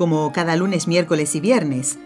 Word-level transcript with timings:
como 0.00 0.32
cada 0.32 0.56
lunes, 0.56 0.88
miércoles 0.88 1.34
y 1.34 1.40
viernes. 1.40 1.98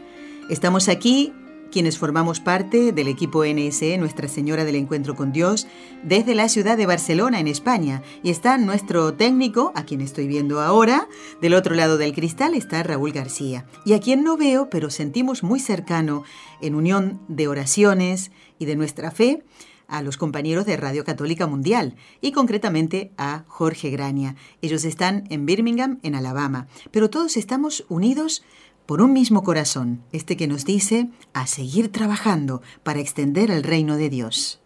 Estamos 0.50 0.88
aquí 0.88 1.32
quienes 1.70 1.96
formamos 1.96 2.40
parte 2.40 2.90
del 2.90 3.06
equipo 3.06 3.44
NSE 3.44 3.98
Nuestra 3.98 4.26
Señora 4.26 4.64
del 4.64 4.74
Encuentro 4.74 5.14
con 5.14 5.30
Dios 5.30 5.68
desde 6.02 6.34
la 6.34 6.48
ciudad 6.48 6.76
de 6.76 6.86
Barcelona, 6.86 7.38
en 7.38 7.46
España. 7.46 8.02
Y 8.24 8.30
está 8.30 8.58
nuestro 8.58 9.14
técnico, 9.14 9.70
a 9.76 9.84
quien 9.84 10.00
estoy 10.00 10.26
viendo 10.26 10.60
ahora, 10.60 11.06
del 11.40 11.54
otro 11.54 11.76
lado 11.76 11.96
del 11.96 12.14
cristal 12.14 12.54
está 12.54 12.82
Raúl 12.82 13.12
García. 13.12 13.64
Y 13.84 13.92
a 13.92 14.00
quien 14.00 14.24
no 14.24 14.36
veo, 14.36 14.68
pero 14.70 14.90
sentimos 14.90 15.44
muy 15.44 15.60
cercano, 15.60 16.24
en 16.60 16.74
unión 16.74 17.20
de 17.28 17.46
oraciones 17.46 18.32
y 18.58 18.64
de 18.64 18.74
nuestra 18.74 19.12
fe, 19.12 19.44
a 19.88 20.02
los 20.02 20.16
compañeros 20.16 20.66
de 20.66 20.76
Radio 20.76 21.04
Católica 21.04 21.46
Mundial 21.46 21.96
y 22.20 22.32
concretamente 22.32 23.12
a 23.16 23.44
Jorge 23.48 23.90
Graña. 23.90 24.36
Ellos 24.62 24.84
están 24.84 25.24
en 25.30 25.46
Birmingham, 25.46 25.98
en 26.02 26.14
Alabama, 26.14 26.66
pero 26.90 27.10
todos 27.10 27.36
estamos 27.36 27.84
unidos 27.88 28.44
por 28.86 29.00
un 29.00 29.12
mismo 29.12 29.42
corazón, 29.42 30.02
este 30.12 30.36
que 30.36 30.46
nos 30.46 30.64
dice 30.64 31.08
a 31.32 31.46
seguir 31.46 31.90
trabajando 31.90 32.62
para 32.82 33.00
extender 33.00 33.50
el 33.50 33.62
reino 33.62 33.96
de 33.96 34.10
Dios. 34.10 34.60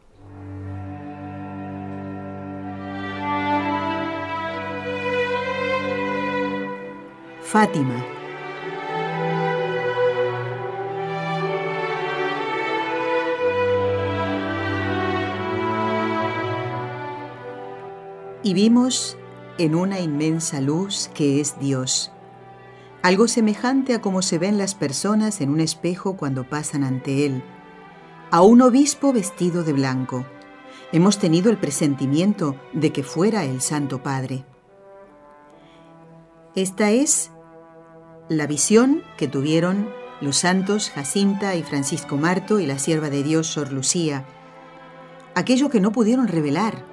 Fátima. 7.42 8.17
Y 18.42 18.54
vimos 18.54 19.16
en 19.58 19.74
una 19.74 20.00
inmensa 20.00 20.60
luz 20.60 21.10
que 21.14 21.40
es 21.40 21.58
Dios 21.58 22.12
algo 23.02 23.28
semejante 23.28 23.94
a 23.94 24.00
como 24.00 24.22
se 24.22 24.38
ven 24.38 24.58
las 24.58 24.74
personas 24.74 25.40
en 25.40 25.50
un 25.50 25.60
espejo 25.60 26.16
cuando 26.16 26.44
pasan 26.44 26.84
ante 26.84 27.26
él, 27.26 27.42
a 28.30 28.42
un 28.42 28.60
obispo 28.60 29.12
vestido 29.12 29.62
de 29.62 29.72
blanco. 29.72 30.26
Hemos 30.92 31.18
tenido 31.18 31.50
el 31.50 31.58
presentimiento 31.58 32.56
de 32.72 32.92
que 32.92 33.02
fuera 33.02 33.44
el 33.44 33.60
Santo 33.60 34.02
Padre. 34.02 34.44
Esta 36.54 36.90
es 36.90 37.30
la 38.28 38.46
visión 38.46 39.02
que 39.16 39.28
tuvieron 39.28 39.88
los 40.20 40.36
santos 40.36 40.90
Jacinta 40.90 41.54
y 41.54 41.62
Francisco 41.62 42.16
Marto 42.16 42.58
y 42.58 42.66
la 42.66 42.78
sierva 42.78 43.10
de 43.10 43.22
Dios 43.22 43.46
Sor 43.46 43.72
Lucía, 43.72 44.24
aquello 45.34 45.70
que 45.70 45.80
no 45.80 45.92
pudieron 45.92 46.26
revelar, 46.26 46.84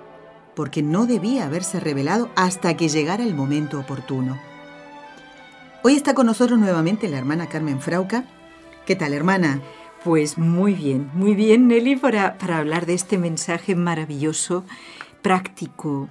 porque 0.55 0.81
no 0.81 1.05
debía 1.05 1.45
haberse 1.45 1.79
revelado 1.79 2.29
hasta 2.35 2.75
que 2.75 2.89
llegara 2.89 3.23
el 3.23 3.35
momento 3.35 3.79
oportuno. 3.79 4.39
Hoy 5.83 5.95
está 5.95 6.13
con 6.13 6.25
nosotros 6.25 6.57
nuevamente 6.57 7.07
la 7.09 7.17
hermana 7.17 7.47
Carmen 7.47 7.79
Frauca. 7.79 8.25
¿Qué 8.85 8.95
tal, 8.95 9.13
hermana? 9.13 9.61
Pues 10.03 10.37
muy 10.37 10.73
bien, 10.73 11.09
muy 11.13 11.35
bien, 11.35 11.67
Nelly, 11.67 11.95
para, 11.95 12.37
para 12.37 12.57
hablar 12.57 12.85
de 12.85 12.93
este 12.93 13.17
mensaje 13.17 13.75
maravilloso, 13.75 14.63
práctico, 15.21 16.09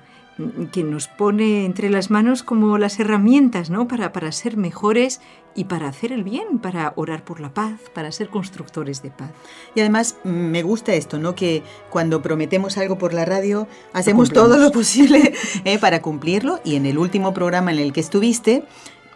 que 0.73 0.83
nos 0.83 1.07
pone 1.07 1.65
entre 1.65 1.91
las 1.91 2.11
manos 2.11 2.43
como 2.43 2.77
las 2.79 2.99
herramientas, 2.99 3.71
¿no? 3.71 3.87
Para, 3.87 4.13
para 4.13 4.33
ser 4.33 4.57
mejores 4.57 5.21
y 5.55 5.65
para 5.65 5.89
hacer 5.89 6.13
el 6.13 6.25
bien, 6.25 6.59
para 6.59 6.93
orar 6.97 7.25
por 7.25 7.41
la 7.41 7.55
paz, 7.55 7.81
para 7.95 8.11
ser 8.11 8.29
constructores 8.29 9.03
de 9.03 9.11
paz. 9.11 9.31
Y 9.75 9.81
además 9.81 10.17
mm, 10.25 10.29
me 10.29 10.63
gusta 10.63 10.95
esto, 10.95 11.19
¿no? 11.19 11.35
Que 11.35 11.63
cuando 11.91 12.23
prometemos 12.23 12.77
algo 12.79 12.99
por 12.99 13.15
la 13.15 13.25
radio, 13.25 13.69
hacemos 13.93 14.31
todo 14.31 14.59
lo 14.59 14.73
posible 14.73 15.35
¿eh? 15.65 15.79
para 15.79 16.03
cumplirlo. 16.03 16.61
Y 16.65 16.75
en 16.75 16.87
el 16.87 16.99
último 16.99 17.33
programa 17.33 17.73
en 17.73 17.79
el 17.79 17.93
que 17.93 18.01
estuviste, 18.01 18.65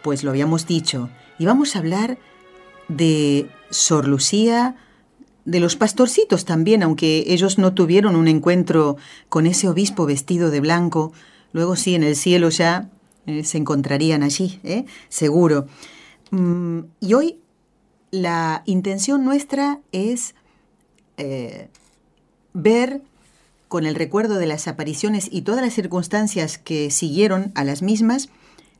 pues 0.01 0.23
lo 0.23 0.29
habíamos 0.31 0.65
dicho, 0.65 1.09
y 1.37 1.45
vamos 1.45 1.75
a 1.75 1.79
hablar 1.79 2.17
de 2.87 3.49
Sor 3.69 4.07
Lucía, 4.07 4.75
de 5.45 5.59
los 5.59 5.75
pastorcitos 5.75 6.45
también, 6.45 6.83
aunque 6.83 7.25
ellos 7.27 7.57
no 7.57 7.73
tuvieron 7.73 8.15
un 8.15 8.27
encuentro 8.27 8.97
con 9.29 9.47
ese 9.47 9.67
obispo 9.67 10.05
vestido 10.05 10.51
de 10.51 10.59
blanco, 10.59 11.11
luego 11.53 11.75
sí, 11.75 11.95
en 11.95 12.03
el 12.03 12.15
cielo 12.15 12.49
ya 12.49 12.89
eh, 13.25 13.43
se 13.43 13.57
encontrarían 13.57 14.23
allí, 14.23 14.59
¿eh? 14.63 14.85
seguro. 15.09 15.67
Mm, 16.31 16.79
y 16.99 17.13
hoy 17.13 17.39
la 18.11 18.63
intención 18.65 19.23
nuestra 19.23 19.79
es 19.91 20.35
eh, 21.17 21.69
ver 22.53 23.01
con 23.67 23.85
el 23.85 23.95
recuerdo 23.95 24.39
de 24.39 24.47
las 24.47 24.67
apariciones 24.67 25.29
y 25.31 25.43
todas 25.43 25.61
las 25.61 25.73
circunstancias 25.73 26.57
que 26.57 26.89
siguieron 26.89 27.51
a 27.53 27.63
las 27.63 27.81
mismas, 27.81 28.29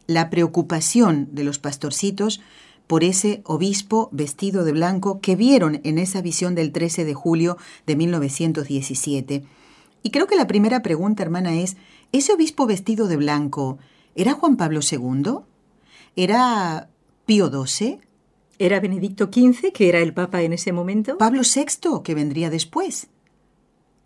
la 0.07 0.31
preocupación 0.31 1.29
de 1.31 1.43
los 1.43 1.59
pastorcitos 1.59 2.41
por 2.89 3.03
ese 3.03 3.43
obispo 3.45 4.09
vestido 4.11 4.63
de 4.63 4.71
blanco 4.71 5.21
que 5.21 5.35
vieron 5.35 5.79
en 5.83 5.99
esa 5.99 6.23
visión 6.23 6.55
del 6.55 6.71
13 6.71 7.05
de 7.05 7.13
julio 7.13 7.55
de 7.85 7.95
1917. 7.95 9.43
Y 10.01 10.09
creo 10.09 10.25
que 10.25 10.35
la 10.35 10.47
primera 10.47 10.81
pregunta, 10.81 11.21
hermana, 11.21 11.53
es, 11.53 11.77
¿ese 12.13 12.33
obispo 12.33 12.65
vestido 12.65 13.07
de 13.07 13.17
blanco 13.17 13.77
era 14.15 14.33
Juan 14.33 14.57
Pablo 14.57 14.79
II? 14.81 15.41
¿Era 16.15 16.89
Pío 17.27 17.51
XII? 17.51 17.99
¿Era 18.57 18.79
Benedicto 18.79 19.29
XV, 19.31 19.71
que 19.71 19.87
era 19.87 19.99
el 19.99 20.15
Papa 20.15 20.41
en 20.41 20.53
ese 20.53 20.71
momento? 20.71 21.19
¿Pablo 21.19 21.43
VI, 21.43 22.01
que 22.03 22.15
vendría 22.15 22.49
después? 22.49 23.09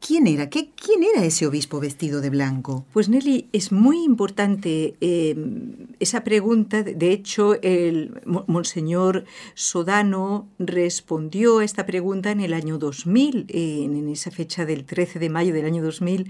¿Quién 0.05 0.27
era? 0.27 0.49
¿Qué, 0.49 0.71
¿Quién 0.71 1.01
era 1.01 1.23
ese 1.23 1.47
obispo 1.47 1.79
vestido 1.79 2.19
de 2.19 2.29
blanco? 2.29 2.85
Pues 2.91 3.07
Nelly, 3.07 3.47
es 3.53 3.71
muy 3.71 4.03
importante 4.03 4.95
em, 4.99 5.87
esa 6.01 6.25
pregunta. 6.25 6.83
De 6.83 7.11
hecho, 7.11 7.55
el 7.61 8.19
Monseñor 8.25 9.23
Sodano 9.53 10.49
respondió 10.59 11.59
a 11.59 11.63
esta 11.63 11.85
pregunta 11.85 12.31
en 12.31 12.41
el 12.41 12.53
año 12.53 12.77
2000, 12.77 13.45
en 13.47 14.09
esa 14.09 14.29
fecha 14.29 14.65
del 14.65 14.83
13 14.83 15.19
de 15.19 15.29
mayo 15.29 15.53
del 15.53 15.65
año 15.65 15.81
2000 15.81 16.29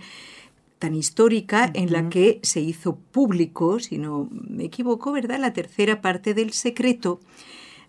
tan 0.77 0.93
histórica 0.93 1.71
en 1.73 1.91
la 1.93 2.09
que 2.09 2.41
se 2.43 2.59
hizo 2.59 2.97
público, 2.97 3.79
si 3.79 3.97
no 3.97 4.29
me 4.31 4.65
equivoco, 4.65 5.13
¿verdad?, 5.13 5.39
la 5.39 5.53
tercera 5.53 6.01
parte 6.01 6.33
del 6.33 6.51
secreto 6.51 7.21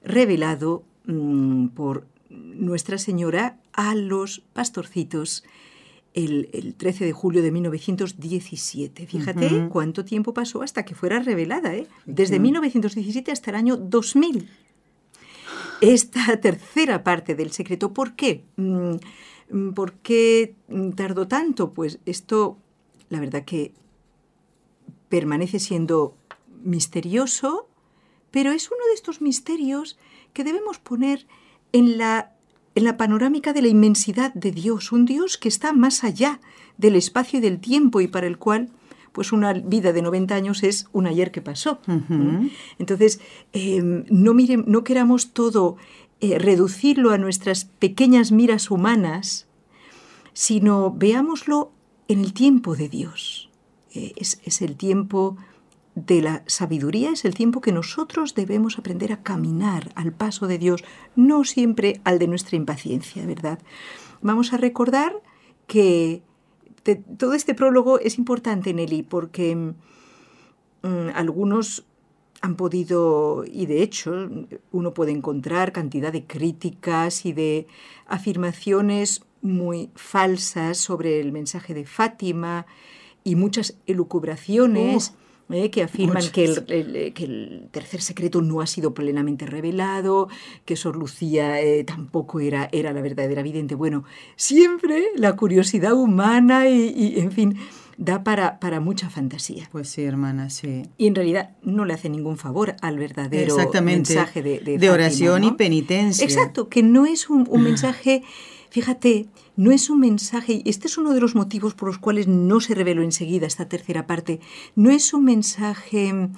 revelado 0.03 0.85
mm, 1.07 1.67
por 1.69 2.07
Nuestra 2.31 2.97
Señora 2.99 3.59
a 3.73 3.95
los 3.95 4.45
pastorcitos 4.53 5.45
el, 6.15 6.75
13 6.77 7.05
de 7.05 7.13
julio 7.13 7.43
de 7.43 7.51
1917. 7.51 9.07
Fíjate 9.07 9.69
cuánto 9.71 10.05
tiempo 10.05 10.33
pasó 10.33 10.63
hasta 10.63 10.85
que 10.85 10.95
fuera 10.95 11.19
revelada, 11.19 11.75
¿eh? 11.75 11.89
desde 12.07 12.39
1917 12.39 13.33
hasta 13.33 13.51
el 13.51 13.57
año 13.57 13.77
2000. 13.77 14.49
Esta 15.81 16.41
tercera 16.41 17.03
parte 17.03 17.35
del 17.35 17.51
secreto, 17.51 17.93
¿por 17.93 18.15
qué? 18.15 18.45
Mm, 18.57 19.71
¿Por 19.75 19.95
qué 19.95 20.55
tardó 20.97 21.29
tanto? 21.29 21.73
Pues 21.73 21.99
esto, 22.07 22.57
la 23.11 23.21
verdad 23.21 23.45
que 23.45 23.73
permanece 25.09 25.59
siendo 25.59 26.17
misterioso, 26.63 27.69
pero 28.31 28.53
es 28.53 28.71
uno 28.71 28.85
de 28.87 28.95
estos 28.95 29.21
misterios 29.21 29.99
que 30.33 30.45
debemos 30.45 30.79
poner 30.79 31.27
en 31.73 31.99
la 31.99 32.34
en 32.75 32.85
la 32.85 32.97
panorámica 32.97 33.53
de 33.53 33.63
la 33.63 33.69
inmensidad 33.69 34.33
de 34.35 34.51
Dios, 34.51 34.93
un 34.93 35.05
Dios 35.05 35.39
que 35.39 35.49
está 35.49 35.73
más 35.73 36.05
allá 36.05 36.41
del 36.77 36.97
espacio 36.97 37.39
y 37.39 37.43
del 37.43 37.61
tiempo 37.61 38.01
y 38.01 38.09
para 38.09 38.27
el 38.27 38.39
cual 38.39 38.71
pues 39.13 39.31
una 39.31 39.53
vida 39.53 39.93
de 39.93 40.03
90 40.03 40.35
años 40.35 40.65
es 40.65 40.89
un 40.93 41.07
ayer 41.07 41.31
que 41.31 41.41
pasó. 41.41 41.79
Entonces, 42.81 43.21
em, 43.53 44.05
no, 44.11 44.35
no 44.35 44.83
queramos 44.83 45.33
todo 45.33 45.77
eh, 46.21 46.37
reducirlo 46.41 47.13
a 47.13 47.19
nuestras 47.19 47.65
pequeñas 47.65 48.33
miras 48.33 48.73
humanas, 48.73 49.47
sino 50.33 50.91
veámoslo 50.91 51.71
en 52.09 52.21
el 52.21 52.33
tiempo 52.33 52.75
de 52.75 52.89
Dios. 52.89 53.51
Eh, 53.95 54.15
es, 54.17 54.41
es 54.45 54.63
el 54.63 54.75
tiempo 54.75 55.37
de 55.95 56.23
la 56.23 56.43
sabiduría 56.47 57.11
es 57.11 57.25
el 57.25 57.35
tiempo 57.35 57.61
que 57.61 57.73
nosotros 57.73 58.35
debemos 58.35 58.79
aprender 58.79 59.13
a 59.13 59.23
caminar 59.23 59.93
al 59.95 60.13
paso 60.13 60.47
de 60.47 60.59
Dios, 60.59 60.83
no 61.15 61.45
siempre 61.45 62.01
al 62.05 62.19
de 62.19 62.27
nuestra 62.27 62.57
impaciencia, 62.57 63.25
¿verdad? 63.27 63.61
Vamos 64.21 64.53
a 64.53 64.57
recordar 64.57 65.15
que 65.67 66.23
todo 67.17 67.35
este 67.35 67.55
prólogo 67.55 67.99
es 67.99 68.19
importante, 68.19 68.75
Nelly, 68.75 69.03
porque 69.03 69.55
mm, 69.55 71.09
algunos 71.15 71.87
han 72.41 72.57
podido, 72.57 73.45
y 73.47 73.67
de 73.67 73.83
hecho 73.83 74.29
uno 74.71 74.93
puede 74.93 75.13
encontrar 75.13 75.73
cantidad 75.73 76.13
de 76.13 76.27
críticas 76.27 77.25
y 77.25 77.33
de 77.33 77.67
afirmaciones 78.07 79.23
muy 79.41 79.91
falsas 79.95 80.77
sobre 80.77 81.21
el 81.21 81.33
mensaje 81.33 81.73
de 81.73 81.87
Fátima 81.87 82.67
y 83.23 83.37
muchas 83.37 83.79
elucubraciones. 83.87 85.15
¿Eh? 85.51 85.71
que 85.71 85.83
afirman 85.83 86.23
que 86.31 86.45
el, 86.45 87.13
que 87.13 87.25
el, 87.25 87.69
tercer 87.71 88.01
secreto 88.01 88.43
no 88.43 88.61
ha 88.61 88.67
sido 88.67 88.95
plenamente 88.95 89.47
revelado, 89.47 90.29
que 90.65 90.77
Sor 90.77 90.97
Lucía 90.97 91.61
eh, 91.61 91.85
tampoco 91.85 92.41
era, 92.41 92.69
era 92.73 92.93
la 92.93 93.03
verdadera 93.03 93.43
vidente. 93.43 93.75
Bueno, 93.75 94.05
siempre 94.37 95.05
la 95.17 95.37
curiosidad 95.37 95.95
humana 95.95 96.69
y, 96.69 97.19
en 97.19 97.33
fin, 97.33 97.57
da 97.97 98.25
para, 98.25 98.59
para, 98.59 98.81
mucha 98.81 99.11
fantasía. 99.11 99.69
Pues 99.71 99.89
sí, 99.89 100.03
hermana, 100.03 100.51
sí. 100.51 100.83
Y 100.99 101.07
en 101.07 101.15
realidad 101.15 101.51
no 101.63 101.85
le 101.85 101.95
hace 101.95 102.09
ningún 102.09 102.37
favor 102.37 102.77
al 102.81 102.99
verdadero 102.99 103.57
mensaje 103.83 104.43
de, 104.43 104.61
de, 104.61 104.91
oración 104.91 105.45
y 105.45 105.53
penitencia. 105.53 106.25
Exacto, 106.25 106.69
que 106.69 106.83
no 106.83 107.07
es 107.07 107.29
un, 107.31 107.47
un 107.49 107.63
mensaje 107.65 108.23
Fíjate, 108.75 109.29
no 109.55 109.71
es 109.71 109.89
un 109.89 110.01
mensaje, 110.01 110.55
y 110.65 110.69
este 110.69 110.89
es 110.89 110.99
uno 110.99 111.15
de 111.15 111.21
los 111.21 111.37
motivos 111.37 111.75
por 111.75 111.87
los 111.87 111.99
cuales 111.99 112.27
no 112.27 112.61
se 112.61 112.75
reveló 112.75 113.03
enseguida 113.03 113.47
esta 113.47 113.69
tercera 113.69 114.09
parte, 114.09 114.41
no 114.75 114.91
es 114.91 115.15
un 115.15 115.25
mensaje 115.25 116.29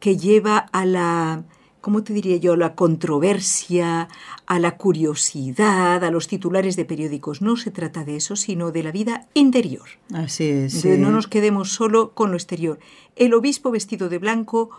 que 0.00 0.16
lleva 0.16 0.56
a 0.56 0.86
la, 0.86 1.44
¿cómo 1.82 2.02
te 2.02 2.14
diría 2.14 2.38
yo?, 2.38 2.54
a 2.54 2.56
la 2.56 2.74
controversia, 2.76 4.08
a 4.46 4.58
la 4.58 4.78
curiosidad, 4.78 6.02
a 6.02 6.10
los 6.10 6.28
titulares 6.28 6.76
de 6.76 6.86
periódicos. 6.86 7.42
No 7.42 7.58
se 7.58 7.70
trata 7.70 8.06
de 8.06 8.16
eso, 8.16 8.36
sino 8.36 8.72
de 8.72 8.84
la 8.84 8.90
vida 8.90 9.28
interior. 9.34 9.86
Así 10.14 10.44
es. 10.44 10.82
no 10.86 11.10
nos 11.10 11.26
quedemos 11.26 11.72
solo 11.72 12.12
con 12.14 12.30
lo 12.30 12.38
exterior. 12.38 12.78
El 13.16 13.34
obispo 13.34 13.70
vestido 13.70 14.08
de 14.08 14.16
blanco 14.16 14.70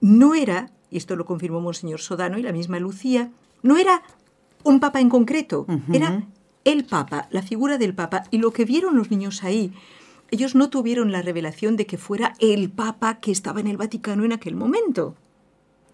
no 0.00 0.34
era, 0.34 0.70
y 0.90 0.96
esto 0.96 1.16
lo 1.16 1.26
confirmó 1.26 1.60
Monseñor 1.60 2.00
Sodano 2.00 2.38
y 2.38 2.42
la 2.42 2.52
misma 2.52 2.80
Lucía, 2.80 3.30
no 3.62 3.76
era 3.76 4.02
un 4.64 4.80
papa 4.80 5.00
en 5.00 5.08
concreto, 5.08 5.66
era 5.92 6.26
el 6.64 6.84
papa, 6.84 7.28
la 7.30 7.42
figura 7.42 7.78
del 7.78 7.94
papa. 7.94 8.24
Y 8.30 8.38
lo 8.38 8.52
que 8.52 8.64
vieron 8.64 8.96
los 8.96 9.10
niños 9.10 9.44
ahí, 9.44 9.72
ellos 10.30 10.54
no 10.54 10.70
tuvieron 10.70 11.12
la 11.12 11.22
revelación 11.22 11.76
de 11.76 11.86
que 11.86 11.98
fuera 11.98 12.34
el 12.40 12.70
papa 12.70 13.20
que 13.20 13.30
estaba 13.30 13.60
en 13.60 13.68
el 13.68 13.76
Vaticano 13.76 14.24
en 14.24 14.32
aquel 14.32 14.56
momento 14.56 15.14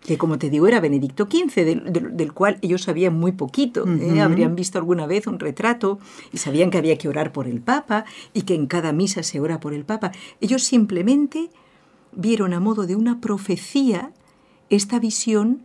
que 0.01 0.19
como 0.19 0.39
te 0.39 0.51
digo 0.51 0.67
era 0.67 0.81
Benedicto 0.81 1.29
XV, 1.31 1.55
del, 1.93 2.33
cual 2.33 2.59
ellos 2.63 2.83
sabían 2.83 3.15
muy 3.19 3.33
poquito. 3.33 3.87
¿eh? 3.87 4.21
Habrían 4.21 4.57
visto 4.57 4.79
alguna 4.79 5.07
vez 5.07 5.27
un 5.27 5.39
retrato 5.39 5.99
y 6.33 6.39
sabían 6.39 6.71
que 6.71 6.79
había 6.79 6.97
que 6.97 7.09
orar 7.09 7.33
por 7.33 7.47
el 7.47 7.61
Papa 7.61 8.05
y 8.33 8.43
que 8.43 8.55
en 8.55 8.67
cada 8.67 8.93
misa 8.93 9.23
se 9.23 9.41
ora 9.41 9.61
por 9.61 9.75
el 9.75 9.85
Papa. 9.85 10.13
Ellos 10.41 10.65
simplemente 10.65 11.51
vieron 12.13 12.55
a 12.55 12.61
modo 12.61 12.87
de 12.87 12.97
una 12.97 13.21
profecía 13.21 14.13
esta 14.71 14.99
visión 14.99 15.65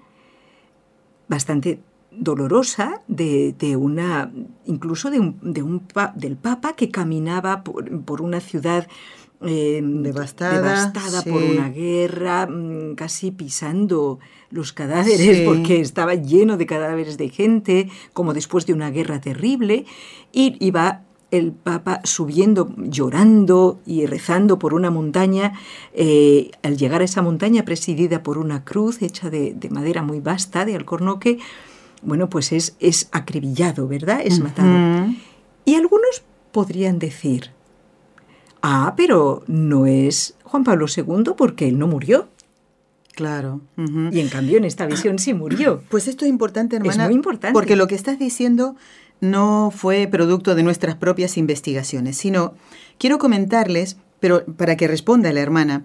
bastante 1.28 1.80
dolorosa 2.18 3.02
de, 3.08 3.76
una, 3.78 4.32
incluso 4.66 5.10
de 5.12 5.20
un, 5.20 5.38
de 5.42 5.64
un, 5.64 5.84
del 6.16 6.38
Papa 6.38 6.74
que 6.74 6.90
caminaba 6.90 7.64
por, 7.64 8.22
una 8.22 8.40
ciudad 8.40 8.88
eh, 9.42 9.82
devastada, 9.84 10.92
por 11.24 11.44
una 11.44 11.70
guerra, 11.70 12.48
mm, 12.48 12.96
casi 12.96 13.32
pisando 13.32 14.20
los 14.50 14.74
cadáveres 14.74 15.42
porque 15.42 15.82
estaba 15.82 16.16
lleno 16.16 16.58
de 16.58 16.66
cadáveres 16.66 17.18
de 17.18 17.30
gente, 17.30 17.90
como 18.14 18.34
después 18.34 18.66
de 18.66 18.74
una 18.74 18.90
guerra 18.90 19.20
terrible, 19.20 19.86
y 20.32 20.56
iba 20.66 21.02
el 21.32 21.52
Papa 21.52 22.02
subiendo, 22.04 22.74
llorando 22.78 23.80
y 23.86 24.06
rezando 24.06 24.58
por 24.58 24.74
una 24.74 24.90
montaña. 24.92 25.54
Eh, 25.94 26.52
al 26.64 26.78
llegar 26.78 27.02
a 27.02 27.06
esa 27.06 27.22
montaña 27.22 27.66
presidida 27.66 28.24
por 28.24 28.38
una 28.38 28.64
cruz 28.64 29.02
hecha 29.02 29.30
de, 29.30 29.54
de 29.54 29.70
madera 29.70 30.02
muy 30.02 30.22
vasta, 30.22 30.66
de 30.66 30.76
alcornoque, 30.76 31.40
bueno, 32.06 32.30
pues 32.30 32.52
es, 32.52 32.76
es 32.80 33.10
acribillado, 33.12 33.88
¿verdad? 33.88 34.22
Es 34.24 34.40
matado. 34.40 35.08
Y 35.66 35.76
algunos 35.76 36.24
podrían 36.52 37.00
decir, 37.00 37.52
ah, 38.62 38.94
pero 38.96 39.44
no 39.48 39.86
es 39.86 40.36
Juan 40.44 40.64
Pablo 40.64 40.86
II 40.96 41.34
porque 41.36 41.68
él 41.68 41.78
no 41.78 41.88
murió. 41.88 42.30
Claro. 43.14 43.62
Y 43.78 44.20
en 44.20 44.30
cambio 44.30 44.58
en 44.58 44.66
esta 44.66 44.86
visión 44.86 45.20
sí 45.20 45.34
murió. 45.34 45.82
Pues 45.90 46.08
esto 46.08 46.26
es 46.26 46.30
importante, 46.30 46.76
hermana. 46.76 47.04
Es 47.04 47.10
muy 47.10 47.16
importante. 47.16 47.54
Porque 47.54 47.76
lo 47.76 47.88
que 47.88 47.96
estás 47.96 48.20
diciendo 48.20 48.76
no 49.22 49.72
fue 49.74 50.08
producto 50.08 50.54
de 50.56 50.64
nuestras 50.64 50.96
propias 50.96 51.38
investigaciones, 51.38 52.18
sino 52.18 52.54
quiero 52.98 53.18
comentarles, 53.18 53.98
pero 54.20 54.46
para 54.46 54.76
que 54.76 54.88
responda 54.88 55.32
la 55.32 55.40
hermana, 55.40 55.84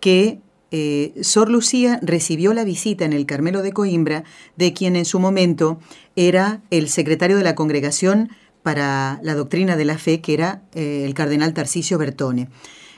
que 0.00 0.40
eh, 0.72 1.14
Sor 1.22 1.48
Lucía 1.48 2.00
recibió 2.02 2.52
la 2.52 2.64
visita 2.64 3.04
en 3.04 3.12
el 3.12 3.26
Carmelo 3.26 3.62
de 3.62 3.72
Coimbra 3.72 4.24
de 4.56 4.72
quien 4.72 4.96
en 4.96 5.04
su 5.04 5.20
momento 5.20 5.78
era 6.16 6.62
el 6.70 6.88
secretario 6.88 7.36
de 7.36 7.44
la 7.44 7.54
Congregación 7.54 8.30
para 8.62 9.20
la 9.22 9.34
Doctrina 9.34 9.76
de 9.76 9.84
la 9.84 9.96
Fe, 9.96 10.20
que 10.20 10.34
era 10.34 10.62
eh, 10.74 11.04
el 11.06 11.14
cardenal 11.14 11.54
Tarcisio 11.54 11.98
Bertone. 11.98 12.48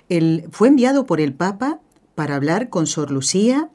Él 0.09 0.47
fue 0.51 0.69
enviado 0.69 1.05
por 1.05 1.21
el 1.21 1.35
Papa 1.35 1.81
para 2.15 2.37
hablar 2.37 2.71
con 2.71 2.87
Sor 2.87 3.11
Lucía 3.11 3.69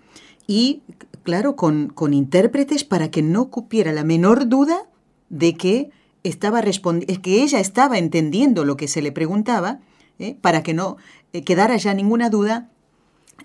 y, 0.47 0.81
claro, 1.21 1.55
con, 1.55 1.93
intérpretes 2.11 2.83
para 2.83 3.11
que 3.11 3.21
no 3.21 3.51
cupiera 3.51 3.91
la 3.91 4.03
menor 4.03 4.49
duda 4.49 4.89
de 5.29 5.53
que, 5.53 5.91
estaba 6.23 6.63
que 6.63 7.43
ella 7.43 7.59
estaba 7.59 7.99
entendiendo 7.99 8.65
lo 8.65 8.75
que 8.75 8.87
se 8.87 9.03
le 9.03 9.11
preguntaba, 9.11 9.79
¿eh? 10.17 10.35
para 10.41 10.63
que 10.63 10.73
no 10.73 10.97
quedara 11.45 11.77
ya 11.77 11.93
ninguna 11.93 12.29
duda 12.29 12.71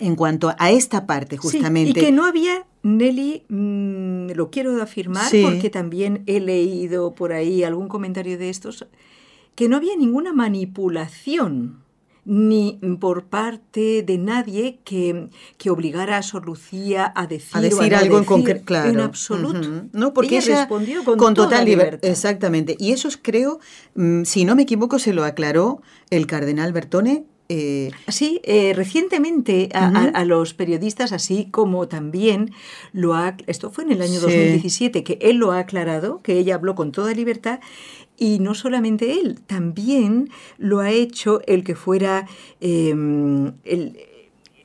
en 0.01 0.17
cuanto 0.17 0.55
a 0.59 0.71
esta 0.71 1.07
parte 1.07 1.37
justamente. 1.37 1.91
y 1.91 1.93
que 1.93 2.13
no 2.13 2.25
había, 2.25 2.67
Nelly, 2.83 3.45
mm, 3.49 4.33
lo 4.33 4.51
quiero 4.51 4.81
afirmar 4.83 5.31
porque 5.43 5.71
también 5.71 6.23
he 6.27 6.41
leído 6.41 7.15
por 7.15 7.33
ahí 7.33 7.65
algún 7.65 7.89
comentario 7.89 8.39
de 8.39 8.51
estos, 8.51 8.87
que 9.55 9.69
no 9.69 9.77
había 9.77 9.97
ninguna 9.97 10.33
manipulación 10.33 11.83
ni 12.31 12.79
por 13.01 13.25
parte 13.25 14.03
de 14.03 14.19
nadie 14.19 14.81
que, 14.85 15.31
que 15.57 15.71
obligara 15.71 16.19
a 16.19 16.23
Sor 16.23 16.45
Lucía 16.45 17.11
a 17.17 17.27
decir, 17.27 17.57
a 17.57 17.61
decir 17.63 17.95
algo 17.95 18.19
en 18.19 18.25
concreto. 18.25 18.67
Claro. 18.67 18.91
En 18.91 19.01
absoluto. 19.01 19.89
No, 19.93 20.13
porque 20.13 20.37
ella, 20.37 20.59
respondió 20.59 21.03
con, 21.05 21.33
total 21.33 21.65
libertad. 21.65 22.09
Exactamente. 22.09 22.77
Y 22.79 22.93
eso 22.93 23.09
creo, 23.23 23.61
mm, 23.95 24.25
si 24.25 24.45
no 24.45 24.57
me 24.57 24.65
equivoco, 24.65 24.99
se 24.99 25.15
lo 25.15 25.25
aclaró 25.25 25.81
el 26.11 26.27
cardenal 26.27 26.75
Bertone 26.75 27.25
eh, 27.51 27.93
sí, 28.09 28.43
eh, 28.45 28.75
recientemente 28.75 29.71
a, 29.73 30.25
los 30.27 30.53
periodistas, 30.53 31.13
así 31.13 31.49
como 31.51 31.89
también 31.89 32.53
lo 32.93 33.15
ha, 33.15 33.37
esto 33.47 33.71
fue 33.71 33.85
en 33.85 33.93
el 33.93 34.03
año 34.03 34.21
2017, 34.21 35.03
que 35.03 35.19
él 35.23 35.37
lo 35.37 35.53
ha 35.53 35.61
aclarado, 35.61 36.21
que 36.23 36.39
ella 36.39 36.57
habló 36.57 36.75
con 36.75 36.93
toda 36.93 37.15
libertad, 37.15 37.61
y 38.19 38.41
no 38.41 38.55
solamente 38.55 39.19
él, 39.21 39.41
también 39.47 40.29
lo 40.59 40.81
ha 40.81 40.91
hecho 40.91 41.41
el 41.47 41.65
que 41.65 41.75
fuera 41.75 42.27
em, 42.61 43.53
el, 43.65 43.97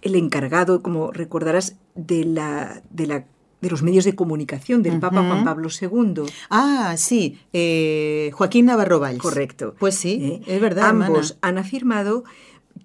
encargado, 0.02 0.82
como 0.82 1.12
recordarás, 1.12 1.78
de 1.96 2.26
la, 2.26 2.82
de 2.90 3.08
la 3.08 3.26
de 3.62 3.70
los 3.70 3.82
medios 3.82 4.04
de 4.04 4.14
comunicación 4.14 4.84
del 4.84 5.00
Papa 5.00 5.24
Juan 5.26 5.46
Pablo 5.46 5.70
II. 5.70 6.24
Ah, 6.50 6.96
sí, 6.98 7.40
eh, 7.54 8.30
Joaquín 8.34 8.66
Navarro 8.66 9.00
Valls. 9.00 9.20
Correcto. 9.20 9.74
Pues 9.80 9.96
sí, 9.96 10.42
es 10.46 10.60
verdad. 10.60 10.90
Ambos 10.90 11.38
han 11.40 11.58
afirmado 11.58 12.26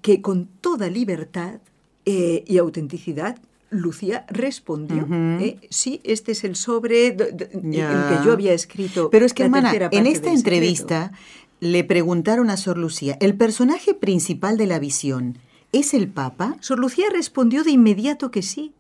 que 0.03 0.23
con 0.23 0.47
toda 0.61 0.89
libertad 0.89 1.61
eh, 2.05 2.45
y 2.47 2.59
autenticidad 2.59 3.39
Lucía 3.71 4.25
respondió, 4.29 5.07
eh, 5.41 5.59
sí, 5.69 6.01
este 6.05 6.33
es 6.33 6.43
el 6.45 6.57
sobre 6.57 7.09
el 7.09 7.17
que 7.17 8.19
yo 8.25 8.33
había 8.33 8.55
escrito. 8.55 9.11
Pero 9.11 9.27
es 9.27 9.35
que, 9.35 9.43
hermana, 9.43 9.73
en 9.93 10.07
esta 10.07 10.33
entrevista 10.33 11.13
le 11.61 11.85
preguntaron 11.85 12.51
a 12.51 12.57
Sor 12.57 12.79
Lucía, 12.79 13.19
¿el 13.21 13.35
personaje 13.37 13.93
principal 13.93 14.57
de 14.57 14.67
la 14.67 14.79
visión 14.79 15.39
es 15.73 15.93
el 15.93 16.09
Papa? 16.09 16.57
Sor 16.61 16.79
Lucía 16.79 17.07
respondió 17.13 17.63
de 17.63 17.73
inmediato 17.73 18.31
que 18.31 18.43
sí. 18.43 18.73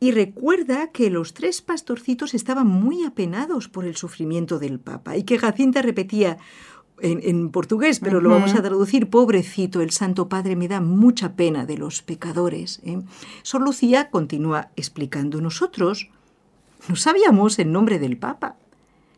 Y 0.00 0.12
recuerda 0.12 0.90
que 0.92 1.10
los 1.10 1.34
tres 1.34 1.60
pastorcitos 1.60 2.34
estaban 2.34 2.66
muy 2.66 3.04
apenados 3.04 3.68
por 3.68 3.84
el 3.84 3.96
sufrimiento 3.96 4.58
del 4.58 4.78
Papa 4.78 5.16
y 5.16 5.24
que 5.24 5.38
Jacinta 5.38 5.82
repetía, 5.82 6.38
en, 7.00 7.50
portugués, 7.50 8.00
pero 8.00 8.20
lo 8.20 8.30
vamos 8.30 8.54
a 8.54 8.62
traducir. 8.62 9.10
Pobrecito, 9.10 9.80
el 9.80 9.90
Santo 9.90 10.28
Padre 10.28 10.56
me 10.56 10.68
da 10.68 10.80
mucha 10.80 11.34
pena 11.34 11.66
de 11.66 11.78
los 11.78 12.02
pecadores. 12.02 12.80
¿eh? 12.84 13.02
Sor 13.42 13.62
Lucía 13.62 14.10
continúa 14.10 14.70
explicando. 14.76 15.40
Nosotros 15.40 16.08
no 16.88 16.96
sabíamos 16.96 17.58
el 17.58 17.72
nombre 17.72 17.98
del 17.98 18.16
Papa. 18.16 18.56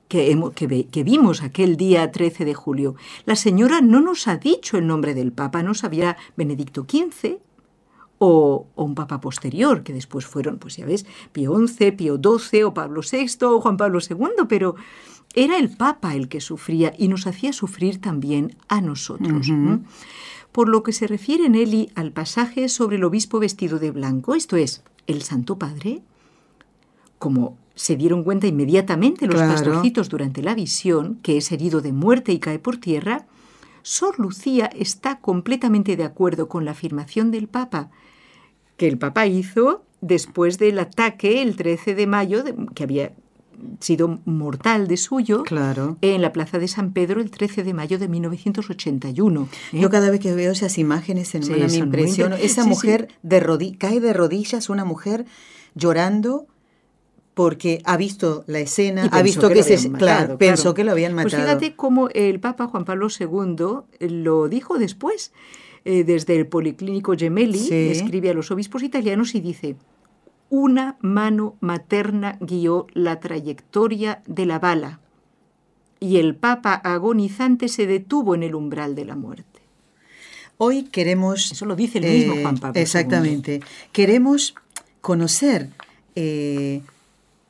Que, 0.09 0.39
que, 0.55 1.03
vimos 1.03 1.43
aquel 1.43 1.77
día 1.77 2.13
13 2.13 2.45
de 2.45 2.55
julio. 2.55 2.95
La 3.25 3.35
señora 3.35 3.81
no 3.81 4.01
nos 4.01 4.29
ha 4.29 4.37
dicho 4.37 4.79
el 4.79 4.87
nombre 4.87 5.15
del 5.15 5.33
Papa, 5.33 5.65
no 5.65 5.75
sabía 5.75 6.17
Benedicto 6.37 6.87
XV 6.89 7.39
o, 8.19 8.69
o, 8.77 8.85
un 8.85 8.95
Papa 8.95 9.21
posterior, 9.21 9.83
que 9.83 9.93
después 9.93 10.25
fueron, 10.25 10.59
pues 10.59 10.77
ya 10.77 10.87
ves, 10.87 11.07
Pío 11.33 11.59
XI, 11.59 11.91
Pío 11.91 12.21
XII 12.23 12.63
o 12.63 12.73
Pablo 12.73 13.01
VI 13.03 13.47
o 13.47 13.61
Juan 13.61 13.77
Pablo 13.77 13.99
II, 13.99 14.47
pero 14.49 14.77
era 15.37 15.59
el 15.59 15.69
Papa 15.71 16.15
el 16.17 16.29
que 16.29 16.41
sufría 16.41 16.93
y 16.99 17.07
nos 17.09 17.27
hacía 17.29 17.53
sufrir 17.53 18.01
también 18.01 18.57
a 18.69 18.81
nosotros. 18.81 19.47
Por 20.51 20.69
lo 20.69 20.83
que 20.83 20.93
se 20.93 21.07
refiere 21.07 21.49
Nelly 21.49 21.91
al 21.95 22.11
pasaje 22.13 22.69
sobre 22.69 22.97
el 22.97 23.05
obispo 23.05 23.39
vestido 23.39 23.79
de 23.79 23.91
blanco, 23.93 24.35
esto 24.35 24.57
es, 24.57 24.83
el 25.07 25.23
Santo 25.23 25.59
Padre, 25.59 26.01
como 27.19 27.57
se 27.75 27.97
dieron 27.97 28.25
cuenta 28.25 28.47
inmediatamente 28.47 29.27
los 29.27 29.37
Claro. 29.37 29.53
pastorcitos 29.53 30.09
durante 30.09 30.43
la 30.43 30.55
visión, 30.55 31.19
que 31.23 31.37
es 31.37 31.53
herido 31.53 31.81
de 31.83 31.93
muerte 31.93 32.33
y 32.33 32.39
cae 32.39 32.59
por 32.59 32.79
tierra, 32.79 33.27
Sor 33.83 34.19
Lucía 34.19 34.67
está 34.75 35.21
completamente 35.21 35.97
de 35.97 36.05
acuerdo 36.05 36.49
con 36.49 36.65
la 36.65 36.71
afirmación 36.73 37.31
del 37.31 37.47
Papa, 37.49 37.91
que 38.79 38.89
el 38.89 38.99
Papa 38.99 39.27
hizo 39.27 39.85
después 40.01 40.59
del 40.59 40.79
ataque 40.79 41.43
el 41.43 41.57
13 41.57 41.95
de 41.95 42.07
mayo, 42.07 42.43
de- 42.43 42.55
que 42.75 42.83
había 42.83 43.13
sido 43.81 44.21
mortal 44.25 44.87
de 44.89 44.97
suyo, 44.97 45.43
Claro. 45.45 45.97
en 46.01 46.23
la 46.23 46.33
Plaza 46.33 46.59
de 46.59 46.69
San 46.69 46.93
Pedro 46.93 47.21
el 47.21 47.31
13 47.31 47.63
de 47.65 47.75
mayo 47.75 47.99
de 47.99 48.09
1981. 48.09 49.49
¿eh? 49.73 49.81
Yo 49.81 49.91
cada 49.91 50.11
vez 50.11 50.21
que 50.21 50.35
veo 50.35 50.53
esas 50.53 50.79
imágenes, 50.79 51.29
Sí, 51.29 51.39
hermana, 51.39 51.67
me 51.69 51.75
impresiono. 51.77 52.37
Esa 52.37 52.63
sí, 52.63 52.69
mujer 52.69 53.09
de 53.23 53.41
rodi- 53.43 53.77
cae 53.79 54.01
de 54.01 54.13
rodillas, 54.13 54.69
una 54.71 54.85
mujer 54.85 55.25
llorando 55.75 56.47
porque 57.35 57.83
ha 57.85 57.97
visto 57.99 58.45
la 58.47 58.61
escena, 58.61 59.09
ha 59.13 59.23
visto 59.23 59.49
que 59.49 59.55
que, 59.57 59.63
se, 59.63 59.75
habían 59.75 59.93
claro, 59.93 60.21
matado, 60.23 60.39
pensó 60.39 60.63
claro. 60.63 60.75
que 60.75 60.85
lo 60.85 60.93
habían 60.93 61.13
matado. 61.13 61.31
Pues 61.31 61.43
fíjate 61.43 61.77
cómo 61.77 62.09
el 62.15 62.41
Papa 62.41 62.67
Juan 62.67 62.85
Pablo 62.87 63.09
II 63.11 64.09
lo 64.09 64.49
dijo 64.49 64.79
después, 64.79 65.33
eh, 65.85 66.03
desde 66.05 66.35
el 66.37 66.47
Policlínico 66.47 67.15
Gemelli, 67.15 67.59
Sí. 67.59 67.75
escribe 67.91 68.31
a 68.31 68.35
los 68.35 68.51
obispos 68.51 68.83
italianos 68.83 69.35
y 69.35 69.41
dice, 69.41 69.77
una 70.51 70.97
mano 71.01 71.57
materna 71.61 72.37
guió 72.41 72.87
la 72.93 73.21
trayectoria 73.21 74.23
de 74.27 74.47
la 74.47 74.59
bala 74.59 75.01
y 75.99 76.19
el 76.19 76.35
Papa 76.37 76.75
agonizante 76.75 77.69
se 77.69 77.87
detuvo 77.87 78.35
en 78.35 78.43
el 78.43 78.55
umbral 78.55 78.95
de 78.95 79.05
la 79.07 79.17
muerte. 79.17 79.61
Hoy 80.59 80.85
queremos... 80.85 81.53
Eso 81.53 81.67
lo 81.67 81.75
dice 81.77 81.99
el 81.99 82.05
mismo 82.05 82.35
eh, 82.35 82.43
Juan 82.43 82.59
Pablo 82.59 82.75
II. 82.77 82.83
Exactamente. 82.83 83.61
Queremos 83.93 84.55
conocer 85.01 85.71
eh, 86.15 86.83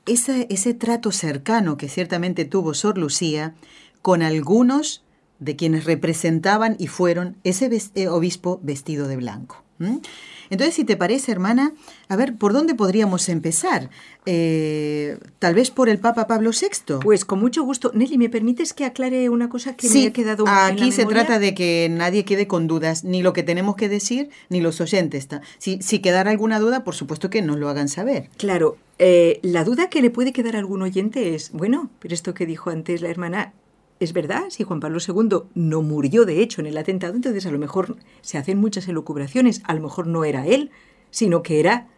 esa- 0.06 0.42
ese 0.42 0.74
trato 0.74 1.12
cercano 1.12 1.76
que 1.76 1.88
ciertamente 1.88 2.44
tuvo 2.44 2.74
Sor 2.74 2.98
Lucía 2.98 3.54
con 4.02 4.22
algunos 4.22 5.02
de 5.38 5.54
quienes 5.54 5.84
representaban 5.84 6.76
y 6.78 6.86
fueron 6.86 7.36
ese 7.44 7.68
eh, 7.94 8.08
obispo 8.08 8.58
vestido 8.62 9.06
de 9.06 9.16
blanco. 9.16 9.62
¿M? 9.80 10.00
Entonces, 10.48 10.74
si 10.76 10.84
te 10.84 10.96
parece, 10.96 11.32
hermana, 11.32 11.72
a 12.08 12.14
ver, 12.16 12.36
¿por 12.36 12.52
dónde 12.52 12.74
podríamos 12.76 13.28
empezar? 13.28 13.90
Eh, 14.26 15.18
Tal 15.38 15.54
vez 15.54 15.70
por 15.70 15.88
el 15.88 15.98
Papa 15.98 16.26
Pablo 16.26 16.50
VI. 16.50 16.98
Pues 17.02 17.24
con 17.24 17.40
mucho 17.40 17.62
gusto. 17.64 17.90
Nelly, 17.94 18.16
¿me 18.18 18.28
permites 18.28 18.72
que 18.72 18.84
aclare 18.84 19.28
una 19.28 19.48
cosa 19.48 19.74
que 19.76 19.88
me 19.90 20.06
ha 20.06 20.12
quedado 20.12 20.44
en 20.46 20.52
la 20.52 20.66
aquí 20.66 20.92
se 20.92 20.98
memoria? 21.02 21.24
trata 21.24 21.38
de 21.40 21.54
que 21.54 21.88
nadie 21.90 22.24
quede 22.24 22.46
con 22.46 22.66
dudas, 22.68 23.02
ni 23.04 23.22
lo 23.22 23.32
que 23.32 23.42
tenemos 23.42 23.76
que 23.76 23.88
decir, 23.88 24.30
ni 24.48 24.60
los 24.60 24.80
oyentes. 24.80 25.26
Si, 25.58 25.80
si 25.82 25.98
quedara 26.00 26.30
alguna 26.30 26.60
duda, 26.60 26.84
por 26.84 26.94
supuesto 26.94 27.28
que 27.30 27.42
nos 27.42 27.58
lo 27.58 27.68
hagan 27.68 27.88
saber. 27.88 28.28
Claro, 28.36 28.76
eh, 28.98 29.40
la 29.42 29.64
duda 29.64 29.88
que 29.90 30.00
le 30.00 30.10
puede 30.10 30.32
quedar 30.32 30.56
a 30.56 30.60
algún 30.60 30.82
oyente 30.82 31.34
es, 31.34 31.50
bueno, 31.52 31.90
pero 31.98 32.14
esto 32.14 32.34
que 32.34 32.46
dijo 32.46 32.70
antes 32.70 33.02
la 33.02 33.08
hermana, 33.08 33.52
¿es 34.00 34.12
verdad? 34.12 34.44
Si 34.50 34.62
Juan 34.64 34.80
Pablo 34.80 34.98
II 35.06 35.40
no 35.54 35.82
murió 35.82 36.24
de 36.24 36.42
hecho 36.42 36.60
en 36.60 36.66
el 36.66 36.76
atentado, 36.78 37.14
entonces 37.14 37.46
a 37.46 37.50
lo 37.50 37.58
mejor 37.58 37.96
se 38.20 38.38
hacen 38.38 38.58
muchas 38.58 38.88
elucubraciones, 38.88 39.62
a 39.64 39.74
lo 39.74 39.80
mejor 39.82 40.06
no 40.06 40.24
era 40.24 40.46
él, 40.46 40.70
sino 41.10 41.42
que 41.42 41.60
era 41.60 41.88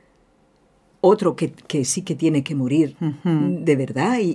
otro 1.01 1.37
que, 1.37 1.53
que 1.53 1.85
sí 1.85 2.03
que 2.03 2.15
tiene 2.17 2.43
que 2.43 2.55
morir 2.55 2.97
de 3.65 3.77
verdad. 3.77 4.19
Y. 4.19 4.35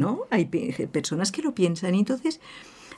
¿no? 0.00 0.20
Hay 0.30 0.46
pe- 0.46 0.88
personas 0.90 1.30
que 1.32 1.42
lo 1.42 1.54
piensan. 1.54 1.94
Y 1.94 1.98
entonces, 2.00 2.40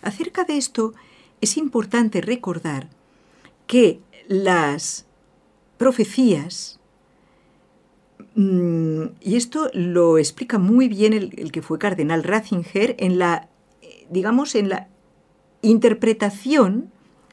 acerca 0.02 0.44
de 0.44 0.56
esto, 0.56 0.94
es 1.40 1.56
importante 1.56 2.20
recordar 2.20 2.88
que 3.66 4.00
las 4.28 5.06
profecías, 5.78 6.78
mm, 8.34 9.02
y 9.20 9.36
esto 9.36 9.68
lo 9.74 10.18
explica 10.18 10.58
muy 10.58 10.88
bien 10.88 11.12
el, 11.12 11.32
el 11.36 11.52
que 11.52 11.62
fue 11.62 11.78
cardenal 11.78 12.22
Ratzinger 12.22 12.94
en 12.98 13.18
la, 13.18 13.48
digamos, 14.12 14.54
en 14.54 14.68
la 14.68 14.88
interpretación 15.62 16.90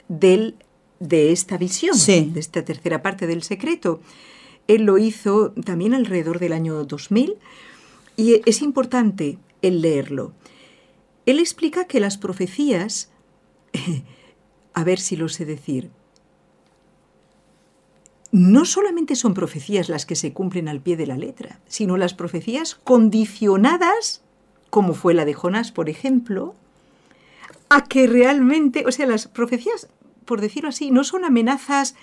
del, 0.07 0.55
de 0.99 1.31
esta 1.31 1.57
visión, 1.57 1.95
Sí. 1.95 2.31
de 2.33 2.39
esta 2.39 2.63
tercera 2.65 3.01
parte 3.01 3.27
del 3.27 3.43
secreto. 3.43 4.01
Él 4.67 4.83
lo 4.83 4.97
hizo 4.97 5.51
también 5.65 5.93
alrededor 5.93 6.39
del 6.39 6.53
año 6.53 6.83
2000 6.85 7.37
y 8.17 8.41
es 8.45 8.61
importante 8.61 9.37
el 9.61 9.81
leerlo. 9.81 10.33
Él 11.25 11.39
explica 11.39 11.85
que 11.85 11.99
las 11.99 12.17
profecías, 12.17 13.09
a 14.73 14.83
ver 14.83 14.99
si 14.99 15.15
lo 15.15 15.27
sé 15.29 15.45
decir, 15.45 15.89
no 18.31 18.65
solamente 18.65 19.15
son 19.15 19.33
profecías 19.33 19.89
las 19.89 20.05
que 20.05 20.15
se 20.15 20.33
cumplen 20.33 20.67
al 20.67 20.81
pie 20.81 20.97
de 20.97 21.07
la 21.07 21.17
letra, 21.17 21.59
sino 21.67 21.97
las 21.97 22.13
profecías 22.13 22.75
condicionadas, 22.75 24.21
como 24.69 24.93
fue 24.93 25.15
la 25.15 25.25
de 25.25 25.33
Jonás, 25.33 25.71
por 25.71 25.89
ejemplo, 25.89 26.53
a 27.69 27.83
que 27.83 28.07
realmente, 28.07 28.83
o 28.87 28.91
sea, 28.91 29.05
las 29.05 29.27
profecías, 29.27 29.87
por 30.25 30.41
decirlo 30.41 30.69
así, 30.69 30.91
no 30.91 31.03
son 31.03 31.23
amenazas 31.25 31.95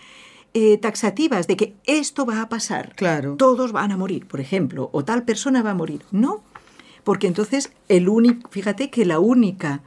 eh, 0.54 0.78
taxativas 0.78 1.46
de 1.46 1.56
que 1.56 1.75
esto 1.85 2.25
va 2.25 2.40
a 2.40 2.49
pasar, 2.49 2.94
Claro. 2.96 3.37
todos 3.37 3.73
van 3.73 3.92
a 3.92 3.96
morir, 3.96 4.26
por 4.26 4.40
ejemplo, 4.40 4.88
o 4.92 5.04
tal 5.04 5.25
persona 5.25 5.62
va 5.62 5.73
a 5.73 5.75
morir. 5.75 6.02
No, 6.12 6.42
porque 7.04 7.26
entonces 7.26 7.73
el 7.88 8.08
único, 8.08 8.49
fíjate 8.50 8.88
que 8.90 9.04
la 9.04 9.18
única 9.18 9.82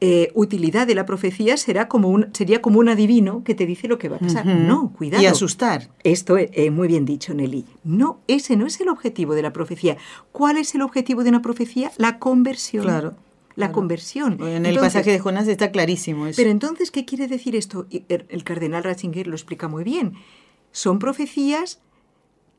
eh, 0.00 0.30
utilidad 0.34 0.86
de 0.86 0.94
la 0.94 1.06
profecía 1.06 1.56
será 1.56 1.88
como 1.88 2.08
un, 2.08 2.28
sería 2.34 2.60
como 2.60 2.78
un 2.78 2.88
adivino 2.88 3.42
que 3.44 3.54
te 3.54 3.64
dice 3.66 3.88
lo 3.88 3.98
que 3.98 4.08
va 4.10 4.16
a 4.16 4.20
pasar. 4.20 4.44
No, 4.46 4.92
cuidado. 4.92 5.22
Y 5.22 5.26
asustar. 5.26 5.88
Esto 6.04 6.36
es 6.36 6.50
eh, 6.52 6.70
muy 6.70 6.86
bien 6.88 7.04
dicho, 7.06 7.32
Nelly. 7.32 7.64
No, 7.82 8.20
ese 8.28 8.56
no 8.56 8.66
es 8.66 8.78
el 8.80 8.88
objetivo 8.90 9.34
de 9.34 9.40
la 9.42 9.52
profecía. 9.54 9.96
¿Cuál 10.32 10.58
es 10.58 10.74
el 10.74 10.82
objetivo 10.82 11.24
de 11.24 11.30
una 11.30 11.40
profecía? 11.40 11.90
La 11.96 12.18
conversión. 12.18 12.84
Claro, 12.84 13.14
La 13.56 13.66
claro. 13.66 13.72
conversión. 13.72 14.40
En 14.40 14.66
el 14.66 14.78
pasaje 14.78 15.10
de 15.10 15.18
Jonás 15.18 15.48
está 15.48 15.72
clarísimo 15.72 16.26
eso. 16.26 16.36
Pero 16.36 16.50
entonces, 16.50 16.90
¿qué 16.90 17.04
quiere 17.04 17.26
decir 17.26 17.56
esto? 17.56 17.86
Y 17.90 18.04
el 18.08 18.26
el 18.28 18.44
cardenal 18.44 18.84
Ratzinger 18.84 19.26
lo 19.26 19.34
explica 19.34 19.66
muy 19.66 19.82
bien. 19.82 20.14
Son 20.72 20.98
profecías 20.98 21.80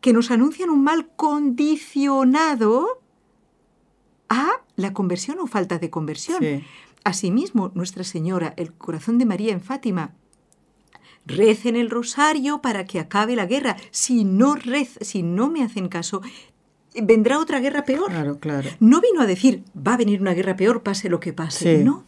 que 0.01 0.11
nos 0.11 0.31
anuncian 0.31 0.69
un 0.69 0.83
mal 0.83 1.09
condicionado 1.15 3.01
a 4.29 4.49
la 4.75 4.93
conversión 4.93 5.39
o 5.39 5.47
falta 5.47 5.79
de 5.79 5.89
conversión. 5.89 6.39
Sí. 6.39 6.63
Asimismo, 7.03 7.71
Nuestra 7.73 8.03
Señora, 8.03 8.53
el 8.57 8.73
corazón 8.73 9.17
de 9.17 9.25
María 9.25 9.53
en 9.53 9.61
Fátima, 9.61 10.13
recen 11.25 11.75
el 11.75 11.89
rosario 11.89 12.61
para 12.61 12.85
que 12.85 12.99
acabe 12.99 13.35
la 13.35 13.45
guerra. 13.45 13.77
Si 13.91 14.23
no, 14.23 14.55
rez, 14.55 14.97
si 15.01 15.23
no 15.23 15.49
me 15.49 15.63
hacen 15.63 15.87
caso, 15.89 16.21
vendrá 16.95 17.39
otra 17.39 17.59
guerra 17.59 17.83
peor. 17.85 18.09
Claro, 18.09 18.39
claro. 18.39 18.69
No 18.79 19.01
vino 19.01 19.21
a 19.21 19.25
decir, 19.25 19.63
va 19.75 19.93
a 19.93 19.97
venir 19.97 20.21
una 20.21 20.33
guerra 20.33 20.55
peor, 20.55 20.83
pase 20.83 21.09
lo 21.09 21.19
que 21.19 21.33
pase. 21.33 21.77
Sí. 21.77 21.83
No. 21.83 22.03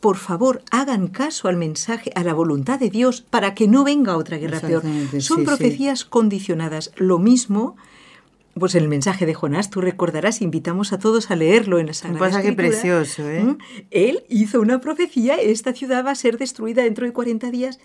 Por 0.00 0.16
favor, 0.16 0.62
hagan 0.70 1.08
caso 1.08 1.48
al 1.48 1.56
mensaje, 1.56 2.10
a 2.14 2.24
la 2.24 2.32
voluntad 2.32 2.80
de 2.80 2.88
Dios, 2.88 3.20
para 3.20 3.54
que 3.54 3.68
no 3.68 3.84
venga 3.84 4.16
otra 4.16 4.38
guerra 4.38 4.60
peor. 4.60 4.82
Son 4.82 5.20
sí, 5.20 5.20
sí. 5.20 5.42
profecías 5.44 6.04
condicionadas. 6.06 6.90
Lo 6.96 7.18
mismo, 7.18 7.76
pues 8.54 8.74
en 8.74 8.82
el 8.84 8.88
mensaje 8.88 9.26
de 9.26 9.34
Jonás, 9.34 9.68
tú 9.68 9.82
recordarás, 9.82 10.40
invitamos 10.40 10.94
a 10.94 10.98
todos 10.98 11.30
a 11.30 11.36
leerlo 11.36 11.78
en 11.78 11.86
la 11.86 11.90
Un 11.90 11.94
Sagrada 11.94 12.18
pasaje 12.18 12.48
Escritura. 12.48 12.68
precioso, 12.68 13.28
¿eh? 13.28 13.56
Él 13.90 14.24
hizo 14.30 14.60
una 14.60 14.80
profecía, 14.80 15.36
esta 15.36 15.74
ciudad 15.74 16.04
va 16.04 16.12
a 16.12 16.14
ser 16.14 16.38
destruida 16.38 16.82
dentro 16.82 17.04
de 17.04 17.12
40 17.12 17.50
días. 17.50 17.78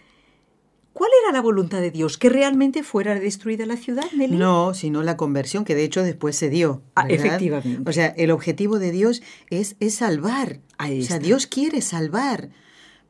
¿Cuál 0.96 1.12
era 1.24 1.34
la 1.34 1.42
voluntad 1.42 1.82
de 1.82 1.92
Dios? 1.92 2.18
¿Que 2.18 2.30
realmente 2.30 2.82
fuera 2.82 3.20
destruida 3.20 3.66
la 3.66 3.76
ciudad, 3.76 4.06
Nelly? 4.16 4.38
No, 4.38 4.74
sino 4.74 5.04
la 5.04 5.18
conversión, 5.18 5.66
que 5.66 5.76
de 5.76 5.84
hecho 5.84 6.02
después 6.04 6.38
se 6.38 6.50
dio. 6.50 6.82
Ah, 6.96 7.06
efectivamente. 7.10 7.88
O 7.90 7.92
sea, 7.92 8.08
el 8.08 8.32
objetivo 8.32 8.80
de 8.80 8.92
Dios 8.92 9.22
es, 9.50 9.76
es 9.82 9.96
salvar. 9.96 10.62
Ahí 10.78 11.02
o 11.02 11.04
sea, 11.04 11.18
está. 11.18 11.28
Dios 11.28 11.48
quiere 11.48 11.82
salvar. 11.82 12.50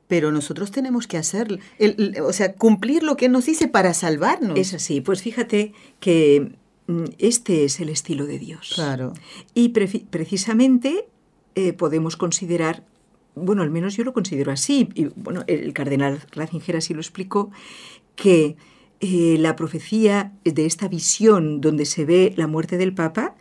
Pero 0.07 0.31
nosotros 0.31 0.71
tenemos 0.71 1.05
que 1.05 1.17
hacer, 1.17 1.59
el- 1.77 1.95
el- 2.15 2.21
o 2.21 2.33
sea, 2.33 2.53
cumplir 2.53 3.03
lo 3.03 3.17
que 3.17 3.27
Él 3.27 3.31
nos 3.31 3.45
dice 3.45 3.67
para 3.67 3.93
salvarnos. 3.93 4.57
Es 4.57 4.73
así. 4.73 4.99
Pues 5.01 5.21
fíjate 5.21 5.73
que 5.99 6.53
mm, 6.87 7.03
este 7.19 7.65
es 7.65 7.79
el 7.79 7.89
estilo 7.89 8.25
de 8.25 8.39
Dios. 8.39 8.71
Claro. 8.73 9.13
Y 9.53 9.69
precisamente 9.69 11.07
eh, 11.55 11.71
podemos 11.73 12.17
considerar, 12.17 12.83
bueno, 13.35 13.61
al 13.61 13.69
menos 13.71 13.95
yo 13.95 14.03
lo 14.03 14.13
considero 14.13 14.51
así, 14.51 14.89
y 14.95 15.05
bueno, 15.15 15.43
el 15.47 15.73
cardenal 15.73 16.19
Ratzinger 16.31 16.77
así 16.77 16.93
lo 16.93 17.01
explicó, 17.01 17.51
que 18.15 18.55
eh, 19.01 19.37
la 19.39 19.55
profecía 19.55 20.33
de 20.43 20.65
esta 20.65 20.87
visión 20.87 21.59
donde 21.61 21.85
se 21.85 22.05
ve 22.05 22.33
la 22.37 22.47
muerte 22.47 22.77
del 22.77 22.93
Papa 22.93 23.35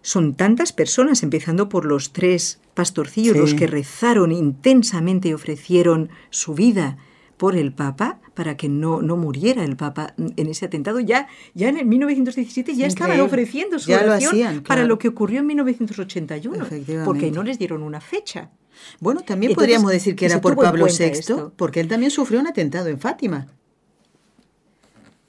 son 0.00 0.34
tantas 0.34 0.72
personas, 0.72 1.22
empezando 1.22 1.68
por 1.68 1.84
los 1.84 2.12
tres 2.12 2.60
pastorcillos, 2.74 3.34
Sí. 3.34 3.40
los 3.40 3.54
que 3.54 3.66
rezaron 3.66 4.32
intensamente 4.32 5.28
y 5.28 5.32
ofrecieron 5.32 6.10
su 6.30 6.54
vida 6.54 6.96
por 7.36 7.56
el 7.56 7.72
Papa 7.72 8.20
para 8.34 8.56
que 8.56 8.68
no, 8.68 9.02
no 9.02 9.16
muriera 9.16 9.64
el 9.64 9.76
Papa 9.76 10.14
en 10.16 10.46
ese 10.46 10.64
atentado. 10.66 11.00
Ya, 11.00 11.26
ya 11.54 11.68
en 11.68 11.76
el 11.78 11.86
1917 11.86 12.74
ya 12.74 12.86
estaban 12.86 13.20
ofreciendo 13.20 13.78
su 13.78 13.92
oración 13.92 14.30
hacían, 14.32 14.62
para 14.62 14.84
lo 14.84 14.98
que 14.98 15.08
ocurrió 15.08 15.40
en 15.40 15.46
1981, 15.48 16.64
Efectivamente. 16.64 17.04
porque 17.04 17.30
no 17.30 17.42
les 17.42 17.58
dieron 17.58 17.82
una 17.82 18.00
fecha. 18.00 18.50
Bueno, 19.00 19.20
también 19.20 19.52
Entonces, 19.52 19.68
podríamos 19.68 19.90
decir 19.92 20.16
que 20.16 20.26
era 20.26 20.40
por 20.40 20.56
Pablo 20.56 20.86
VI, 20.86 21.04
esto. 21.04 21.52
porque 21.56 21.80
él 21.80 21.88
también 21.88 22.10
sufrió 22.10 22.40
un 22.40 22.46
atentado 22.46 22.88
en 22.88 22.98
Fátima. 22.98 23.48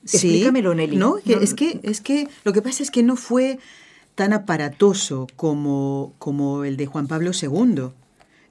Explícamelo, 0.03 0.75
Nelly. 0.75 0.97
No, 0.97 1.17
es, 1.17 1.53
que, 1.53 1.79
es 1.83 2.01
que 2.01 2.27
lo 2.43 2.53
que 2.53 2.61
pasa 2.61 2.83
es 2.83 2.91
que 2.91 3.03
no 3.03 3.15
fue 3.15 3.59
tan 4.15 4.33
aparatoso 4.33 5.27
como, 5.35 6.13
como 6.19 6.65
el 6.65 6.77
de 6.77 6.85
Juan 6.85 7.07
Pablo 7.07 7.31
II. 7.39 7.89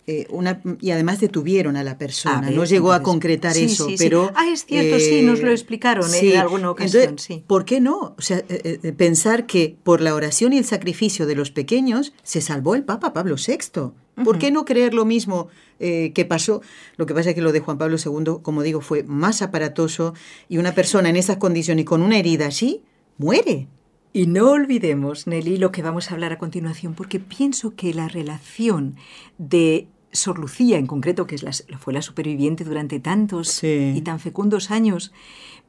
Eh, 0.09 0.27
una, 0.31 0.61
y 0.81 0.91
además 0.91 1.21
detuvieron 1.21 1.77
a 1.77 1.85
la 1.85 1.97
persona, 1.97 2.51
no 2.51 2.65
llegó 2.65 2.93
a 2.93 3.05
concretar 3.05 3.57
eso, 3.57 3.87
pero... 3.99 4.33
Ah, 4.35 4.49
es 4.53 4.65
cierto, 4.65 4.99
sí, 4.99 5.23
nos 5.23 5.41
lo 5.41 5.51
eh, 5.51 5.53
explicaron 5.53 6.13
en 6.13 6.37
alguna 6.39 6.73
ocasión, 6.73 7.21
sí. 7.21 7.45
¿Por 7.47 7.65
qué 7.65 7.81
no? 7.81 8.17
O 8.19 8.21
sea, 8.21 8.43
eh, 8.49 8.93
pensar 8.97 9.47
que 9.47 9.77
por 9.85 10.01
la 10.01 10.17
oración 10.17 10.55
y 10.55 10.59
el 10.59 10.65
sacrificio 10.65 11.25
de 11.25 11.37
los 11.37 11.53
pequeños 11.53 12.15
se 12.25 12.41
salvó 12.41 12.75
el 12.75 12.83
Papa 12.83 13.13
Pablo 13.13 13.37
VI. 13.37 13.93
¿Por 14.25 14.39
qué 14.39 14.51
no 14.51 14.65
creer 14.65 14.93
lo 14.93 15.05
mismo 15.05 15.49
que 15.79 16.27
pasó? 16.29 16.63
Lo 16.97 17.07
que 17.07 17.15
pasa 17.15 17.31
es 17.31 17.35
que 17.35 17.41
lo 17.41 17.53
de 17.53 17.61
Juan 17.61 17.79
Pablo 17.79 17.97
II, 17.97 18.41
como 18.43 18.63
digo, 18.63 18.81
fue 18.81 19.05
más 19.05 19.41
aparatoso 19.41 20.15
y 20.49 20.59
una 20.59 20.75
persona 20.75 21.09
en 21.09 21.17
esas 21.17 21.37
condiciones 21.37 21.83
y 21.83 21.85
con 21.87 22.03
una 22.03 22.19
herida 22.19 22.49
así, 22.49 22.83
muere. 23.19 23.69
Y 24.13 24.27
no 24.27 24.51
olvidemos, 24.51 25.27
Nelly, 25.27 25.57
lo 25.57 25.73
que 25.73 25.83
vamos 25.83 26.11
a 26.11 26.15
hablar 26.15 26.33
a 26.33 26.39
continuación, 26.39 26.95
porque 26.95 27.19
pienso 27.19 27.75
que 27.75 27.95
la 27.95 28.09
relación 28.09 28.97
de 29.39 29.89
Sor 30.13 30.39
Lucía, 30.39 30.77
en 30.79 30.87
concreto, 30.87 31.27
que 31.27 31.35
es 31.35 31.43
la, 31.43 31.53
fue 31.79 31.95
la 31.95 32.03
superviviente 32.03 32.65
durante 32.65 33.01
tantos 33.01 33.65
y 33.65 34.01
tan 34.03 34.21
fecundos 34.21 34.71
años, 34.71 35.13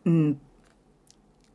mm, 0.03 0.31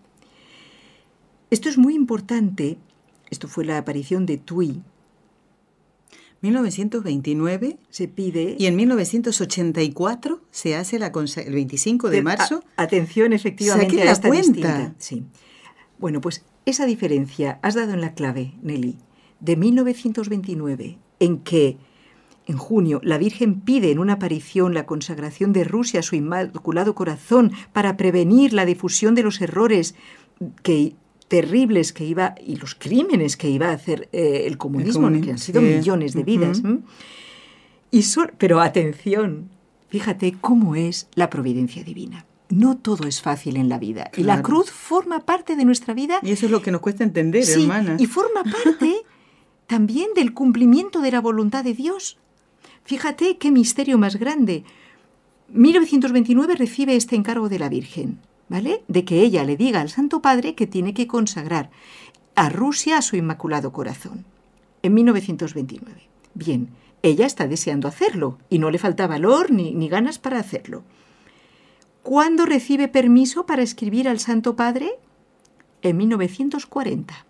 Esto 1.51 1.69
es 1.69 1.79
muy 1.79 1.95
importante. 1.95 2.79
Esto 3.31 3.47
fue 3.49 3.65
la 3.65 3.79
aparición 3.79 4.27
de 4.27 4.37
Tui. 4.39 4.83
1929 6.43 7.79
se 7.91 8.09
pide. 8.09 8.57
Y 8.59 8.67
en 8.67 8.75
1984 8.75 10.41
se 10.51 10.75
hace 10.75 10.99
la 10.99 11.13
el 11.15 11.53
25 11.53 12.11
de, 12.11 12.23
marzo. 12.23 12.65
atención, 12.77 13.35
efectivamente, 13.35 14.03
a 14.03 14.11
esta 14.11 14.29
cuenta. 14.29 14.95
Sí. 14.99 15.23
Bueno, 15.99 16.21
pues 16.21 16.45
esa 16.65 16.87
diferencia 16.87 17.61
has 17.63 17.75
dado 17.75 17.93
en 17.93 18.01
la 18.01 18.15
clave, 18.15 18.55
Nelly 18.63 18.97
de 19.41 19.57
1929, 19.57 20.99
en 21.19 21.39
que 21.39 21.79
en 22.47 22.57
junio 22.57 23.01
la 23.05 23.19
Virgen 23.19 23.61
pide 23.61 23.91
en 23.91 23.99
una 23.99 24.15
aparición 24.15 24.75
la 24.75 24.87
consagración 24.87 25.53
de 25.53 25.65
Rusia 25.65 26.01
a 26.01 26.03
su 26.03 26.17
Inmaculado 26.17 26.95
Corazón 26.95 27.53
para 27.73 27.97
prevenir 27.97 28.53
la 28.53 28.65
difusión 28.65 29.15
de 29.15 29.23
los 29.23 29.41
errores 29.41 29.95
que, 30.63 30.95
terribles 31.29 31.93
que 31.93 32.05
iba 32.05 32.35
y 32.45 32.57
los 32.57 32.75
crímenes 32.75 33.37
que 33.37 33.49
iba 33.49 33.69
a 33.69 33.73
hacer 33.73 34.09
eh, 34.13 34.45
el 34.47 34.59
comunismo, 34.59 35.09
que 35.21 35.31
han 35.31 35.39
sido 35.39 35.63
millones 35.63 36.13
de 36.13 36.25
vidas. 36.25 36.63
y 37.91 38.05
pero 38.37 38.61
atención, 38.61 39.49
fíjate 39.89 40.35
cómo 40.41 40.75
es 40.75 41.09
la 41.15 41.31
providencia 41.31 41.85
divina. 41.85 42.27
No 42.49 42.77
todo 42.77 43.07
es 43.07 43.23
fácil 43.23 43.57
en 43.57 43.69
la 43.69 43.79
vida. 43.79 44.11
Y 44.17 44.25
la 44.25 44.43
cruz 44.43 44.73
forma 44.73 45.21
parte 45.21 45.55
de 45.55 45.65
nuestra 45.65 45.95
vida. 45.95 46.19
Y 46.21 46.33
eso 46.33 46.47
es 46.47 46.53
lo 46.53 46.63
que 46.63 46.73
nos 46.73 46.81
cuesta 46.81 47.05
entender, 47.05 47.49
hermana. 47.49 47.97
Y 47.97 48.07
forma 48.07 48.43
parte 48.43 49.03
también 49.71 50.09
del 50.17 50.35
cumplimiento 50.35 51.01
de 51.01 51.13
la 51.13 51.21
voluntad 51.21 51.63
de 51.63 51.75
Dios. 51.75 52.19
Fíjate 52.83 53.39
qué 53.39 53.53
misterio 53.53 53.99
más 53.99 54.17
grande. 54.17 54.65
1929 55.51 56.57
recibe 56.57 56.97
este 56.97 57.15
encargo 57.15 57.49
de 57.49 57.61
la 57.61 57.69
Virgen, 57.69 58.19
¿vale? 58.49 58.83
De 58.89 59.05
que 59.05 59.21
ella 59.21 59.45
le 59.45 59.57
diga 59.57 59.81
al 59.81 59.89
Santo 59.89 60.21
Padre 60.21 60.57
que 60.57 60.67
tiene 60.67 60.93
que 60.93 61.07
consagrar 61.07 61.71
a 62.35 62.49
Rusia 62.49 62.99
a 62.99 63.03
su 63.03 63.15
Inmaculado 63.15 63.73
Corazón. 63.73 64.25
En 64.83 64.93
1929. 64.95 66.09
Bien, 66.35 66.71
ella 67.05 67.27
está 67.27 67.47
deseando 67.47 67.87
hacerlo 67.87 68.39
y 68.49 68.59
no 68.59 68.73
le 68.73 68.79
falta 68.79 69.07
valor 69.07 69.53
ni, 69.53 69.73
ni 69.73 69.89
ganas 69.89 70.19
para 70.19 70.41
hacerlo. 70.41 70.83
¿Cuándo 72.03 72.45
recibe 72.45 72.89
permiso 72.89 73.47
para 73.47 73.63
escribir 73.63 74.09
al 74.09 74.19
Santo 74.19 74.57
Padre? 74.57 74.91
En 75.83 75.97
1940. 75.97 77.25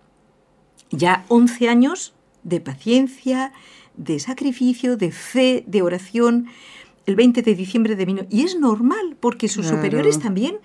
Ya 0.91 1.27
11 1.29 1.69
años 1.69 2.15
de 2.43 2.61
paciencia, 2.61 3.53
de 3.97 4.19
sacrificio, 4.19 4.97
de 4.97 5.13
fe, 5.13 5.65
de 5.67 5.83
oración, 5.83 6.47
el 7.07 7.17
20 7.17 7.43
de 7.43 7.55
diciembre 7.55 7.97
de 7.97 8.05
vino. 8.05 8.27
Y 8.31 8.43
es 8.43 8.59
normal, 8.59 9.17
porque 9.21 9.49
sus 9.49 9.67
superiores 9.67 10.19
también 10.19 10.59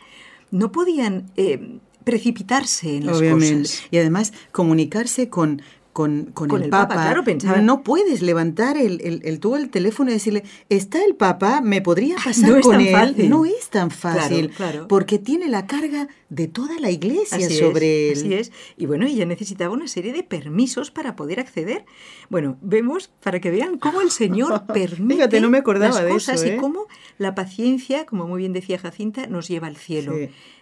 no 0.52 0.72
podían 0.72 1.32
eh, 1.36 1.80
precipitarse 2.04 2.98
en 2.98 3.06
las 3.08 3.22
cosas. 3.22 3.84
Y 3.92 3.98
además 3.98 4.34
comunicarse 4.52 5.30
con 5.30 5.62
con, 5.96 6.34
el, 6.62 6.70
Papa. 6.70 6.96
claro, 6.96 7.24
pensaba. 7.24 7.62
No 7.62 7.82
puedes 7.82 8.22
levantar 8.22 8.76
el, 8.76 9.00
el, 9.00 9.22
el, 9.24 9.40
el 9.42 9.70
teléfono 9.70 10.10
y 10.10 10.14
decirle, 10.16 10.44
está 10.68 11.02
el 11.06 11.16
Papa, 11.16 11.62
me 11.62 11.82
podría 11.82 12.18
pasar 12.26 12.60
con 12.60 12.82
él. 12.82 13.30
No 13.30 13.46
es 13.46 13.70
tan 13.70 13.92
fácil, 13.92 14.52
porque 14.90 15.20
tiene 15.20 15.48
la 15.48 15.68
carga 15.68 16.10
de 16.28 16.50
toda 16.50 16.82
la 16.82 16.92
iglesia 16.92 17.50
sobre 17.50 18.12
él. 18.12 18.18
Así 18.18 18.34
es. 18.34 18.52
Y 18.76 18.88
bueno, 18.88 19.06
ella 19.06 19.26
necesitaba 19.26 19.74
una 19.74 19.88
serie 19.88 20.12
de 20.12 20.24
permisos 20.24 20.92
para 20.92 21.16
poder 21.16 21.40
acceder. 21.40 21.86
Bueno, 22.30 22.58
vemos, 22.62 23.10
para 23.24 23.40
que 23.40 23.50
vean 23.50 23.78
cómo 23.78 24.02
el 24.02 24.12
Señor 24.12 24.66
permite 24.74 25.16
Fíjate, 25.16 25.40
no 25.40 25.50
me 25.50 25.60
acordaba 25.60 26.02
las 26.02 26.12
cosas 26.12 26.42
de 26.42 26.48
eso, 26.48 26.56
y 26.56 26.58
¿eh? 26.58 26.60
cómo 26.60 26.88
la 27.18 27.36
paciencia, 27.36 28.06
como 28.06 28.28
muy 28.28 28.40
bien 28.40 28.52
decía 28.52 28.78
Jacinta, 28.78 29.28
nos 29.28 29.48
lleva 29.48 29.68
al 29.68 29.78
cielo. 29.78 30.14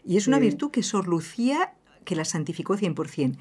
y 0.06 0.16
es 0.16 0.28
una 0.28 0.38
virtud 0.38 0.70
que 0.70 0.84
Sor 0.84 1.08
Lucía 1.08 1.74
que 2.06 2.16
la 2.16 2.26
santificó 2.26 2.78
100% 2.78 3.38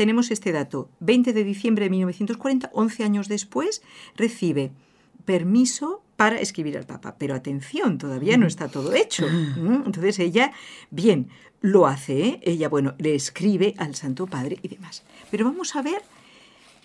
tenemos 0.00 0.30
este 0.30 0.50
dato. 0.50 0.88
20 1.00 1.34
de 1.34 1.44
diciembre 1.44 1.84
de 1.84 1.90
1940, 1.90 2.70
11 2.72 3.04
años 3.04 3.28
después, 3.28 3.82
recibe 4.16 4.70
permiso 5.26 6.02
para 6.16 6.40
escribir 6.40 6.78
al 6.78 6.86
Papa. 6.86 7.16
Pero 7.18 7.34
atención, 7.34 7.98
todavía 7.98 8.38
no 8.38 8.46
está 8.46 8.68
todo 8.68 8.94
hecho. 8.94 9.26
Entonces 9.84 10.18
ella, 10.18 10.52
bien, 10.90 11.28
lo 11.60 11.86
hace. 11.86 12.18
¿eh? 12.22 12.40
Ella, 12.44 12.70
bueno, 12.70 12.94
le 12.96 13.14
escribe 13.14 13.74
al 13.76 13.94
Santo 13.94 14.26
Padre 14.26 14.58
y 14.62 14.68
demás. 14.68 15.02
Pero 15.30 15.44
vamos 15.44 15.76
a 15.76 15.82
ver 15.82 16.00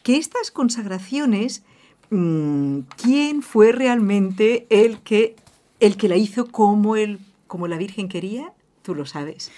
que 0.04 0.18
estas 0.18 0.52
consagraciones, 0.52 1.64
mm, 2.10 2.80
¿quién 3.02 3.42
fue 3.44 3.72
realmente 3.72 4.68
el 4.70 5.00
que, 5.00 5.38
el 5.80 5.96
que 5.96 6.10
la 6.10 6.18
hizo 6.18 6.52
como, 6.52 6.98
el, 6.98 7.20
como 7.48 7.70
la 7.70 7.78
Virgen 7.78 8.10
quería? 8.10 8.52
Tú 8.86 8.94
lo 8.94 9.08
sabes. 9.08 9.50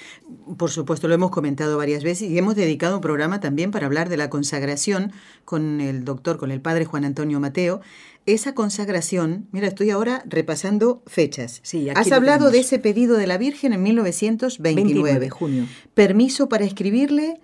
Por 0.57 0.71
supuesto, 0.71 1.09
lo 1.09 1.13
hemos 1.13 1.31
comentado 1.31 1.77
varias 1.77 2.01
veces 2.01 2.29
y 2.29 2.37
hemos 2.37 2.55
dedicado 2.55 2.95
un 2.95 3.01
programa 3.01 3.41
también 3.41 3.71
para 3.71 3.85
hablar 3.85 4.07
de 4.07 4.15
la 4.15 4.29
consagración 4.29 5.11
con 5.43 5.81
el 5.81 6.05
doctor, 6.05 6.37
con 6.37 6.49
el 6.49 6.61
padre 6.61 6.85
Juan 6.85 7.03
Antonio 7.03 7.41
Mateo. 7.41 7.81
Esa 8.25 8.55
consagración, 8.55 9.49
mira, 9.51 9.67
estoy 9.67 9.89
ahora 9.89 10.23
repasando 10.27 11.03
fechas. 11.07 11.59
Sí, 11.63 11.89
Has 11.89 12.13
hablado 12.13 12.51
de 12.51 12.59
ese 12.59 12.79
pedido 12.79 13.17
de 13.17 13.27
la 13.27 13.37
Virgen 13.37 13.73
en 13.73 13.83
1929. 13.83 15.19
de 15.19 15.29
junio. 15.29 15.67
Permiso 15.93 16.47
para 16.47 16.63
escribirle 16.63 17.41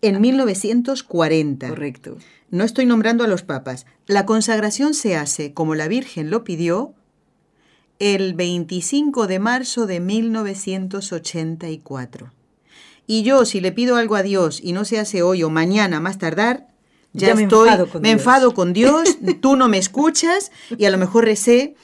en 0.00 0.18
1940. 0.18 1.68
Correcto. 1.68 2.16
No 2.50 2.64
estoy 2.64 2.86
nombrando 2.86 3.24
a 3.24 3.28
los 3.28 3.42
papas. 3.42 3.84
La 4.06 4.24
consagración 4.24 4.94
se 4.94 5.16
hace 5.16 5.52
como 5.52 5.74
la 5.74 5.86
Virgen 5.86 6.30
lo 6.30 6.44
pidió 6.44 6.94
el 7.98 8.34
25 8.34 9.26
de 9.26 9.38
marzo 9.38 9.86
de 9.86 10.00
1984. 10.00 12.32
Y 13.06 13.22
yo, 13.22 13.44
si 13.44 13.60
le 13.60 13.72
pido 13.72 13.96
algo 13.96 14.16
a 14.16 14.22
Dios 14.22 14.60
y 14.62 14.72
no 14.72 14.84
se 14.84 14.98
hace 14.98 15.22
hoy 15.22 15.42
o 15.42 15.50
mañana 15.50 16.00
más 16.00 16.18
tardar, 16.18 16.68
ya, 17.12 17.34
me 17.34 17.44
estoy, 17.44 17.68
enfado 17.68 17.88
con 17.88 18.02
me 18.02 18.08
Dios. 18.08 18.18
enfado 18.18 18.54
con 18.54 18.72
Dios, 18.72 19.18
tú 19.40 19.56
no 19.56 19.68
me 19.68 19.78
escuchas 19.78 20.50
y 20.76 20.84
a 20.84 20.90
lo 20.90 20.98
mejor 20.98 21.24
recé, 21.24 21.74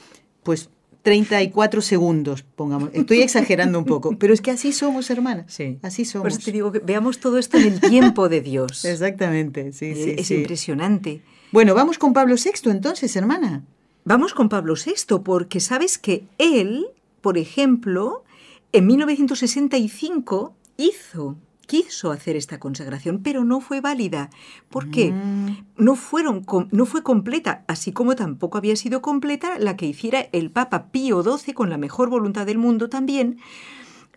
pues 0.43 0.69
34 1.01 1.81
segundos, 1.81 2.43
pongamos. 2.43 2.89
Estoy 2.93 3.21
exagerando 3.21 3.77
un 3.77 3.85
poco, 3.85 4.17
pero 4.17 4.33
es 4.33 4.41
que 4.41 4.51
así 4.51 4.71
somos, 4.71 5.09
hermanas. 5.09 5.45
Sí. 5.47 5.79
Así 5.81 6.05
somos. 6.05 6.23
Por 6.23 6.31
eso 6.31 6.41
te 6.45 6.51
digo 6.51 6.71
que 6.71 6.79
veamos 6.79 7.19
todo 7.19 7.37
esto 7.37 7.57
en 7.57 7.73
el 7.73 7.81
tiempo 7.81 8.29
de 8.29 8.41
Dios. 8.41 8.85
Exactamente, 8.85 9.73
sí, 9.73 9.95
sí. 9.95 10.15
Es 10.17 10.31
impresionante. 10.31 11.21
Bueno, 11.51 11.75
vamos 11.75 11.97
con 11.97 12.13
Pablo 12.13 12.35
VI 12.35 12.71
entonces, 12.71 13.15
hermana. 13.15 13.63
Vamos 14.05 14.33
con 14.33 14.49
Pablo 14.49 14.73
VI, 14.75 15.19
porque 15.23 15.59
sabes 15.59 15.97
que 15.97 16.27
él, 16.37 16.87
por 17.21 17.37
ejemplo, 17.37 18.23
en 18.71 18.87
1965 18.87 20.55
hizo 20.77 21.37
quiso 21.65 22.11
hacer 22.11 22.35
esta 22.35 22.59
consagración, 22.59 23.21
pero 23.23 23.43
no 23.43 23.61
fue 23.61 23.81
válida. 23.81 24.29
¿Por 24.69 24.89
qué? 24.91 25.11
Mm. 25.11 25.65
No, 25.77 25.95
fueron, 25.95 26.45
no 26.71 26.85
fue 26.85 27.03
completa, 27.03 27.63
así 27.67 27.91
como 27.91 28.15
tampoco 28.15 28.57
había 28.57 28.75
sido 28.75 29.01
completa 29.01 29.57
la 29.59 29.77
que 29.77 29.85
hiciera 29.85 30.27
el 30.33 30.51
Papa 30.51 30.91
Pío 30.91 31.23
XII 31.23 31.53
con 31.53 31.69
la 31.69 31.77
mejor 31.77 32.09
voluntad 32.09 32.45
del 32.45 32.57
mundo 32.57 32.89
también 32.89 33.39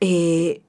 eh, 0.00 0.62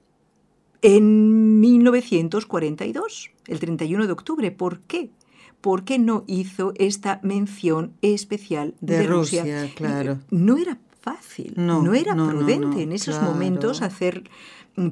en 0.82 1.60
1942, 1.60 3.30
el 3.46 3.58
31 3.58 4.06
de 4.06 4.12
octubre. 4.12 4.50
¿Por 4.50 4.80
qué? 4.80 5.10
Porque 5.60 5.98
no 5.98 6.24
hizo 6.26 6.72
esta 6.76 7.20
mención 7.22 7.92
especial 8.02 8.74
de, 8.80 8.98
De 8.98 9.06
Rusia, 9.06 9.70
claro. 9.74 10.18
No 10.30 10.56
era 10.56 10.78
fácil, 11.00 11.54
No, 11.56 11.82
no, 11.82 11.94
era 11.94 12.14
no, 12.14 12.28
prudente 12.28 12.66
no, 12.66 12.78
en 12.78 12.92
esos 12.92 13.16
claro. 13.16 13.32
momentos 13.32 13.82
hacer 13.82 14.24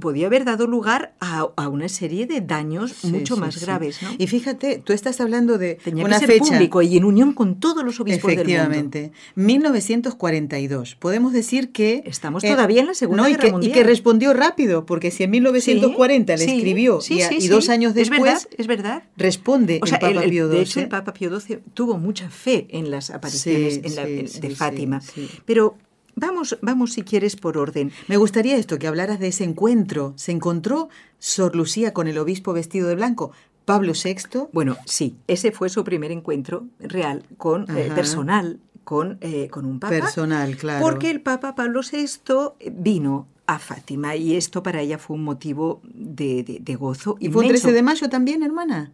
podía 0.00 0.26
haber 0.26 0.44
dado 0.44 0.66
lugar 0.66 1.14
a, 1.20 1.48
a 1.56 1.68
una 1.68 1.88
serie 1.88 2.26
de 2.26 2.40
daños 2.40 2.92
Sí, 2.92 3.06
mucho 3.08 3.34
sí, 3.36 3.40
más 3.40 3.54
sí. 3.54 3.60
graves. 3.64 4.02
¿no? 4.02 4.08
Y 4.18 4.26
fíjate, 4.26 4.82
tú 4.84 4.92
estás 4.92 5.20
hablando 5.20 5.58
de 5.58 5.76
Tenía 5.76 6.04
una 6.04 6.18
que 6.18 6.26
ser 6.26 6.34
fecha. 6.38 6.54
público 6.54 6.82
y 6.82 6.96
en 6.96 7.04
unión 7.04 7.32
con 7.32 7.60
todos 7.60 7.84
los 7.84 8.00
obispos 8.00 8.28
del 8.30 8.38
mundo. 8.38 8.50
Efectivamente. 8.52 9.12
1942. 9.36 10.94
Podemos 10.96 11.32
decir 11.32 11.72
que... 11.72 12.02
Estamos 12.06 12.42
todavía 12.42 12.80
en 12.80 12.86
la 12.88 12.94
Segunda 12.94 13.22
no, 13.22 13.28
y 13.28 13.32
Guerra 13.32 13.42
que, 13.42 13.48
y 13.48 13.52
Mundial. 13.52 13.72
que 13.72 13.84
respondió 13.84 14.32
rápido, 14.34 14.86
porque 14.86 15.10
si 15.10 15.22
en 15.24 15.30
1940 15.30 16.36
le 16.36 16.44
escribió 16.44 16.98
y, 17.08 17.20
a- 17.22 17.32
y 17.32 17.48
dos 17.48 17.68
años 17.68 17.94
Es 17.96 18.10
verdad, 18.10 18.34
después 18.34 18.48
es 18.58 18.66
verdad. 18.66 19.02
responde 19.16 19.80
O 19.82 19.86
sea, 19.86 19.98
el 19.98 20.00
Papa 20.14 20.24
el- 20.24 20.30
Pío 20.30 20.48
de 20.48 20.56
XII. 20.56 20.62
hecho, 20.62 20.80
el 20.80 20.88
Papa 20.88 21.12
Pío 21.14 21.40
XII 21.40 21.58
tuvo 21.74 21.98
mucha 21.98 22.28
fe 22.30 22.66
en 22.70 22.90
las 22.90 23.10
apariciones 23.10 23.80
en 23.82 23.94
la- 23.96 24.02
en- 24.08 24.26
de 24.40 24.50
Fátima. 24.50 25.00
sí. 25.00 25.28
Pero 25.44 25.76
vamos, 26.16 26.58
vamos 26.62 26.92
si 26.94 27.02
quieres 27.02 27.36
por 27.36 27.56
orden. 27.56 27.92
Me 28.08 28.16
gustaría 28.16 28.56
esto, 28.56 28.78
que 28.80 28.88
hablaras 28.88 29.20
de 29.20 29.28
ese 29.28 29.44
encuentro. 29.44 30.12
Se 30.16 30.32
encontró 30.32 30.88
Sor 31.20 31.54
Lucía 31.54 31.92
con 31.94 32.08
el 32.08 32.18
obispo 32.18 32.52
vestido 32.52 32.88
de 32.88 32.96
blanco. 32.96 33.30
Pablo 33.64 33.92
VI. 33.92 34.48
Bueno, 34.52 34.76
sí, 34.86 35.16
ese 35.28 35.52
fue 35.52 35.68
su 35.68 35.82
primer 35.84 36.10
encuentro 36.12 36.66
real, 36.80 37.24
con 37.36 37.62
eh, 37.76 37.90
personal, 37.94 38.60
con, 38.84 39.18
eh, 39.20 39.48
con 39.50 39.64
un 39.66 39.80
papa. 39.80 39.92
Personal, 39.94 40.56
claro. 40.56 40.84
Porque 40.84 41.10
el 41.10 41.20
Papa 41.20 41.54
Pablo 41.56 41.80
VI 41.80 42.70
vino 42.72 43.26
a 43.48 43.58
Fátima 43.58 44.14
y 44.14 44.36
esto 44.36 44.62
para 44.62 44.80
ella 44.80 44.98
fue 44.98 45.16
un 45.16 45.24
motivo 45.24 45.80
de, 45.84 46.44
de- 46.44 46.58
de 46.60 46.76
gozo. 46.76 47.16
¿Y 47.18 47.28
fue 47.28 47.44
inmenso. 47.44 47.62
13 47.64 47.74
de 47.76 47.82
mayo 47.82 48.08
también, 48.08 48.42
hermana? 48.44 48.92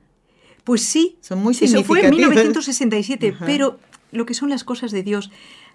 Pues 0.64 0.82
sí. 0.84 1.16
Son 1.20 1.38
muy 1.42 1.52
Eso 1.52 1.66
fue 1.84 2.00
en 2.00 2.04
significativas. 2.12 2.30
1967, 2.30 3.28
Ajá. 3.34 3.44
pero 3.46 3.78
lo 4.10 4.24
que 4.26 4.32
son 4.34 4.48
las 4.48 4.64
cosas 4.64 4.90
de 4.90 5.02
Dios, 5.02 5.30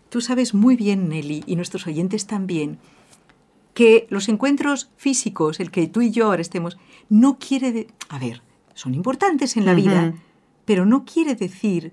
tú 0.09 0.21
sabes 0.21 0.53
muy 0.53 0.75
bien, 0.75 1.09
Nelly, 1.09 1.43
y 1.47 1.55
nuestros 1.55 1.87
oyentes 1.87 2.25
también, 2.27 2.77
que 3.73 4.07
los 4.09 4.27
encuentros 4.29 4.89
físicos, 4.97 5.59
el 5.59 5.69
que 5.71 5.87
tú 5.87 6.01
y 6.01 6.11
yo 6.11 6.25
ahora 6.27 6.41
estemos, 6.41 6.77
no 7.09 7.37
quiere... 7.39 7.71
de- 7.71 7.87
A 8.09 8.17
ver, 8.19 8.41
son 8.73 8.95
importantes 8.95 9.57
en 9.57 9.65
la 9.65 9.73
vida, 9.73 10.13
pero 10.65 10.85
no 10.85 11.05
quiere 11.05 11.35
decir 11.35 11.91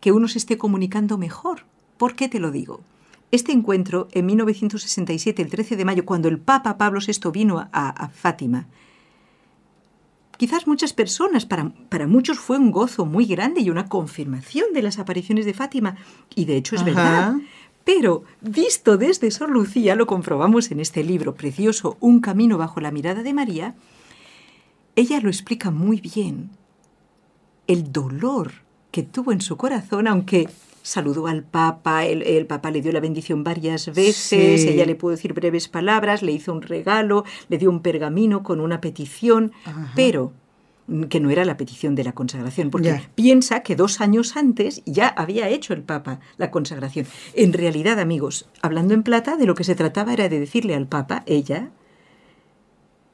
que 0.00 0.12
uno 0.12 0.28
se 0.28 0.38
esté 0.38 0.56
comunicando 0.58 1.18
mejor. 1.18 1.64
¿Por 1.96 2.14
qué 2.14 2.28
te 2.28 2.38
lo 2.40 2.50
digo? 2.50 2.80
Este 3.32 3.50
encuentro, 3.52 4.06
en 4.12 4.26
1967, 4.26 5.42
el 5.42 5.50
13 5.50 5.76
de 5.76 5.84
mayo, 5.84 6.04
cuando 6.04 6.28
el 6.28 6.38
Papa 6.38 6.78
Pablo 6.78 7.00
VI 7.04 7.30
vino 7.32 7.58
a, 7.58 7.68
a 7.72 8.08
Fátima, 8.08 8.66
quizás 10.36 10.66
muchas 10.66 10.92
personas, 10.92 11.46
para, 11.46 11.72
para 11.88 12.06
muchos 12.06 12.38
fue 12.38 12.58
un 12.58 12.70
gozo 12.70 13.06
muy 13.06 13.26
grande 13.26 13.60
y 13.60 13.70
una 13.70 13.88
confirmación 13.88 14.72
de 14.72 14.82
las 14.82 14.98
apariciones 14.98 15.44
de 15.44 15.54
Fátima, 15.54 15.96
y 16.34 16.44
de 16.44 16.56
hecho 16.56 16.74
es 16.74 16.82
Ajá. 16.82 16.90
verdad. 16.90 17.34
Pero, 17.84 18.24
visto 18.40 18.96
desde 18.96 19.30
Sor 19.30 19.50
Lucía, 19.50 19.94
lo 19.94 20.06
comprobamos 20.06 20.72
en 20.72 20.80
este 20.80 21.04
libro 21.04 21.34
precioso, 21.34 21.96
Un 22.00 22.20
camino 22.20 22.58
bajo 22.58 22.80
la 22.80 22.90
mirada 22.90 23.22
de 23.22 23.32
María, 23.32 23.76
ella 24.96 25.20
lo 25.20 25.28
explica 25.28 25.70
muy 25.70 26.00
bien. 26.00 26.50
El 27.68 27.92
dolor 27.92 28.52
que 28.90 29.02
tuvo 29.02 29.30
en 29.30 29.40
su 29.40 29.56
corazón, 29.56 30.08
aunque 30.08 30.48
saludó 30.86 31.26
al 31.26 31.42
Papa, 31.42 32.04
el, 32.06 32.22
el 32.22 32.46
Papa 32.46 32.70
le 32.70 32.80
dio 32.80 32.92
la 32.92 33.00
bendición 33.00 33.42
varias 33.42 33.86
veces, 33.88 34.62
Sí. 34.62 34.68
ella 34.68 34.86
le 34.86 34.94
pudo 34.94 35.10
decir 35.10 35.32
breves 35.32 35.66
palabras, 35.66 36.22
le 36.22 36.30
hizo 36.30 36.52
un 36.52 36.62
regalo, 36.62 37.24
le 37.48 37.58
dio 37.58 37.70
un 37.70 37.80
pergamino 37.80 38.44
con 38.44 38.60
una 38.60 38.80
petición, 38.80 39.50
Ajá. 39.64 39.92
pero 39.96 40.32
que 41.08 41.18
no 41.18 41.30
era 41.30 41.44
la 41.44 41.56
petición 41.56 41.96
de 41.96 42.04
la 42.04 42.12
consagración, 42.12 42.70
porque 42.70 42.88
Ya. 42.90 43.10
piensa 43.16 43.64
que 43.64 43.74
dos 43.74 44.00
años 44.00 44.36
antes 44.36 44.82
ya 44.86 45.08
había 45.08 45.48
hecho 45.48 45.72
el 45.74 45.82
Papa 45.82 46.20
la 46.36 46.52
consagración. 46.52 47.06
En 47.34 47.52
realidad, 47.52 47.98
amigos, 47.98 48.48
hablando 48.62 48.94
en 48.94 49.02
plata, 49.02 49.36
de 49.36 49.46
lo 49.46 49.56
que 49.56 49.64
se 49.64 49.74
trataba 49.74 50.12
era 50.12 50.28
de 50.28 50.38
decirle 50.38 50.76
al 50.76 50.86
Papa, 50.86 51.24
ella, 51.26 51.70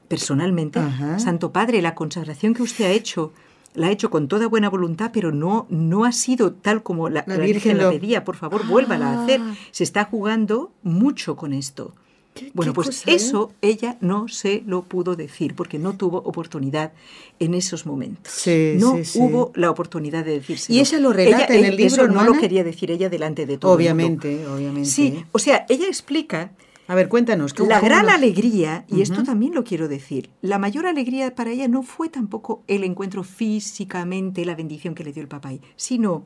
personalmente, 0.08 0.78
Ajá. 0.78 1.18
Santo 1.18 1.52
Padre, 1.52 1.80
la 1.80 1.94
consagración 1.94 2.52
que 2.52 2.62
usted 2.62 2.84
ha 2.84 2.90
hecho, 2.90 3.32
la 3.74 3.86
ha 3.86 3.90
hecho 3.90 4.10
con 4.10 4.28
toda 4.28 4.46
buena 4.48 4.68
voluntad, 4.68 5.10
pero 5.12 5.32
no, 5.32 5.66
no 5.70 6.04
ha 6.04 6.12
sido 6.12 6.52
tal 6.52 6.82
como 6.82 7.08
la, 7.08 7.24
La 7.26 7.36
la 7.38 7.44
Virgen 7.44 7.76
Virgen 7.76 7.78
la 7.78 7.90
pedía. 7.90 8.24
Por 8.24 8.36
favor, 8.36 8.66
vuélvala 8.66 9.12
a 9.12 9.24
hacer. 9.24 9.40
Ah. 9.42 9.54
Se 9.70 9.84
está 9.84 10.04
jugando 10.04 10.70
mucho 10.82 11.36
con 11.36 11.52
esto. 11.52 11.94
¿Qué- 12.34 12.50
Bueno, 12.54 12.72
qué 12.72 12.76
pues 12.76 12.86
cosa, 12.88 13.10
eh? 13.10 13.14
eso 13.14 13.52
ella 13.60 13.98
no 14.00 14.26
se 14.28 14.62
lo 14.66 14.82
pudo 14.84 15.16
decir 15.16 15.54
porque 15.54 15.78
no 15.78 15.92
tuvo 15.98 16.16
oportunidad 16.18 16.92
en 17.38 17.52
esos 17.52 17.84
momentos. 17.84 18.32
Sí, 18.32 18.74
no 18.78 18.96
sí, 18.96 19.04
sí. 19.04 19.18
hubo 19.20 19.52
la 19.54 19.70
oportunidad 19.70 20.24
de 20.24 20.32
decirse. 20.32 20.72
Y 20.72 20.80
ella 20.80 20.98
lo 20.98 21.12
relata 21.12 21.54
en 21.54 21.64
el 21.66 21.76
libro, 21.76 21.86
Eso 21.94 22.08
no 22.08 22.24
lo 22.24 22.32
quería 22.32 22.64
decir 22.64 22.90
ella 22.90 23.10
delante 23.10 23.44
de 23.44 23.58
todo. 23.58 23.72
el 23.78 23.78
mundo. 23.78 23.92
Obviamente, 24.04 24.46
obviamente. 24.48 24.88
Sí, 24.88 25.22
o 25.32 25.38
sea, 25.38 25.66
ella 25.68 25.86
explica 25.86 26.52
A 26.88 26.94
ver, 26.94 27.08
cuéntanos. 27.08 27.54
¿cómo- 27.54 27.68
la 27.68 27.78
cómo 27.80 27.88
gran 27.88 28.06
nos- 28.06 28.14
alegría, 28.14 28.84
y 28.88 29.00
esto 29.02 29.22
también 29.22 29.54
lo 29.54 29.64
quiero 29.64 29.88
decir, 29.88 30.30
la 30.42 30.58
mayor 30.58 30.86
alegría 30.86 31.34
para 31.34 31.50
ella 31.50 31.68
no 31.68 31.82
fue 31.82 32.08
tampoco 32.08 32.62
el 32.66 32.84
encuentro 32.84 33.22
físicamente, 33.24 34.44
la 34.44 34.54
bendición 34.56 34.94
que 34.94 35.04
le 35.04 35.12
dio 35.12 35.22
el 35.22 35.28
papá, 35.28 35.50
ahí, 35.50 35.60
sino 35.76 36.24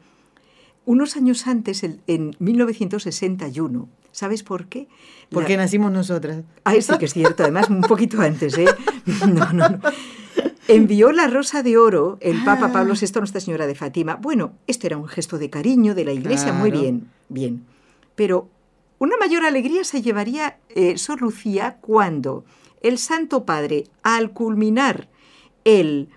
unos 0.84 1.16
años 1.16 1.46
antes, 1.46 1.82
en 1.84 2.00
1961. 2.38 3.88
¿Sabes 4.12 4.42
por 4.42 4.66
qué? 4.66 4.88
Porque 5.30 5.56
La- 5.56 5.64
nacimos 5.64 5.92
nosotras. 5.92 6.42
Ay, 6.64 6.80
sí 6.80 6.96
que 6.98 7.04
es 7.04 7.12
cierto, 7.12 7.42
además 7.42 7.68
un 7.68 7.82
poquito 7.82 8.20
antes, 8.22 8.56
¿eh? 8.56 8.66
No, 9.26 9.52
no, 9.52 9.68
no. 9.68 9.78
Envió 10.68 11.12
la 11.12 11.26
rosa 11.28 11.62
de 11.62 11.76
oro 11.76 12.16
el 12.20 12.42
Papa 12.44 12.66
Ah. 12.66 12.72
Pablo 12.72 12.94
VI 12.98 13.06
a 13.14 13.18
Nuestra 13.20 13.40
Señora 13.40 13.66
de 13.66 13.74
Fátima. 13.74 14.16
Bueno, 14.16 14.52
esto 14.66 14.86
era 14.86 14.96
un 14.96 15.06
gesto 15.06 15.38
de 15.38 15.50
cariño 15.50 15.94
de 15.94 16.04
la 16.04 16.12
Iglesia, 16.12 16.52
muy 16.52 16.70
bien, 16.70 17.08
bien. 17.28 17.64
Pero 18.16 18.48
una 18.98 19.16
mayor 19.18 19.44
alegría 19.44 19.84
se 19.84 20.02
llevaría 20.02 20.58
eh, 20.70 20.96
Sor 20.98 21.20
Lucía 21.22 21.76
cuando 21.80 22.44
el 22.82 22.98
Santo 22.98 23.44
Padre, 23.44 23.84
al 24.02 24.30
culminar 24.32 25.08
el, 25.64 26.08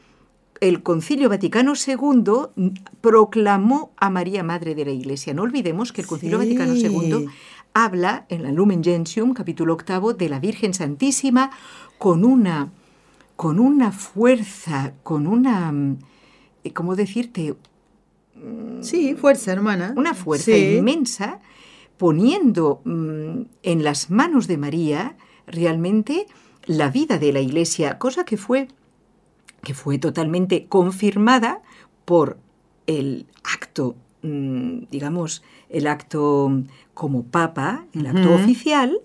el 0.62 0.84
Concilio 0.84 1.30
Vaticano 1.30 1.74
II, 1.76 2.72
proclamó 3.02 3.92
a 3.98 4.10
María 4.10 4.44
Madre 4.44 4.76
de 4.76 4.86
la 4.86 4.92
Iglesia. 4.92 5.34
No 5.34 5.44
olvidemos 5.44 5.92
que 5.92 6.02
el 6.02 6.08
Concilio 6.08 6.39
Sí. 6.39 6.46
Vaticano 6.46 6.76
II 6.76 7.26
habla 7.74 8.26
en 8.30 8.44
la 8.44 8.52
Lumen 8.52 8.84
Gentium, 8.84 9.34
capítulo 9.34 9.74
octavo, 9.74 10.13
de 10.13 10.30
la 10.30 10.39
Virgen 10.39 10.74
Santísima 10.74 11.52
con 11.98 12.24
una, 12.26 12.72
con 13.36 13.60
una 13.60 13.92
fuerza, 13.92 14.94
con 15.04 15.28
una, 15.28 15.74
eh, 16.63 16.72
¿cómo 16.74 16.96
decirte? 16.96 17.56
Sí, 18.82 19.15
fuerza, 19.15 19.52
hermana. 19.52 19.94
Una 19.98 20.13
fuerza 20.13 20.46
Sí. 20.46 20.76
inmensa 20.78 21.39
poniendo 22.00 22.82
mm, 22.86 23.42
en 23.62 23.84
las 23.84 24.10
manos 24.10 24.48
de 24.48 24.58
María 24.58 25.18
realmente 25.46 26.26
la 26.66 26.90
vida 26.90 27.20
de 27.20 27.34
la 27.34 27.42
Iglesia, 27.42 28.00
cosa 28.00 28.24
que 28.24 28.38
fue, 28.38 28.70
que 29.64 29.74
fue 29.74 30.00
totalmente 30.00 30.66
confirmada 30.68 31.62
por 32.06 32.38
el 32.88 33.28
acto, 33.44 33.96
mm, 34.24 34.86
digamos, 34.90 35.44
el 35.68 35.88
acto 35.88 36.64
como 36.94 37.24
papa, 37.24 37.86
el 37.94 38.08
acto 38.08 38.34
oficial 38.34 39.02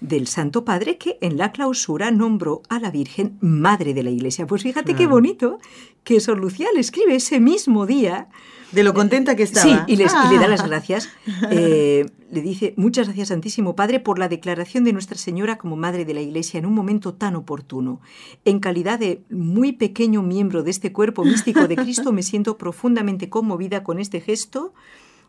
del 0.00 0.26
Santo 0.26 0.64
Padre 0.64 0.96
que 0.96 1.18
en 1.20 1.36
la 1.36 1.52
clausura 1.52 2.10
nombró 2.10 2.62
a 2.70 2.80
la 2.80 2.90
Virgen 2.90 3.36
Madre 3.40 3.92
de 3.92 4.02
la 4.02 4.10
Iglesia. 4.10 4.46
Pues 4.46 4.62
fíjate 4.62 4.94
qué 4.94 5.06
bonito 5.06 5.58
que 6.02 6.18
Sor 6.20 6.38
Lucía 6.38 6.68
le 6.72 6.80
escribe 6.80 7.16
ese 7.16 7.40
mismo 7.40 7.84
día 7.84 8.28
De 8.72 8.82
lo 8.82 8.92
contenta 8.94 9.34
que 9.34 9.42
estaba. 9.44 9.86
Sí, 9.86 9.92
y, 9.92 9.96
les- 9.96 10.12
y 10.12 10.28
le 10.32 10.38
da 10.38 10.44
Ah. 10.44 10.48
las 10.48 10.66
gracias. 10.66 11.08
Eh, 11.50 12.06
le 12.30 12.40
dice, 12.42 12.74
muchas 12.76 13.06
gracias 13.06 13.28
Santísimo 13.28 13.74
Padre 13.74 14.00
por 14.00 14.18
la 14.18 14.28
declaración 14.28 14.84
de 14.84 14.92
Nuestra 14.92 15.16
Señora 15.16 15.56
como 15.56 15.76
Madre 15.76 16.04
de 16.04 16.12
la 16.14 16.20
Iglesia 16.20 16.58
en 16.58 16.66
un 16.66 16.74
momento 16.74 17.14
tan 17.14 17.34
oportuno. 17.36 18.00
En 18.44 18.60
calidad 18.60 18.98
de 18.98 19.22
muy 19.30 19.72
pequeño 19.72 20.22
miembro 20.22 20.62
de 20.62 20.70
este 20.70 20.92
cuerpo 20.92 21.24
místico 21.24 21.66
de 21.66 21.76
Cristo, 21.76 22.12
me 22.12 22.22
siento 22.22 22.58
profundamente 22.58 23.30
conmovida 23.30 23.82
con 23.82 23.98
este 23.98 24.20
gesto 24.20 24.74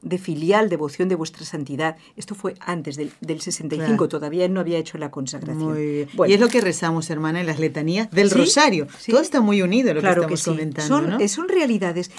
de 0.02 0.18
filial 0.18 0.70
devoción 0.70 1.10
de 1.10 1.16
vuestra 1.16 1.46
santidad. 1.46 1.98
Esto 2.16 2.34
fue 2.36 2.56
antes 2.62 2.96
del, 2.96 3.12
del 3.20 3.42
65, 3.42 3.86
Claro. 3.98 4.08
todavía 4.08 4.48
no 4.48 4.62
había 4.62 4.78
hecho 4.78 4.98
la 4.98 5.12
consagración. 5.12 5.62
Muy 5.74 5.86
bien. 5.92 6.10
Bueno, 6.14 6.32
Y 6.32 6.36
es 6.36 6.40
lo 6.40 6.48
que 6.48 6.62
rezamos, 6.62 7.10
hermana, 7.10 7.42
en 7.42 7.46
las 7.48 7.60
letanías 7.60 8.10
del 8.12 8.30
Sí, 8.30 8.36
Rosario. 8.38 8.88
sí. 8.98 9.12
Todo 9.12 9.22
está 9.22 9.42
muy 9.42 9.62
unido 9.62 9.94
lo 9.94 10.00
claro 10.00 10.22
que 10.22 10.28
que 10.30 10.34
estamos 10.36 10.58
sí. 10.58 10.62
comentando, 10.62 10.88
son, 10.98 11.10
¿no? 11.10 11.20
eh, 11.20 11.28
son 11.28 11.50
realidades. 11.50 12.12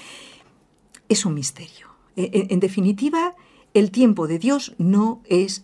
Es 1.11 1.25
un 1.25 1.33
misterio. 1.33 1.87
en 2.15 2.59
definitiva, 2.59 3.35
el 3.73 3.91
tiempo 3.91 4.27
de 4.27 4.39
Dios 4.39 4.73
no 4.77 5.21
es 5.25 5.63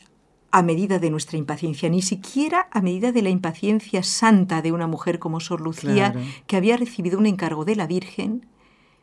a 0.51 0.61
medida 0.61 0.99
de 0.99 1.09
nuestra 1.09 1.37
impaciencia, 1.37 1.89
ni 1.89 2.01
siquiera 2.01 2.67
a 2.71 2.81
medida 2.81 3.11
de 3.11 3.21
la 3.21 3.29
impaciencia 3.29 4.01
santa 4.03 4.61
de 4.61 4.71
una 4.71 4.87
mujer 4.87 5.19
como 5.19 5.39
Sor 5.39 5.61
Lucía, 5.61 6.15
que 6.47 6.55
había 6.55 6.77
recibido 6.77 7.19
un 7.19 7.25
encargo 7.25 7.65
de 7.65 7.75
la 7.75 7.87
Virgen. 7.87 8.45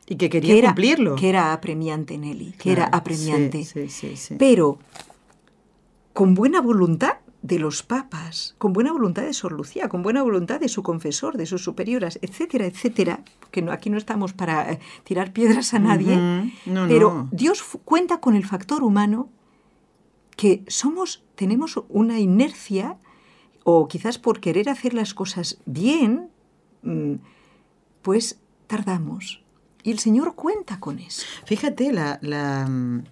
Y 0.07 0.15
que 0.15 0.29
quería 0.29 0.61
cumplirlo. 0.61 1.15
Que 1.15 1.29
era 1.29 1.53
apremiante, 1.53 2.17
Nelly, 2.17 2.53
que 2.57 2.71
era 2.71 2.85
apremiante. 2.85 3.65
Pero 4.37 4.79
con 6.13 6.33
buena 6.33 6.61
voluntad 6.61 7.17
de 7.45 7.59
los 7.59 7.83
papas, 7.83 8.55
con 8.57 8.73
buena 8.73 8.91
voluntad 8.91 9.21
de 9.21 9.33
Sor 9.33 9.51
Lucía, 9.51 9.87
con 9.87 10.01
buena 10.01 10.23
voluntad 10.23 10.59
de 10.59 10.67
su 10.67 10.81
confesor, 10.81 11.37
de 11.37 11.45
sus 11.45 11.63
superioras, 11.63 12.17
etcétera, 12.23 12.65
etcétera, 12.65 13.23
que 13.51 13.61
no, 13.61 13.71
aquí 13.71 13.91
no 13.91 13.97
estamos 13.97 14.33
para 14.33 14.71
eh, 14.71 14.79
tirar 15.03 15.31
piedras 15.31 15.75
a 15.75 15.79
nadie, 15.79 16.51
pero 16.65 17.27
Dios 17.31 17.63
cuenta 17.85 18.19
con 18.19 18.35
el 18.35 18.47
factor 18.47 18.83
humano 18.83 19.29
que 20.35 20.63
somos, 20.67 21.23
tenemos 21.35 21.79
una 21.87 22.19
inercia, 22.19 22.97
o 23.63 23.87
quizás 23.87 24.17
por 24.17 24.39
querer 24.39 24.67
hacer 24.67 24.95
las 24.95 25.13
cosas 25.13 25.59
bien, 25.65 26.31
mm, 26.81 27.15
pues 28.01 28.39
tardamos. 28.65 29.43
Y 29.83 29.91
el 29.91 29.99
Señor 29.99 30.33
cuenta 30.33 30.79
con 30.79 30.97
eso. 30.97 31.27
Fíjate, 31.45 31.93
la, 31.93 32.17
la, 32.23 32.65
mm, 32.67 33.03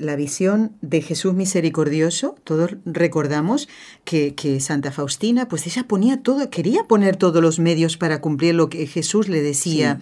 la 0.00 0.16
visión 0.16 0.72
de 0.80 1.02
Jesús 1.02 1.34
misericordioso, 1.34 2.34
todos 2.44 2.76
recordamos 2.84 3.68
que, 4.04 4.34
Santa 4.60 4.90
Faustina, 4.90 5.48
pues 5.48 5.66
ella 5.66 5.86
ponía 5.86 6.22
todo, 6.22 6.50
quería 6.50 6.84
poner 6.84 7.16
todos 7.16 7.42
los 7.42 7.58
medios 7.58 7.96
para 7.96 8.20
cumplir 8.20 8.54
lo 8.54 8.68
que 8.68 8.86
Jesús 8.86 9.28
le 9.28 9.42
decía. 9.42 10.00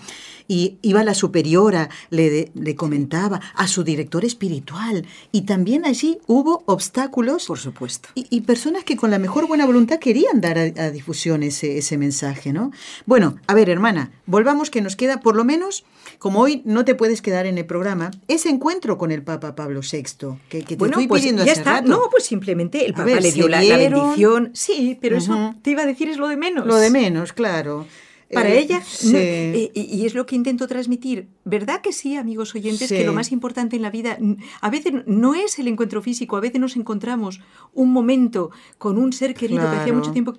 Y 0.51 0.79
iba 0.81 1.01
a 1.01 1.05
la 1.05 1.13
superiora, 1.13 1.91
le, 2.09 2.51
le 2.55 2.75
comentaba, 2.75 3.41
a 3.55 3.69
su 3.69 3.85
director 3.85 4.25
espiritual. 4.25 5.07
Y 5.31 5.43
también 5.43 5.85
allí 5.85 6.21
hubo 6.27 6.63
obstáculos. 6.65 7.47
Por 7.47 7.59
supuesto. 7.59 8.09
Y, 8.15 8.41
personas 8.43 8.85
que 8.85 8.97
con 8.97 9.11
la 9.11 9.19
mejor 9.19 9.47
buena 9.47 9.67
voluntad 9.67 9.99
querían 9.99 10.41
dar 10.41 10.57
a, 10.57 10.91
difusión 10.91 11.43
ese, 11.43 11.77
ese 11.77 11.99
mensaje, 11.99 12.55
¿no? 12.55 12.71
Bueno, 13.05 13.37
a 13.47 13.53
ver, 13.53 13.69
hermana, 13.69 14.11
volvamos 14.25 14.71
que 14.71 14.81
nos 14.81 14.97
queda 14.97 15.21
por 15.21 15.37
lo 15.37 15.45
menos, 15.45 15.85
como 16.19 16.41
hoy 16.41 16.63
no 16.65 16.87
te 16.87 16.95
puedes 16.95 17.21
quedar 17.21 17.45
en 17.45 17.59
el 17.59 17.67
programa, 17.67 18.11
ese 18.27 18.49
encuentro 18.49 18.97
con 18.97 19.11
el 19.11 19.23
Papa 19.23 19.55
Pablo 19.55 19.83
sexto, 19.89 20.39
que, 20.49 20.63
te 20.63 20.77
bueno, 20.77 20.99
pues 21.09 21.23
pidiendo 21.23 21.45
ya 21.45 21.53
está. 21.53 21.81
No, 21.81 22.09
pues 22.11 22.25
simplemente 22.25 22.85
el 22.85 22.95
Papa 22.95 23.21
le 23.21 23.33
dio 23.33 23.49
la, 23.49 23.61
bendición. 23.61 24.51
Sí, 24.55 24.99
pero 25.01 25.17
eso 25.17 25.55
te 25.63 25.71
iba 25.71 25.83
a 25.83 25.87
decir 25.87 26.09
es 26.09 26.19
lo 26.19 26.29
de 26.29 26.37
menos. 26.37 26.67
Lo 26.67 26.77
de 26.77 26.91
menos, 26.91 27.33
claro. 27.33 27.87
Para 28.33 28.51
eh, 28.51 28.59
ella, 28.59 28.83
eh, 29.15 29.71
y, 29.73 30.05
es 30.05 30.15
lo 30.15 30.27
que 30.27 30.37
intento 30.37 30.67
transmitir, 30.67 31.29
¿verdad 31.45 31.81
que 31.81 31.95
sí, 31.95 32.15
amigos 32.15 32.55
oyentes, 32.55 32.91
que 32.91 33.05
lo 33.05 33.15
más 33.15 33.33
importante 33.33 33.77
en 33.77 33.81
la 33.81 33.91
vida, 33.91 34.19
a 34.61 34.69
veces 34.69 34.93
no 35.07 35.35
es 35.35 35.59
el 35.59 35.67
encuentro 35.67 36.03
físico, 36.03 36.37
a 36.37 36.41
veces 36.41 36.61
nos 36.61 36.77
encontramos 36.77 37.41
un 37.73 37.91
momento 37.91 38.51
con 38.77 38.99
un 38.99 39.15
ser 39.15 39.33
querido 39.35 39.71
que 39.71 39.77
hacía 39.77 39.95
mucho 39.95 40.13
tiempo 40.13 40.35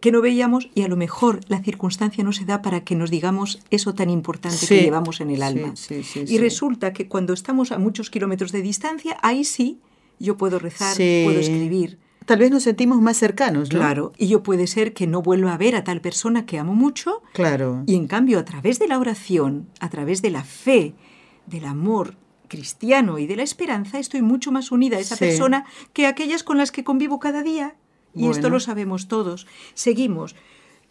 que 0.00 0.12
no 0.12 0.20
veíamos 0.20 0.70
y 0.74 0.82
a 0.82 0.88
lo 0.88 0.96
mejor 0.96 1.40
la 1.48 1.60
circunstancia 1.62 2.22
no 2.22 2.32
se 2.32 2.44
da 2.44 2.62
para 2.62 2.84
que 2.84 2.94
nos 2.94 3.10
digamos 3.10 3.58
eso 3.70 3.92
tan 3.92 4.08
importante 4.08 4.64
que 4.64 4.82
llevamos 4.82 5.20
en 5.20 5.30
el 5.30 5.42
alma. 5.42 5.74
y 6.14 6.38
resulta 6.38 6.92
que 6.92 7.08
cuando 7.08 7.32
estamos 7.32 7.72
a 7.72 7.78
muchos 7.78 8.08
kilómetros 8.08 8.52
de 8.52 8.62
distancia, 8.62 9.16
ahí 9.20 9.42
sí 9.42 9.80
yo 10.20 10.36
puedo 10.36 10.60
rezar, 10.60 10.94
puedo 10.96 11.40
escribir 11.40 11.98
Tal 12.26 12.38
vez 12.38 12.50
nos 12.50 12.62
sentimos 12.62 13.00
más 13.00 13.16
cercanos, 13.16 13.72
¿no? 13.72 13.78
Claro, 13.78 14.12
y 14.16 14.28
yo 14.28 14.42
puede 14.42 14.66
ser 14.66 14.92
que 14.92 15.06
no 15.06 15.22
vuelva 15.22 15.54
a 15.54 15.58
ver 15.58 15.76
a 15.76 15.84
tal 15.84 16.00
persona 16.00 16.46
que 16.46 16.58
amo 16.58 16.74
mucho. 16.74 17.22
Claro. 17.32 17.82
Y 17.86 17.96
en 17.96 18.06
cambio, 18.06 18.38
a 18.38 18.44
través 18.44 18.78
de 18.78 18.88
la 18.88 18.98
oración, 18.98 19.68
a 19.80 19.90
través 19.90 20.22
de 20.22 20.30
la 20.30 20.44
fe, 20.44 20.94
del 21.46 21.64
amor 21.64 22.16
cristiano 22.48 23.18
y 23.18 23.26
de 23.26 23.36
la 23.36 23.42
esperanza, 23.42 23.98
estoy 23.98 24.22
mucho 24.22 24.52
más 24.52 24.70
unida 24.70 24.98
a 24.98 25.00
esa 25.00 25.16
persona 25.16 25.64
que 25.92 26.06
aquellas 26.06 26.44
con 26.44 26.58
las 26.58 26.70
que 26.70 26.84
convivo 26.84 27.18
cada 27.18 27.42
día. 27.42 27.76
Y 28.14 28.28
esto 28.28 28.50
lo 28.50 28.60
sabemos 28.60 29.08
todos. 29.08 29.46
Seguimos. 29.74 30.36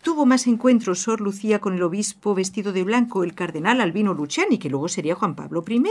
Tuvo 0.01 0.25
más 0.25 0.47
encuentros 0.47 0.99
Sor 0.99 1.21
Lucía 1.21 1.59
con 1.59 1.73
el 1.75 1.83
obispo 1.83 2.33
vestido 2.33 2.73
de 2.73 2.83
blanco, 2.83 3.23
el 3.23 3.35
cardenal 3.35 3.81
Albino 3.81 4.13
Luciani, 4.13 4.57
que 4.57 4.69
luego 4.69 4.87
sería 4.87 5.15
Juan 5.15 5.35
Pablo 5.35 5.63
I. 5.67 5.83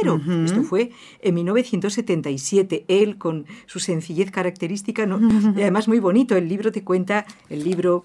Esto 0.45 0.63
fue 0.65 0.91
en 1.21 1.35
1977. 1.35 2.85
Él, 2.89 3.19
con 3.19 3.47
su 3.67 3.79
sencillez 3.79 4.31
característica, 4.31 5.07
y 5.57 5.63
además 5.63 5.87
muy 5.87 6.01
bonito, 6.01 6.37
el 6.37 6.49
libro 6.49 6.73
te 6.73 6.83
cuenta, 6.83 7.25
el 7.49 7.63
libro 7.63 8.05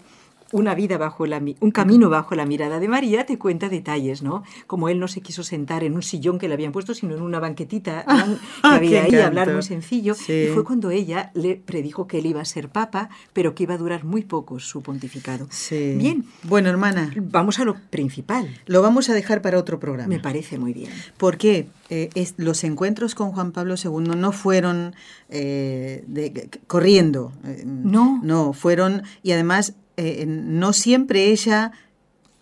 una 0.56 0.74
vida 0.74 0.98
bajo 0.98 1.26
la, 1.26 1.42
un 1.60 1.72
camino 1.72 2.10
bajo 2.10 2.34
la 2.34 2.46
mirada 2.46 2.80
de 2.80 2.88
María 2.88 3.26
te 3.26 3.38
cuenta 3.38 3.68
detalles, 3.68 4.24
¿no? 4.24 4.44
Como 4.68 4.88
él 4.88 5.00
no 5.00 5.10
se 5.10 5.20
quiso 5.20 5.44
sentar 5.44 5.84
en 5.84 5.96
un 5.96 6.02
sillón 6.02 6.40
que 6.40 6.48
le 6.48 6.54
habían 6.54 6.72
puesto, 6.72 6.94
sino 6.94 7.14
en 7.14 7.22
una 7.22 7.42
banquetita 7.42 8.06
ah, 8.08 8.26
que 8.62 8.68
había 8.68 9.04
ahí, 9.04 9.16
hablar 9.16 9.52
muy 9.52 9.64
sencillo. 9.64 10.16
Y 10.28 10.48
fue 10.54 10.64
cuando 10.64 10.92
ella 10.92 11.32
le 11.34 11.58
predijo 11.58 12.08
que 12.08 12.20
él 12.20 12.28
iba 12.28 12.40
a 12.40 12.46
ser 12.46 12.70
papa, 12.70 13.10
pero 13.34 13.54
que 13.54 13.64
iba 13.64 13.74
a 13.74 13.78
durar 13.78 14.06
muy 14.06 14.24
poco 14.24 14.60
su 14.60 14.82
pontificado. 14.82 15.48
Bien. 15.70 16.24
Bueno, 16.44 16.70
hermana. 16.70 17.12
Vamos 17.22 17.60
a 17.60 17.66
lo 17.66 17.76
principal. 17.90 18.48
Lo 18.66 18.82
vamos 18.82 19.10
a 19.10 19.14
dejar 19.14 19.42
para 19.42 19.60
otro 19.60 19.78
programa. 19.78 20.08
Me 20.08 20.20
parece 20.20 20.58
muy 20.58 20.72
bien. 20.72 20.90
¿Por 21.18 21.38
qué? 21.38 21.68
Eh, 21.90 22.10
los 22.38 22.64
encuentros 22.64 23.14
con 23.14 23.32
Juan 23.34 23.52
Pablo 23.52 23.76
II 23.76 24.16
no 24.16 24.32
fueron 24.32 24.96
eh, 25.30 26.04
de, 26.08 26.50
corriendo. 26.68 27.34
Eh, 27.44 27.64
no. 27.66 28.22
No, 28.24 28.54
fueron, 28.54 29.04
y 29.22 29.34
además 29.34 29.76
eh, 29.98 30.26
no 30.28 30.74
siempre 30.74 31.32
ella 31.32 31.72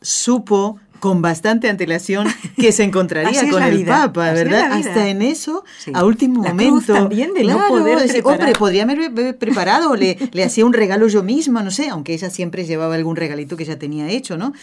supo 0.01 0.79
con 0.99 1.21
bastante 1.21 1.69
antelación 1.69 2.27
que 2.57 2.71
se 2.71 2.83
encontraría 2.83 3.49
con 3.49 3.61
el 3.61 3.85
Papa, 3.85 4.31
¿verdad? 4.31 4.71
Hasta 4.71 5.09
en 5.09 5.21
eso, 5.21 5.65
a 5.93 6.05
último 6.05 6.43
momento. 6.43 6.93
también 6.93 7.33
de 7.33 7.43
no 7.43 7.59
poder 7.67 7.97
Hombre, 8.23 8.53
podría 8.53 8.83
haber 8.83 9.37
preparado, 9.37 9.97
le, 9.97 10.17
le 10.31 10.43
hacía 10.45 10.65
un 10.65 10.71
regalo 10.71 11.07
yo 11.09 11.21
misma, 11.21 11.61
no 11.61 11.71
sé, 11.71 11.89
aunque 11.89 12.13
ella 12.13 12.29
siempre 12.29 12.65
llevaba 12.65 12.95
algún 12.95 13.17
regalito 13.17 13.57
que 13.57 13.65
ya 13.65 13.77
tenía 13.77 14.09
hecho, 14.09 14.37
¿no? 14.37 14.53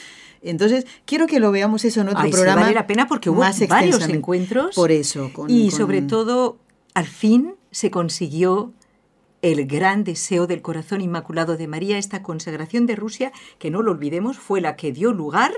Entonces, 0.42 0.86
quiero 1.04 1.26
que 1.26 1.40
lo 1.40 1.52
veamos 1.52 1.84
eso 1.84 2.00
en 2.00 2.08
otro 2.08 2.30
programa. 2.30 2.62
vale 2.62 2.74
la 2.74 2.86
pena 2.86 3.06
porque 3.06 3.28
hubo 3.28 3.44
varios 3.68 4.08
encuentros. 4.08 4.74
Por 4.74 4.90
eso. 4.90 5.30
y 5.48 5.70
sobre 5.70 6.00
todo, 6.00 6.56
al 6.94 7.06
fin 7.06 7.54
se 7.70 7.90
consiguió 7.90 8.72
el 9.42 9.66
gran 9.66 10.04
deseo 10.04 10.46
del 10.46 10.62
corazón 10.62 11.00
inmaculado 11.00 11.56
de 11.56 11.68
María, 11.68 11.98
esta 11.98 12.22
consagración 12.22 12.86
de 12.86 12.96
Rusia, 12.96 13.32
que 13.58 13.70
no 13.70 13.82
lo 13.82 13.92
olvidemos, 13.92 14.38
fue 14.38 14.60
la 14.60 14.76
que 14.76 14.92
dio 14.92 15.12
lugar 15.12 15.52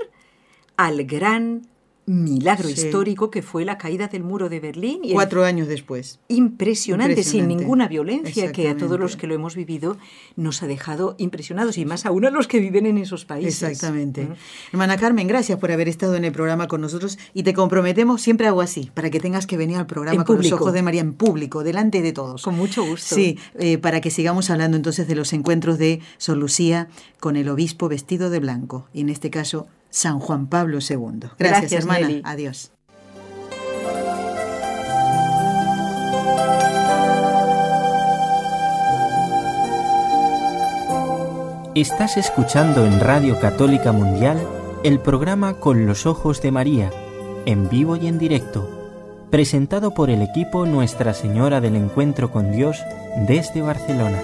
al 0.77 1.05
gran 1.05 1.67
milagro 2.05 2.69
histórico 2.69 3.29
que 3.29 3.41
fue 3.41 3.65
la 3.65 3.77
caída 3.77 4.07
del 4.07 4.23
muro 4.23 4.49
de 4.49 4.59
Berlín. 4.59 4.99
Y 5.03 5.13
Cuatro 5.13 5.45
años 5.45 5.67
después. 5.67 6.19
Impresionante, 6.27 7.23
sin 7.23 7.47
ninguna 7.47 7.87
violencia, 7.87 8.51
que 8.51 8.69
a 8.69 8.77
todos 8.77 8.99
los 8.99 9.15
que 9.15 9.27
lo 9.27 9.33
hemos 9.33 9.55
vivido 9.55 9.97
nos 10.35 10.63
ha 10.63 10.67
dejado 10.67 11.15
impresionados, 11.17 11.77
y 11.77 11.85
más 11.85 12.05
aún 12.05 12.25
a 12.25 12.29
los 12.29 12.47
que 12.47 12.59
viven 12.59 12.85
en 12.85 12.97
esos 12.97 13.25
países. 13.25 13.63
Exactamente. 13.63 14.27
Hermana 14.71 14.97
Carmen, 14.97 15.27
gracias 15.27 15.59
por 15.59 15.71
haber 15.71 15.87
estado 15.87 16.15
en 16.15 16.25
el 16.25 16.31
programa 16.31 16.67
con 16.67 16.81
nosotros 16.81 17.17
y 17.33 17.43
te 17.43 17.53
comprometemos, 17.53 18.21
siempre 18.21 18.47
hago 18.47 18.61
así, 18.61 18.91
para 18.93 19.09
que 19.09 19.19
tengas 19.19 19.47
que 19.47 19.57
venir 19.57 19.77
al 19.77 19.87
programa 19.87 20.25
con 20.25 20.37
los 20.37 20.51
ojos 20.51 20.73
de 20.73 20.81
María 20.81 21.01
en 21.01 21.13
público, 21.13 21.63
delante 21.63 22.01
de 22.01 22.11
todos. 22.13 22.43
Con 22.43 22.55
mucho 22.55 22.85
gusto. 22.85 23.15
Sí, 23.15 23.37
eh, 23.59 23.77
para 23.77 24.01
que 24.01 24.11
sigamos 24.11 24.49
hablando 24.49 24.77
entonces 24.77 25.07
de 25.07 25.15
los 25.15 25.33
encuentros 25.33 25.77
de 25.77 26.01
Sor 26.17 26.37
Lucía 26.37 26.87
con 27.19 27.35
el 27.35 27.49
obispo 27.49 27.87
vestido 27.87 28.29
de 28.29 28.39
blanco, 28.39 28.87
y 28.93 29.01
en 29.01 29.09
este 29.09 29.29
caso 29.29 29.67
San 29.93 30.19
Juan 30.19 30.47
Pablo 30.47 30.79
II. 30.79 31.29
Gracias, 31.37 31.71
hermana. 31.71 32.09
Adiós. 32.23 32.71
Estás 41.75 42.17
escuchando 42.17 42.87
en 42.87 42.99
Radio 42.99 43.39
Católica 43.39 43.91
Mundial 43.91 44.39
el 44.83 44.99
programa 44.99 45.59
Con 45.59 45.85
los 45.85 46.07
Ojos 46.07 46.41
de 46.41 46.51
María, 46.51 46.89
en 47.45 47.69
vivo 47.69 47.95
y 47.95 48.07
en 48.07 48.17
directo, 48.17 48.67
presentado 49.29 49.93
por 49.93 50.09
el 50.09 50.23
equipo 50.23 50.65
Nuestra 50.65 51.13
Señora 51.13 51.61
del 51.61 51.75
Encuentro 51.75 52.31
con 52.31 52.51
Dios 52.51 52.79
desde 53.27 53.61
Barcelona. 53.61 54.23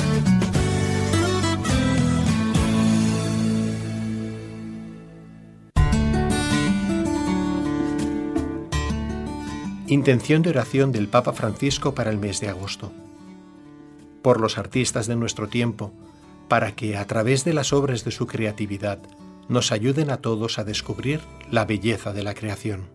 Intención 9.91 10.41
de 10.41 10.51
oración 10.51 10.93
del 10.93 11.09
Papa 11.09 11.33
Francisco 11.33 11.93
para 11.93 12.11
el 12.11 12.17
mes 12.17 12.39
de 12.39 12.47
agosto. 12.47 12.93
Por 14.21 14.39
los 14.39 14.57
artistas 14.57 15.05
de 15.05 15.17
nuestro 15.17 15.49
tiempo, 15.49 15.91
para 16.47 16.71
que 16.77 16.95
a 16.95 17.05
través 17.07 17.43
de 17.43 17.53
las 17.53 17.73
obras 17.73 18.05
de 18.05 18.11
su 18.11 18.25
creatividad 18.25 18.99
nos 19.49 19.73
ayuden 19.73 20.09
a 20.09 20.21
todos 20.21 20.59
a 20.59 20.63
descubrir 20.63 21.19
la 21.51 21.65
belleza 21.65 22.13
de 22.13 22.23
la 22.23 22.33
creación. 22.33 22.87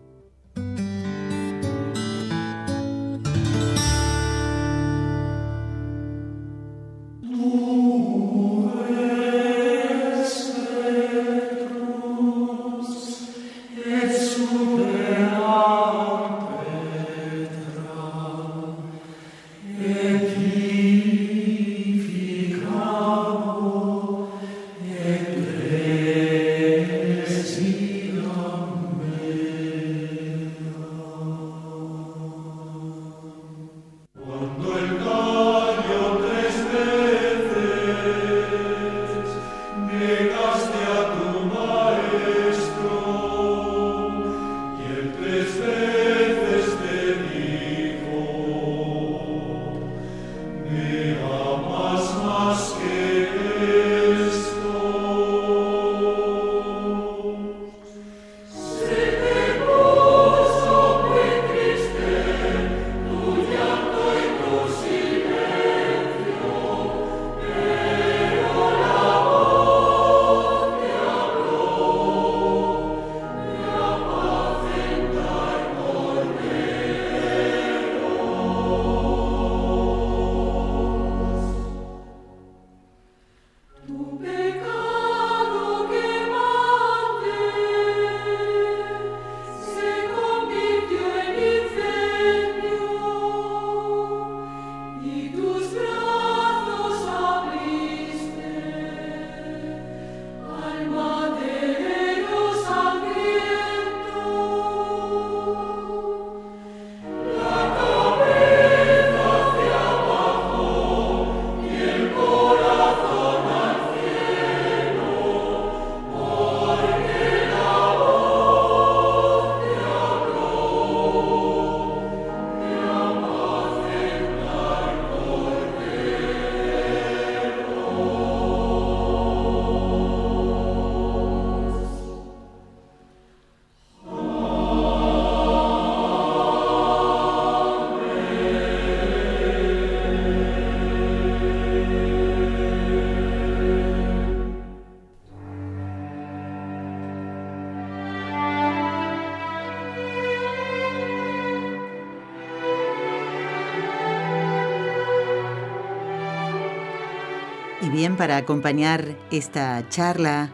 Para 158.16 158.38
acompañar 158.38 159.16
esta 159.30 159.86
charla 159.88 160.50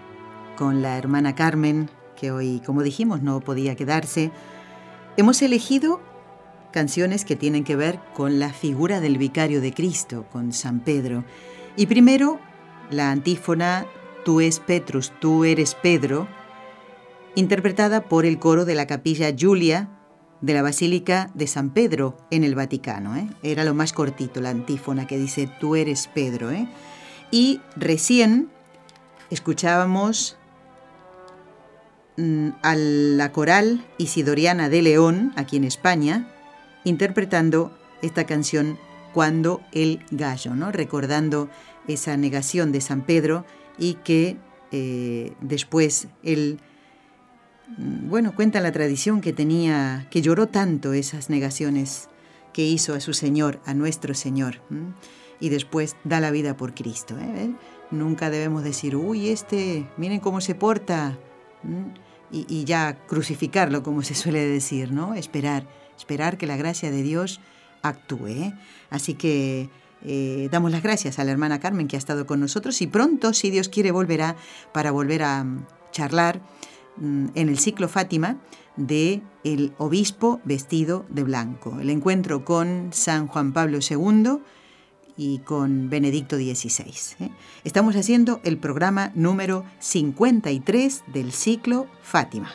con 0.57 0.83
la 0.83 0.98
hermana 0.98 1.35
Carmen, 1.35 1.88
que 2.16 2.31
hoy, 2.31 2.61
como 2.64 2.83
dijimos, 2.83 3.22
no 3.22 3.40
podía 3.40 3.77
quedarse, 3.77 4.31
hemos 5.16 5.40
elegido 5.42 6.01
canciones 6.72 7.25
que 7.25 7.37
tienen 7.37 7.64
que 7.64 7.77
ver 7.77 8.01
con 8.14 8.38
la 8.38 8.53
figura 8.53 9.01
del 9.01 9.18
vicario 9.18 9.61
de 9.61 9.72
Cristo, 9.72 10.27
con 10.33 10.53
San 10.53 10.81
Pedro. 10.81 11.25
Y 11.77 11.87
primero, 11.87 12.40
la 12.90 13.11
antífona 13.11 13.87
Tú 14.25 14.40
es 14.40 14.61
Petrus, 14.61 15.12
tú 15.20 15.44
eres 15.44 15.75
Pedro, 15.75 16.29
interpretada 17.35 18.03
por 18.09 18.25
el 18.25 18.38
coro 18.38 18.64
de 18.64 18.77
la 18.77 18.87
capilla 18.87 19.35
Julia 19.38 19.88
de 20.40 20.55
la 20.55 20.62
Basílica 20.62 21.31
de 21.35 21.46
San 21.46 21.70
Pedro 21.70 22.16
en 22.31 22.44
el 22.44 22.55
Vaticano. 22.55 23.16
¿eh? 23.16 23.27
Era 23.42 23.64
lo 23.64 23.75
más 23.75 23.92
cortito, 23.92 24.40
la 24.40 24.51
antífona 24.51 25.07
que 25.07 25.18
dice 25.18 25.48
Tú 25.61 25.75
eres 25.75 26.09
Pedro. 26.12 26.51
¿eh? 26.53 26.68
Y 27.33 27.62
recién 27.77 28.51
escuchábamos 29.31 30.37
mm, 32.18 32.51
a 32.62 32.77
la 32.77 33.33
coral 33.33 33.83
Isidoriana 33.97 34.68
de 34.68 34.83
León, 34.83 35.33
aquí 35.35 35.57
en 35.57 35.64
España, 35.64 36.29
interpretando 36.85 37.77
esta 38.03 38.27
canción 38.27 38.79
Cuando 39.14 39.62
el 39.73 40.05
gallo, 40.11 40.55
¿no? 40.55 40.73
recordando 40.73 41.49
esa 41.88 42.16
negación 42.18 42.71
de 42.71 42.83
San 42.83 43.01
Pedro 43.01 43.47
y 43.79 43.95
que 43.95 44.37
eh, 44.71 45.33
después 45.40 46.09
él, 46.23 46.61
mm, 47.79 48.11
bueno, 48.11 48.35
cuenta 48.35 48.61
la 48.61 48.73
tradición 48.73 49.23
que 49.23 49.33
tenía, 49.33 50.07
que 50.11 50.21
lloró 50.21 50.49
tanto 50.49 50.92
esas 50.92 51.31
negaciones 51.31 52.11
que 52.53 52.66
hizo 52.66 52.92
a 52.92 53.01
su 53.01 53.14
Señor, 53.14 53.59
a 53.64 53.73
nuestro 53.73 54.12
Señor 54.12 54.61
y 55.40 55.49
después 55.49 55.97
da 56.05 56.21
la 56.21 56.31
vida 56.31 56.57
por 56.57 56.75
Cristo. 56.75 57.16
¿eh? 57.18 57.51
Nunca 57.90 58.31
debemos 58.31 58.64
decir, 58.64 58.97
uy, 58.97 59.29
este, 59.29 59.88
miren 59.97 60.21
cómo 60.21 60.40
se 60.40 60.55
porta, 60.55 61.18
y, 62.33 62.64
ya 62.64 62.97
crucificarlo, 63.07 63.83
como 63.83 64.03
se 64.03 64.14
suele 64.14 64.40
decir, 64.40 64.90
¿no? 64.90 65.14
Esperar, 65.14 65.66
esperar 65.99 66.39
que 66.39 66.47
la 66.47 66.57
gracia 66.57 66.91
de 66.91 67.03
Dios 67.03 67.41
actúe. 67.83 68.28
¿eh? 68.28 68.55
Así 68.91 69.14
que 69.14 69.68
eh, 70.05 70.49
damos 70.51 70.72
las 70.72 70.83
gracias 70.83 71.18
a 71.18 71.24
la 71.24 71.33
hermana 71.33 71.61
Carmen 71.61 71.89
que 71.89 71.97
ha 71.97 71.99
estado 71.99 72.26
con 72.26 72.41
nosotros 72.41 72.80
y 72.80 72.87
pronto, 72.87 73.35
si 73.35 73.51
Dios 73.51 73.68
quiere, 73.68 73.91
volverá 73.91 74.37
para 74.72 74.91
volver 74.91 75.22
a 75.22 75.45
mm, 75.45 75.66
charlar 75.93 76.41
mm, 76.97 77.26
en 77.35 77.49
el 77.49 77.59
ciclo 77.59 77.89
Fátima 77.89 78.39
de 78.76 79.20
el 79.45 79.74
obispo 79.76 80.41
vestido 80.45 81.05
de 81.11 81.24
blanco. 81.24 81.78
El 81.80 81.91
encuentro 81.91 82.45
con 82.45 82.89
San 82.93 83.26
Juan 83.26 83.53
Pablo 83.53 83.78
II 83.78 84.41
y 85.17 85.39
con 85.39 85.91
Benedicto 85.91 86.37
XVI. 86.37 87.25
¿eh? 87.25 87.31
Estamos 87.65 87.97
haciendo 87.97 88.41
el 88.45 88.59
programa 88.59 89.13
número 89.15 89.65
53 89.81 91.05
del 91.13 91.33
ciclo 91.33 91.87
Fátima. 92.03 92.51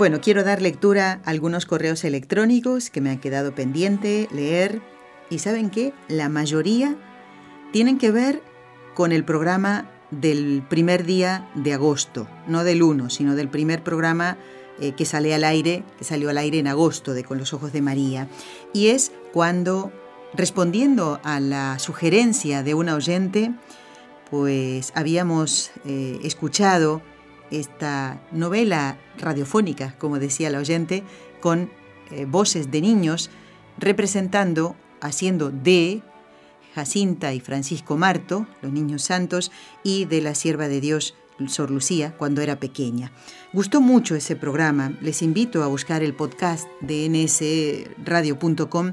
Bueno, 0.00 0.22
quiero 0.22 0.44
dar 0.44 0.62
lectura 0.62 1.20
a 1.24 1.30
algunos 1.30 1.66
correos 1.66 2.04
electrónicos 2.04 2.88
que 2.88 3.02
me 3.02 3.10
han 3.10 3.18
quedado 3.18 3.54
pendiente 3.54 4.28
leer 4.32 4.80
y 5.28 5.40
saben 5.40 5.68
que 5.68 5.92
la 6.08 6.30
mayoría 6.30 6.96
tienen 7.70 7.98
que 7.98 8.10
ver 8.10 8.42
con 8.94 9.12
el 9.12 9.24
programa 9.24 9.90
del 10.10 10.62
primer 10.68 11.04
día 11.04 11.48
de 11.54 11.72
agosto, 11.72 12.28
no 12.46 12.64
del 12.64 12.82
1, 12.82 13.10
sino 13.10 13.34
del 13.36 13.48
primer 13.48 13.82
programa 13.82 14.38
eh, 14.80 14.92
que 14.92 15.04
sale 15.04 15.34
al 15.34 15.44
aire, 15.44 15.84
que 15.98 16.04
salió 16.04 16.30
al 16.30 16.38
aire 16.38 16.58
en 16.58 16.66
agosto 16.66 17.12
de 17.12 17.24
Con 17.24 17.38
los 17.38 17.52
Ojos 17.52 17.72
de 17.72 17.82
María. 17.82 18.28
Y 18.72 18.88
es 18.88 19.12
cuando, 19.32 19.92
respondiendo 20.34 21.20
a 21.22 21.38
la 21.38 21.78
sugerencia 21.78 22.62
de 22.62 22.74
una 22.74 22.94
oyente, 22.94 23.52
pues 24.30 24.92
habíamos 24.94 25.70
eh, 25.84 26.18
escuchado 26.22 27.02
esta 27.50 28.22
novela 28.32 28.96
radiofónica, 29.18 29.96
como 29.98 30.18
decía 30.18 30.50
la 30.50 30.60
oyente, 30.60 31.02
con 31.40 31.70
eh, 32.10 32.24
voces 32.24 32.70
de 32.70 32.80
niños 32.80 33.30
representando, 33.78 34.76
haciendo 35.00 35.50
de 35.50 36.02
Jacinta 36.74 37.34
y 37.34 37.40
Francisco 37.40 37.96
Marto, 37.96 38.46
los 38.62 38.72
niños 38.72 39.02
santos, 39.02 39.50
y 39.82 40.04
de 40.04 40.20
la 40.20 40.34
sierva 40.34 40.68
de 40.68 40.80
Dios, 40.80 41.14
Sor 41.48 41.70
Lucía, 41.70 42.14
cuando 42.16 42.42
era 42.42 42.60
pequeña. 42.60 43.12
Gustó 43.52 43.80
mucho 43.80 44.14
ese 44.14 44.36
programa. 44.36 44.92
Les 45.00 45.22
invito 45.22 45.62
a 45.62 45.68
buscar 45.68 46.02
el 46.02 46.14
podcast 46.14 46.68
de 46.80 47.08
nsradio.com 47.08 48.92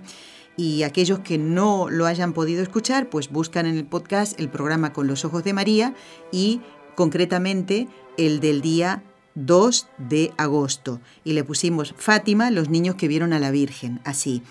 y 0.55 0.83
aquellos 0.83 1.19
que 1.19 1.37
no 1.37 1.89
lo 1.89 2.05
hayan 2.05 2.33
podido 2.33 2.63
escuchar, 2.63 3.09
pues 3.09 3.29
buscan 3.29 3.65
en 3.65 3.77
el 3.77 3.85
podcast 3.85 4.39
el 4.39 4.49
programa 4.49 4.91
Con 4.91 5.07
los 5.07 5.23
Ojos 5.23 5.43
de 5.43 5.53
María 5.53 5.93
y 6.31 6.61
concretamente 6.95 7.87
el 8.17 8.39
del 8.39 8.61
día 8.61 9.03
2 9.35 9.87
de 9.99 10.33
agosto. 10.37 10.99
Y 11.23 11.33
le 11.33 11.43
pusimos 11.43 11.93
Fátima, 11.95 12.49
los 12.49 12.69
niños 12.69 12.95
que 12.95 13.07
vieron 13.07 13.33
a 13.33 13.39
la 13.39 13.51
Virgen, 13.51 14.01
así. 14.03 14.41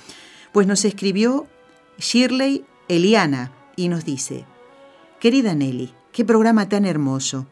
Pues 0.52 0.68
nos 0.68 0.84
escribió 0.84 1.48
Shirley 1.98 2.64
Eliana 2.88 3.52
y 3.74 3.88
nos 3.88 4.04
dice, 4.04 4.44
querida 5.18 5.56
Nelly, 5.56 5.92
qué 6.12 6.24
programa 6.24 6.68
tan 6.68 6.84
hermoso. 6.84 7.46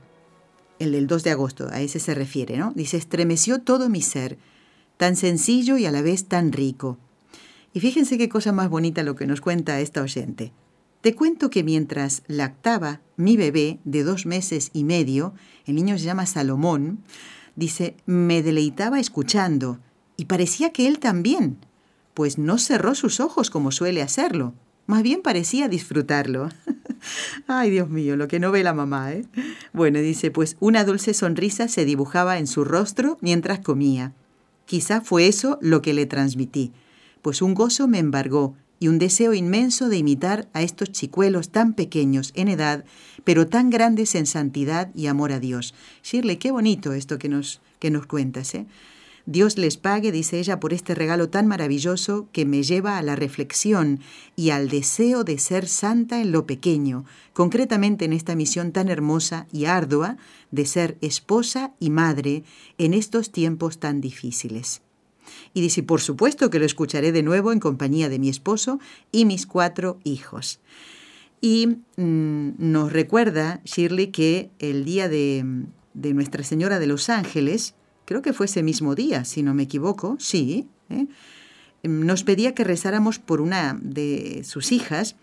El 0.78 0.92
del 0.92 1.08
2 1.08 1.24
de 1.24 1.30
agosto, 1.32 1.68
a 1.72 1.80
ese 1.80 1.98
se 1.98 2.14
refiere, 2.14 2.56
¿no? 2.56 2.72
Dice, 2.76 2.96
estremeció 2.96 3.60
todo 3.60 3.88
mi 3.88 4.00
ser, 4.00 4.38
tan 4.96 5.16
sencillo 5.16 5.76
y 5.76 5.86
a 5.86 5.90
la 5.90 6.02
vez 6.02 6.26
tan 6.26 6.52
rico. 6.52 6.98
Y 7.72 7.80
fíjense 7.80 8.16
qué 8.16 8.28
cosa 8.28 8.52
más 8.52 8.68
bonita 8.68 9.02
lo 9.02 9.16
que 9.16 9.26
nos 9.26 9.40
cuenta 9.40 9.80
esta 9.80 10.02
oyente. 10.02 10.52
Te 11.00 11.16
cuento 11.16 11.50
que 11.50 11.64
mientras 11.64 12.22
lactaba 12.28 13.00
mi 13.16 13.36
bebé 13.36 13.80
de 13.84 14.04
dos 14.04 14.26
meses 14.26 14.70
y 14.72 14.84
medio, 14.84 15.34
el 15.66 15.74
niño 15.74 15.98
se 15.98 16.04
llama 16.04 16.26
Salomón, 16.26 17.00
dice, 17.56 17.96
me 18.06 18.42
deleitaba 18.42 19.00
escuchando, 19.00 19.80
y 20.16 20.26
parecía 20.26 20.70
que 20.70 20.86
él 20.86 21.00
también, 21.00 21.58
pues 22.14 22.38
no 22.38 22.56
cerró 22.56 22.94
sus 22.94 23.18
ojos 23.18 23.50
como 23.50 23.72
suele 23.72 24.00
hacerlo, 24.00 24.54
más 24.86 25.02
bien 25.02 25.22
parecía 25.22 25.68
disfrutarlo. 25.68 26.48
Ay, 27.46 27.70
Dios 27.70 27.88
mío, 27.90 28.16
lo 28.16 28.28
que 28.28 28.40
no 28.40 28.50
ve 28.50 28.62
la 28.62 28.74
mamá, 28.74 29.12
¿eh? 29.12 29.24
Bueno, 29.72 29.98
dice, 30.00 30.30
pues 30.30 30.56
una 30.60 30.84
dulce 30.84 31.14
sonrisa 31.14 31.68
se 31.68 31.84
dibujaba 31.84 32.38
en 32.38 32.46
su 32.46 32.64
rostro 32.64 33.18
mientras 33.20 33.60
comía. 33.60 34.12
Quizá 34.66 35.00
fue 35.00 35.26
eso 35.26 35.58
lo 35.60 35.82
que 35.82 35.92
le 35.92 36.06
transmití 36.06 36.72
pues 37.24 37.40
un 37.40 37.54
gozo 37.54 37.88
me 37.88 37.98
embargó 37.98 38.54
y 38.78 38.88
un 38.88 38.98
deseo 38.98 39.32
inmenso 39.32 39.88
de 39.88 39.96
imitar 39.96 40.46
a 40.52 40.60
estos 40.60 40.92
chicuelos 40.92 41.48
tan 41.48 41.72
pequeños 41.72 42.32
en 42.34 42.48
edad, 42.48 42.84
pero 43.24 43.46
tan 43.46 43.70
grandes 43.70 44.14
en 44.14 44.26
santidad 44.26 44.94
y 44.94 45.06
amor 45.06 45.32
a 45.32 45.40
Dios. 45.40 45.74
Shirley, 46.02 46.36
qué 46.36 46.50
bonito 46.50 46.92
esto 46.92 47.18
que 47.18 47.30
nos, 47.30 47.62
que 47.78 47.90
nos 47.90 48.04
cuentas. 48.04 48.54
¿eh? 48.54 48.66
Dios 49.26 49.56
les 49.56 49.78
pague, 49.78 50.12
dice 50.12 50.38
ella, 50.38 50.60
por 50.60 50.74
este 50.74 50.94
regalo 50.94 51.30
tan 51.30 51.46
maravilloso 51.46 52.28
que 52.32 52.44
me 52.44 52.62
lleva 52.62 52.98
a 52.98 53.02
la 53.02 53.16
reflexión 53.16 54.00
y 54.36 54.50
al 54.50 54.68
deseo 54.68 55.24
de 55.24 55.38
ser 55.38 55.66
santa 55.66 56.20
en 56.20 56.30
lo 56.30 56.46
pequeño, 56.46 57.06
concretamente 57.32 58.04
en 58.04 58.12
esta 58.12 58.34
misión 58.34 58.72
tan 58.72 58.88
hermosa 58.88 59.46
y 59.50 59.64
ardua 59.64 60.18
de 60.50 60.66
ser 60.66 60.98
esposa 61.00 61.72
y 61.80 61.88
madre 61.88 62.44
en 62.76 62.92
estos 62.92 63.32
tiempos 63.32 63.78
tan 63.78 64.02
difíciles. 64.02 64.82
Y 65.54 65.62
dice, 65.62 65.82
por 65.82 66.02
supuesto 66.02 66.50
que 66.50 66.58
lo 66.58 66.66
escucharé 66.66 67.12
de 67.12 67.22
nuevo 67.22 67.52
en 67.52 67.60
compañía 67.60 68.08
de 68.08 68.18
mi 68.18 68.28
esposo 68.28 68.78
y 69.10 69.24
mis 69.24 69.46
cuatro 69.46 69.98
hijos. 70.04 70.60
Y 71.40 71.78
mm, 71.96 72.50
nos 72.58 72.92
recuerda, 72.92 73.60
Shirley, 73.64 74.08
que 74.08 74.50
el 74.58 74.84
día 74.84 75.08
de, 75.08 75.44
Nuestra 75.94 76.42
Señora 76.42 76.78
de 76.78 76.86
los 76.86 77.08
Ángeles, 77.08 77.74
creo 78.04 78.22
que 78.22 78.32
fue 78.32 78.46
ese 78.46 78.62
mismo 78.62 78.94
día, 78.94 79.24
si 79.24 79.42
no 79.42 79.54
me 79.54 79.64
equivoco, 79.64 80.16
sí, 80.18 80.68
¿eh? 80.90 81.06
nos 81.82 82.24
pedía 82.24 82.54
que 82.54 82.64
rezáramos 82.64 83.18
por 83.18 83.40
una 83.40 83.78
de 83.80 84.42
sus 84.44 84.72
hijas, 84.72 85.16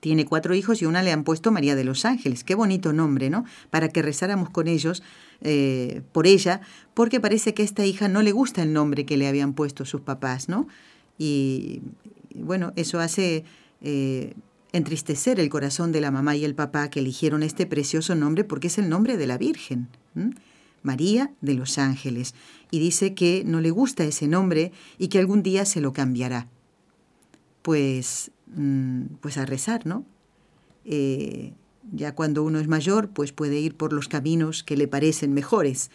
tiene 0.00 0.24
cuatro 0.24 0.54
hijos 0.54 0.80
y 0.80 0.86
una 0.86 1.02
le 1.02 1.12
han 1.12 1.24
puesto 1.24 1.52
María 1.52 1.76
de 1.76 1.84
los 1.84 2.06
Ángeles. 2.06 2.42
Qué 2.42 2.54
bonito 2.54 2.94
nombre, 2.94 3.28
¿no? 3.28 3.44
Para 3.68 3.90
que 3.90 4.00
rezáramos 4.00 4.48
con 4.48 4.66
ellos, 4.66 5.02
eh, 5.42 6.00
por 6.12 6.26
ella, 6.26 6.62
porque 6.94 7.20
parece 7.20 7.52
que 7.52 7.62
a 7.62 7.66
esta 7.66 7.84
hija 7.84 8.08
no 8.08 8.22
le 8.22 8.32
gusta 8.32 8.62
el 8.62 8.72
nombre 8.72 9.04
que 9.04 9.18
le 9.18 9.28
habían 9.28 9.52
puesto 9.52 9.84
sus 9.84 10.00
papás, 10.00 10.48
¿no? 10.48 10.66
Y 11.18 11.82
bueno, 12.34 12.72
eso 12.76 12.98
hace 12.98 13.44
eh, 13.82 14.32
entristecer 14.72 15.38
el 15.38 15.50
corazón 15.50 15.92
de 15.92 16.00
la 16.00 16.10
mamá 16.10 16.34
y 16.34 16.46
el 16.46 16.54
papá 16.54 16.88
que 16.88 17.00
eligieron 17.00 17.42
este 17.42 17.66
precioso 17.66 18.14
nombre 18.14 18.44
porque 18.44 18.68
es 18.68 18.78
el 18.78 18.88
nombre 18.88 19.18
de 19.18 19.26
la 19.26 19.36
Virgen. 19.36 19.88
María 20.82 21.32
de 21.40 21.54
los 21.54 21.78
Ángeles, 21.78 22.34
y 22.70 22.78
dice 22.78 23.14
que 23.14 23.42
no 23.44 23.60
le 23.60 23.70
gusta 23.70 24.04
ese 24.04 24.28
nombre 24.28 24.72
y 24.98 25.08
que 25.08 25.18
algún 25.18 25.42
día 25.42 25.64
se 25.64 25.80
lo 25.80 25.92
cambiará. 25.92 26.48
Pues 27.62 28.30
Mm, 28.54 29.04
pues 29.20 29.38
a 29.38 29.46
rezar, 29.46 29.86
¿no? 29.86 30.04
Eh, 30.84 31.52
ya 31.92 32.14
cuando 32.14 32.42
uno 32.42 32.58
es 32.58 32.68
mayor, 32.68 33.10
pues 33.10 33.32
puede 33.32 33.60
ir 33.60 33.76
por 33.76 33.92
los 33.92 34.08
caminos 34.08 34.64
que 34.64 34.76
le 34.76 34.88
parecen 34.88 35.32
mejores. 35.32 35.90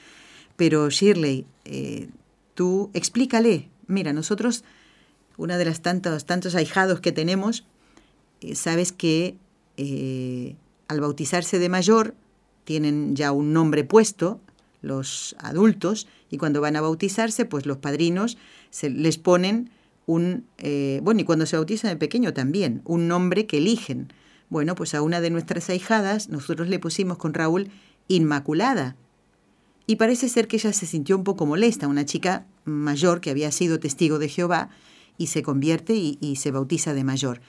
Pero 0.56 0.90
Shirley, 0.90 1.46
eh, 1.66 2.10
tú 2.54 2.92
explícale. 2.94 3.70
Mira, 3.88 4.14
nosotros, 4.14 4.64
una 5.38 5.58
de 5.58 5.66
las 5.66 5.82
tantos, 5.82 6.26
tantos 6.26 6.56
ahijados 6.56 7.02
que 7.02 7.12
tenemos, 7.12 7.66
eh, 8.42 8.56
sabes 8.56 8.92
que 8.92 9.38
al 10.88 11.02
bautizarse 11.02 11.60
de 11.60 11.68
mayor 11.68 12.16
tienen 12.64 13.14
ya 13.18 13.34
un 13.34 13.52
nombre 13.52 13.84
puesto, 13.84 14.40
los 14.86 15.36
adultos, 15.40 16.08
y 16.30 16.38
cuando 16.38 16.62
van 16.62 16.76
a 16.76 16.82
bautizarse, 16.82 17.46
pues 17.46 17.66
los 17.66 17.78
padrinos 17.78 18.38
se 18.70 18.90
les 18.90 19.18
ponen 19.18 19.70
un, 20.06 20.46
eh, 20.58 21.00
bueno, 21.04 21.22
y 21.22 21.24
cuando 21.24 21.46
se 21.46 21.58
bautizan 21.58 21.92
de 21.92 21.98
pequeño 21.98 22.34
también, 22.34 22.82
un 22.86 23.08
nombre 23.08 23.46
que 23.46 23.58
eligen. 23.58 24.14
Bueno, 24.50 24.76
pues 24.76 24.94
a 24.94 25.02
una 25.02 25.22
de 25.22 25.32
nuestras 25.32 25.70
ahijadas 25.70 26.30
nosotros 26.30 26.70
le 26.70 26.80
pusimos 26.80 27.18
con 27.18 27.34
Raúl 27.34 27.70
Inmaculada. 28.08 28.96
Y 29.88 29.98
parece 29.98 30.30
ser 30.30 30.48
que 30.48 30.58
ella 30.58 30.74
se 30.74 30.86
sintió 30.86 31.16
un 31.16 31.24
poco 31.24 31.46
molesta, 31.46 31.88
una 31.88 32.06
chica 32.06 32.46
mayor 32.66 33.22
que 33.22 33.30
había 33.30 33.52
sido 33.52 33.80
testigo 33.80 34.20
de 34.20 34.30
Jehová 34.30 34.70
y 35.18 35.28
se 35.28 35.44
convierte 35.44 35.94
y, 35.96 36.36
se 36.36 36.52
bautiza 36.52 36.94
de 36.94 37.04
mayor. 37.04 37.42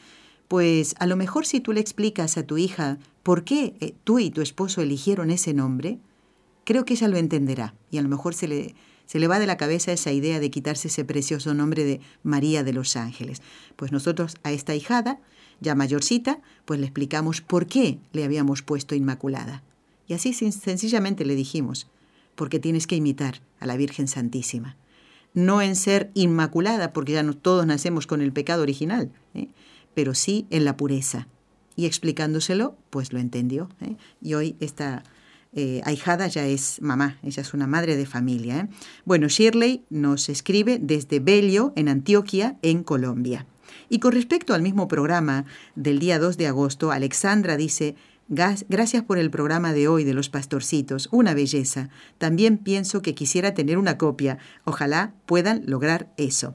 Pues 0.48 0.94
a 0.98 1.06
lo 1.06 1.16
mejor 1.16 1.46
si 1.46 1.60
tú 1.60 1.72
le 1.72 1.80
explicas 1.80 2.36
a 2.36 2.44
tu 2.44 2.56
hija 2.58 2.98
por 3.22 3.42
qué 3.42 3.74
eh, 3.80 3.94
tú 4.04 4.18
y 4.18 4.30
tu 4.30 4.42
esposo 4.42 4.80
eligieron 4.80 5.30
ese 5.30 5.54
nombre, 5.54 5.98
creo 6.66 6.84
que 6.84 6.94
ella 6.94 7.08
lo 7.08 7.16
entenderá 7.16 7.74
y 7.90 7.96
a 7.96 8.02
lo 8.02 8.08
mejor 8.08 8.34
se 8.34 8.48
le, 8.48 8.74
se 9.06 9.20
le 9.20 9.28
va 9.28 9.38
de 9.38 9.46
la 9.46 9.56
cabeza 9.56 9.92
esa 9.92 10.12
idea 10.12 10.40
de 10.40 10.50
quitarse 10.50 10.88
ese 10.88 11.04
precioso 11.04 11.54
nombre 11.54 11.84
de 11.84 12.00
María 12.22 12.64
de 12.64 12.72
los 12.72 12.96
Ángeles. 12.96 13.40
Pues 13.76 13.92
nosotros 13.92 14.34
a 14.42 14.52
esta 14.52 14.74
hijada, 14.74 15.20
ya 15.60 15.74
mayorcita, 15.74 16.40
pues 16.66 16.80
le 16.80 16.86
explicamos 16.86 17.40
por 17.40 17.66
qué 17.66 17.98
le 18.12 18.24
habíamos 18.24 18.62
puesto 18.62 18.94
Inmaculada. 18.94 19.62
Y 20.08 20.14
así 20.14 20.32
sencillamente 20.32 21.24
le 21.24 21.36
dijimos, 21.36 21.88
porque 22.34 22.58
tienes 22.58 22.86
que 22.86 22.96
imitar 22.96 23.40
a 23.60 23.66
la 23.66 23.76
Virgen 23.76 24.08
Santísima. 24.08 24.76
No 25.34 25.62
en 25.62 25.76
ser 25.76 26.10
inmaculada, 26.14 26.92
porque 26.92 27.12
ya 27.12 27.22
no, 27.22 27.34
todos 27.34 27.66
nacemos 27.66 28.06
con 28.06 28.22
el 28.22 28.32
pecado 28.32 28.62
original, 28.62 29.10
¿eh? 29.34 29.48
pero 29.94 30.14
sí 30.14 30.46
en 30.50 30.64
la 30.64 30.76
pureza. 30.76 31.28
Y 31.74 31.86
explicándoselo, 31.86 32.76
pues 32.90 33.12
lo 33.12 33.18
entendió. 33.18 33.68
¿eh? 33.80 33.96
Y 34.22 34.34
hoy 34.34 34.56
esta 34.60 35.04
eh, 35.56 35.80
ahijada 35.84 36.26
ya 36.26 36.46
es 36.46 36.82
mamá, 36.82 37.18
ella 37.22 37.40
es 37.40 37.54
una 37.54 37.66
madre 37.66 37.96
de 37.96 38.04
familia. 38.04 38.58
¿eh? 38.58 38.68
Bueno, 39.06 39.26
Shirley 39.28 39.84
nos 39.88 40.28
escribe 40.28 40.78
desde 40.78 41.18
Bello, 41.18 41.72
en 41.76 41.88
Antioquia, 41.88 42.58
en 42.60 42.84
Colombia. 42.84 43.46
Y 43.88 43.98
con 43.98 44.12
respecto 44.12 44.52
al 44.52 44.60
mismo 44.60 44.86
programa 44.86 45.46
del 45.74 45.98
día 45.98 46.18
2 46.18 46.36
de 46.36 46.46
agosto, 46.46 46.92
Alexandra 46.92 47.56
dice, 47.56 47.96
Gracias 48.28 49.04
por 49.04 49.18
el 49.18 49.30
programa 49.30 49.72
de 49.72 49.86
hoy 49.86 50.02
de 50.02 50.12
los 50.12 50.28
pastorcitos, 50.28 51.08
una 51.12 51.32
belleza. 51.32 51.90
También 52.18 52.58
pienso 52.58 53.00
que 53.00 53.14
quisiera 53.14 53.54
tener 53.54 53.78
una 53.78 53.98
copia. 53.98 54.38
Ojalá 54.64 55.14
puedan 55.26 55.62
lograr 55.64 56.12
eso. 56.16 56.54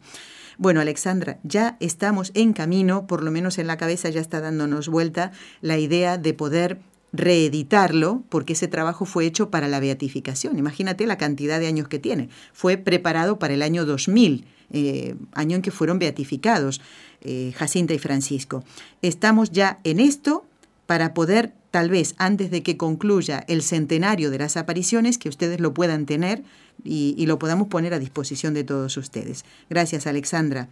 Bueno, 0.58 0.82
Alexandra, 0.82 1.40
ya 1.44 1.78
estamos 1.80 2.32
en 2.36 2.54
camino, 2.54 3.08
por 3.08 3.24
lo 3.24 3.32
menos 3.32 3.58
en 3.58 3.68
la 3.68 3.78
cabeza 3.78 4.10
ya 4.10 4.20
está 4.20 4.42
dándonos 4.42 4.90
vuelta 4.90 5.32
la 5.62 5.78
idea 5.80 6.18
de 6.18 6.34
poder 6.34 6.82
reeditarlo 7.14 8.24
porque 8.30 8.54
ese 8.54 8.68
trabajo 8.68 9.06
fue 9.06 9.26
hecho 9.26 9.50
para 9.50 9.68
la 9.68 9.80
beatificación. 9.80 10.58
Imagínate 10.58 11.06
la 11.06 11.18
cantidad 11.18 11.60
de 11.60 11.68
años 11.68 11.88
que 11.88 12.00
tiene. 12.00 12.30
Fue 12.54 12.78
preparado 12.78 13.40
para 13.40 13.54
el 13.54 13.62
año 13.62 13.86
2000, 13.86 14.46
eh, 14.72 15.16
año 15.34 15.58
en 15.58 15.62
que 15.62 15.72
fueron 15.72 16.00
beatificados 16.00 16.82
eh, 17.22 17.54
Jacinta 17.56 17.94
y 17.94 18.00
Francisco. 18.00 18.64
Estamos 19.02 19.52
ya 19.52 19.80
en 19.84 20.00
esto 20.00 20.46
para 20.86 21.14
poder, 21.14 21.54
tal 21.72 21.90
vez 21.90 22.16
antes 22.18 22.50
de 22.52 22.64
que 22.64 22.78
concluya 22.78 23.44
el 23.48 23.62
centenario 23.62 24.32
de 24.32 24.40
las 24.40 24.58
apariciones, 24.58 25.18
que 25.18 25.30
ustedes 25.30 25.60
lo 25.60 25.74
puedan 25.74 26.06
tener 26.06 26.44
y, 26.84 27.26
lo 27.28 27.38
podamos 27.38 27.68
poner 27.68 27.94
a 27.94 28.00
disposición 28.00 28.54
de 28.54 28.64
todos 28.64 28.98
ustedes. 28.98 29.46
Gracias, 29.70 30.08
Alexandra. 30.08 30.68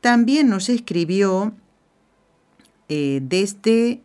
También 0.00 0.48
nos 0.48 0.68
escribió 0.68 1.54
eh, 2.88 3.20
desde 3.22 4.00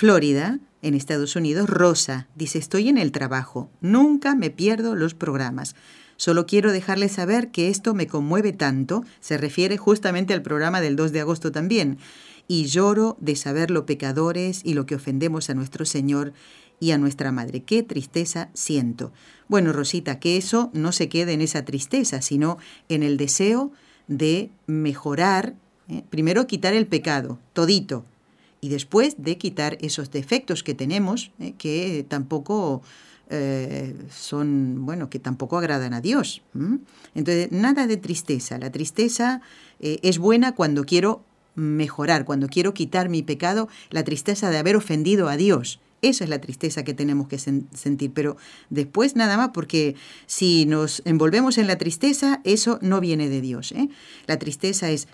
Florida, 0.00 0.60
en 0.80 0.94
Estados 0.94 1.36
Unidos, 1.36 1.68
Rosa 1.68 2.26
dice, 2.34 2.56
estoy 2.56 2.88
en 2.88 2.96
el 2.96 3.12
trabajo, 3.12 3.68
nunca 3.82 4.34
me 4.34 4.48
pierdo 4.48 4.96
los 4.96 5.12
programas. 5.12 5.76
Solo 6.16 6.46
quiero 6.46 6.72
dejarles 6.72 7.12
saber 7.12 7.50
que 7.50 7.68
esto 7.68 7.92
me 7.92 8.06
conmueve 8.06 8.54
tanto, 8.54 9.04
se 9.20 9.36
refiere 9.36 9.76
justamente 9.76 10.32
al 10.32 10.40
programa 10.40 10.80
del 10.80 10.96
2 10.96 11.12
de 11.12 11.20
agosto 11.20 11.52
también, 11.52 11.98
y 12.48 12.64
lloro 12.64 13.18
de 13.20 13.36
saber 13.36 13.70
lo 13.70 13.84
pecadores 13.84 14.62
y 14.64 14.72
lo 14.72 14.86
que 14.86 14.94
ofendemos 14.94 15.50
a 15.50 15.54
nuestro 15.54 15.84
Señor 15.84 16.32
y 16.80 16.92
a 16.92 16.96
nuestra 16.96 17.30
Madre. 17.30 17.62
Qué 17.62 17.82
tristeza 17.82 18.48
siento. 18.54 19.12
Bueno, 19.48 19.70
Rosita, 19.74 20.18
que 20.18 20.38
eso 20.38 20.70
no 20.72 20.92
se 20.92 21.10
quede 21.10 21.34
en 21.34 21.42
esa 21.42 21.66
tristeza, 21.66 22.22
sino 22.22 22.56
en 22.88 23.02
el 23.02 23.18
deseo 23.18 23.70
de 24.08 24.50
mejorar, 24.66 25.56
¿eh? 25.88 26.04
primero 26.08 26.46
quitar 26.46 26.72
el 26.72 26.86
pecado, 26.86 27.38
todito, 27.52 28.06
y 28.60 28.68
después 28.68 29.16
de 29.18 29.38
quitar 29.38 29.78
esos 29.80 30.10
defectos 30.10 30.62
que 30.62 30.74
tenemos, 30.74 31.30
¿eh? 31.38 31.54
que 31.56 32.04
tampoco 32.08 32.82
eh, 33.28 33.96
son, 34.10 34.84
bueno, 34.84 35.08
que 35.08 35.18
tampoco 35.18 35.58
agradan 35.58 35.94
a 35.94 36.00
Dios. 36.00 36.42
Entonces, 37.14 37.50
nada 37.52 37.86
de 37.86 37.96
tristeza. 37.96 38.58
La 38.58 38.70
tristeza 38.70 39.40
es 39.78 40.18
buena 40.18 40.54
cuando 40.54 40.84
quiero 40.84 41.24
mejorar, 41.54 42.24
cuando 42.24 42.48
quiero 42.48 42.74
quitar 42.74 43.08
mi 43.08 43.22
pecado, 43.22 43.68
la 43.90 44.04
tristeza 44.04 44.50
de 44.50 44.58
haber 44.58 44.76
ofendido 44.76 45.28
a 45.28 45.36
Dios. 45.36 45.80
Esa 46.02 46.24
es 46.24 46.30
la 46.30 46.40
tristeza 46.40 46.82
que 46.82 46.94
tenemos 46.94 47.28
que 47.28 47.38
sentir, 47.38 48.12
pero 48.14 48.36
después 48.70 49.16
nada 49.16 49.36
más, 49.36 49.50
porque 49.52 49.96
si 50.26 50.64
nos 50.64 51.02
envolvemos 51.04 51.58
en 51.58 51.66
la 51.66 51.76
tristeza, 51.76 52.40
eso 52.44 52.78
no 52.80 53.00
viene 53.00 53.28
de 53.28 53.42
Dios. 53.42 53.72
¿eh? 53.72 53.88
La 54.26 54.38
tristeza 54.38 54.90
es 54.90 55.08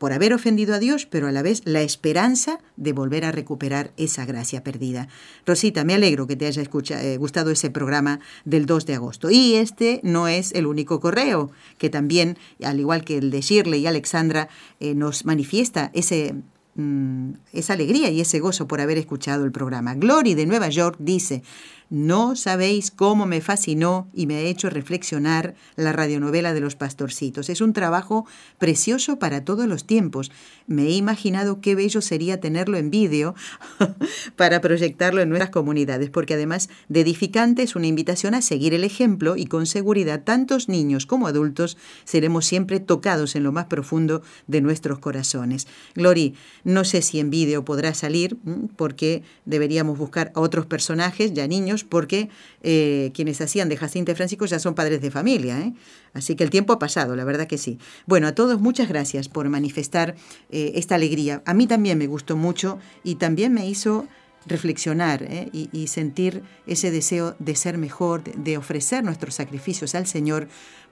por 0.00 0.14
haber 0.14 0.32
ofendido 0.32 0.74
a 0.74 0.78
Dios, 0.78 1.04
pero 1.04 1.28
a 1.28 1.30
la 1.30 1.42
vez 1.42 1.60
la 1.66 1.82
esperanza 1.82 2.58
de 2.78 2.94
volver 2.94 3.26
a 3.26 3.32
recuperar 3.32 3.92
esa 3.98 4.24
gracia 4.24 4.64
perdida. 4.64 5.08
Rosita, 5.44 5.84
me 5.84 5.92
alegro 5.92 6.26
que 6.26 6.36
te 6.36 6.46
haya 6.46 6.62
eh, 6.62 7.16
gustado 7.18 7.50
ese 7.50 7.68
programa 7.68 8.18
del 8.46 8.64
2 8.64 8.86
de 8.86 8.94
agosto. 8.94 9.30
Y 9.30 9.56
este 9.56 10.00
no 10.02 10.26
es 10.26 10.52
el 10.52 10.66
único 10.66 11.00
correo, 11.00 11.50
que 11.76 11.90
también, 11.90 12.38
al 12.64 12.80
igual 12.80 13.04
que 13.04 13.18
el 13.18 13.30
de 13.30 13.42
Shirley 13.42 13.82
y 13.82 13.86
Alexandra, 13.86 14.48
eh, 14.80 14.94
nos 14.94 15.26
manifiesta 15.26 15.90
ese 15.92 16.34
mm, 16.76 17.32
esa 17.52 17.74
alegría 17.74 18.08
y 18.08 18.22
ese 18.22 18.40
gozo 18.40 18.66
por 18.66 18.80
haber 18.80 18.96
escuchado 18.96 19.44
el 19.44 19.52
programa. 19.52 19.94
Glory 19.96 20.32
de 20.32 20.46
Nueva 20.46 20.70
York 20.70 20.96
dice, 20.98 21.42
no 21.90 22.36
sabéis 22.36 22.92
cómo 22.92 23.26
me 23.26 23.40
fascinó 23.40 24.08
y 24.14 24.26
me 24.26 24.36
ha 24.36 24.40
hecho 24.40 24.70
reflexionar 24.70 25.54
la 25.74 25.92
radionovela 25.92 26.54
de 26.54 26.60
los 26.60 26.76
pastorcitos. 26.76 27.50
Es 27.50 27.60
un 27.60 27.72
trabajo 27.72 28.26
precioso 28.58 29.18
para 29.18 29.44
todos 29.44 29.66
los 29.66 29.84
tiempos. 29.84 30.30
Me 30.68 30.84
he 30.84 30.92
imaginado 30.92 31.60
qué 31.60 31.74
bello 31.74 32.00
sería 32.00 32.40
tenerlo 32.40 32.78
en 32.78 32.90
vídeo 32.90 33.34
para 34.36 34.60
proyectarlo 34.60 35.20
en 35.20 35.30
nuestras 35.30 35.50
comunidades, 35.50 36.10
porque 36.10 36.34
además 36.34 36.70
de 36.88 37.00
edificante 37.00 37.64
es 37.64 37.74
una 37.74 37.88
invitación 37.88 38.34
a 38.34 38.42
seguir 38.42 38.72
el 38.72 38.84
ejemplo 38.84 39.36
y 39.36 39.46
con 39.46 39.66
seguridad 39.66 40.22
tantos 40.22 40.68
niños 40.68 41.06
como 41.06 41.26
adultos 41.26 41.76
seremos 42.04 42.46
siempre 42.46 42.78
tocados 42.78 43.34
en 43.34 43.42
lo 43.42 43.50
más 43.50 43.66
profundo 43.66 44.22
de 44.46 44.60
nuestros 44.60 45.00
corazones. 45.00 45.66
Glory, 45.96 46.34
no 46.62 46.84
sé 46.84 47.02
si 47.02 47.18
en 47.18 47.30
vídeo 47.30 47.64
podrá 47.64 47.94
salir, 47.94 48.36
porque 48.76 49.24
deberíamos 49.44 49.98
buscar 49.98 50.30
a 50.36 50.40
otros 50.40 50.66
personajes, 50.66 51.34
ya 51.34 51.48
niños, 51.48 51.79
porque 51.84 52.28
eh, 52.62 53.10
quienes 53.14 53.40
hacían 53.40 53.68
de 53.68 53.76
Jacinta 53.76 54.12
y 54.12 54.14
Francisco 54.14 54.46
ya 54.46 54.58
son 54.58 54.74
padres 54.74 55.00
de 55.00 55.10
familia. 55.10 55.60
¿eh? 55.60 55.72
Así 56.12 56.36
que 56.36 56.44
el 56.44 56.50
tiempo 56.50 56.72
ha 56.72 56.78
pasado, 56.78 57.16
la 57.16 57.24
verdad 57.24 57.46
que 57.46 57.58
sí. 57.58 57.78
Bueno, 58.06 58.26
a 58.26 58.34
todos 58.34 58.60
muchas 58.60 58.88
gracias 58.88 59.28
por 59.28 59.48
manifestar 59.48 60.14
eh, 60.50 60.72
esta 60.74 60.94
alegría. 60.94 61.42
A 61.46 61.54
mí 61.54 61.66
también 61.66 61.98
me 61.98 62.06
gustó 62.06 62.36
mucho 62.36 62.78
y 63.04 63.16
también 63.16 63.52
me 63.52 63.68
hizo 63.68 64.06
reflexionar 64.46 65.28
y, 65.52 65.86
sentir 65.88 66.42
ese 66.66 66.90
deseo 66.90 67.36
de 67.38 67.54
ser 67.54 67.76
mejor, 67.76 68.22
de 68.24 68.56
ofrecer 68.56 69.04
nuestros 69.04 69.34
sacrificios 69.34 69.94
al 69.94 70.06
Señor 70.06 70.48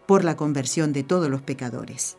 por 0.07 0.23
la 0.23 0.37
conversión 0.37 0.93
de 0.93 1.03
todos 1.03 1.31
los 1.31 1.41
pecadores. 1.41 2.19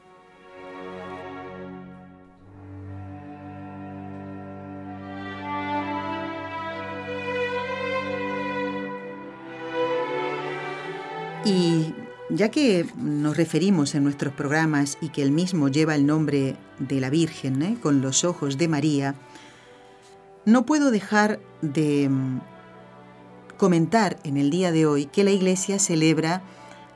Y 11.50 11.96
ya 12.30 12.50
que 12.50 12.86
nos 12.96 13.36
referimos 13.36 13.96
en 13.96 14.04
nuestros 14.04 14.34
programas 14.34 14.98
y 15.02 15.10
que 15.10 15.24
el 15.24 15.32
mismo 15.32 15.68
lleva 15.68 15.96
el 15.96 16.06
nombre 16.06 16.56
de 16.78 17.02
la 17.02 17.10
Virgen, 17.10 17.62
¿eh? 17.64 17.78
con 17.82 18.02
los 18.02 18.24
ojos 18.24 18.58
de 18.58 18.68
María, 18.68 19.16
no 20.46 20.66
puedo 20.66 20.92
dejar 20.92 21.40
de 21.62 22.08
mm, 22.08 22.42
comentar 23.58 24.18
en 24.24 24.38
el 24.38 24.52
día 24.52 24.72
de 24.72 24.86
hoy 24.86 25.06
que 25.08 25.24
la 25.24 25.32
Iglesia 25.32 25.80
celebra 25.80 26.44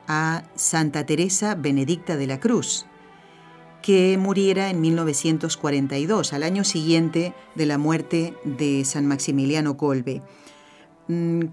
a 0.06 0.44
Santa 0.54 1.04
Teresa 1.04 1.56
Benedicta 1.56 2.16
de 2.16 2.26
la 2.26 2.38
Cruz, 2.38 2.86
que 3.82 4.16
muriera 4.18 4.70
en 4.70 4.80
1942, 4.80 6.32
al 6.32 6.42
año 6.44 6.62
siguiente 6.62 7.34
de 7.54 7.66
la 7.66 7.76
muerte 7.76 8.34
de 8.44 8.84
San 8.84 9.06
Maximiliano 9.06 9.76
Kolbe. 9.76 10.22
Mm, 11.08 11.46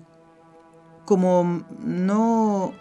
como 1.05 1.65
no, 1.83 2.73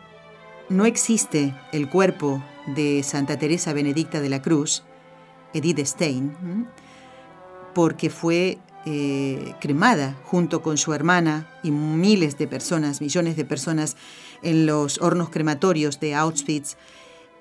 no 0.71 0.87
existe 0.87 1.55
el 1.73 1.91
cuerpo 1.91 2.43
de 2.67 3.03
Santa 3.03 3.39
Teresa 3.39 3.73
Benedicta 3.73 4.21
de 4.21 4.29
la 4.29 4.41
Cruz, 4.41 4.85
Edith 5.53 5.81
Stein, 5.81 6.67
porque 7.75 8.09
fue 8.09 8.59
eh, 8.87 9.55
cremada 9.61 10.17
junto 10.25 10.63
con 10.63 10.79
su 10.79 10.95
hermana 10.95 11.51
y 11.63 11.71
miles 11.73 12.39
de 12.39 12.47
personas, 12.47 13.01
millones 13.01 13.37
de 13.37 13.45
personas 13.45 13.97
en 14.43 14.65
los 14.65 15.03
hornos 15.03 15.29
crematorios 15.29 15.99
de 15.99 16.15
Auschwitz, 16.15 16.77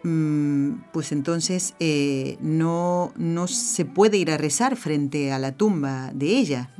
mm, 0.03 0.71
pues 0.91 1.11
entonces 1.11 1.75
eh, 1.79 2.37
no, 2.41 3.13
no, 3.15 3.47
se 3.47 3.85
puede 3.85 4.17
ir 4.17 4.31
a 4.31 4.37
rezar 4.37 4.75
frente 4.75 5.31
a 5.31 5.39
la 5.39 5.51
tumba 5.51 6.11
de 6.13 6.37
ella. 6.37 6.71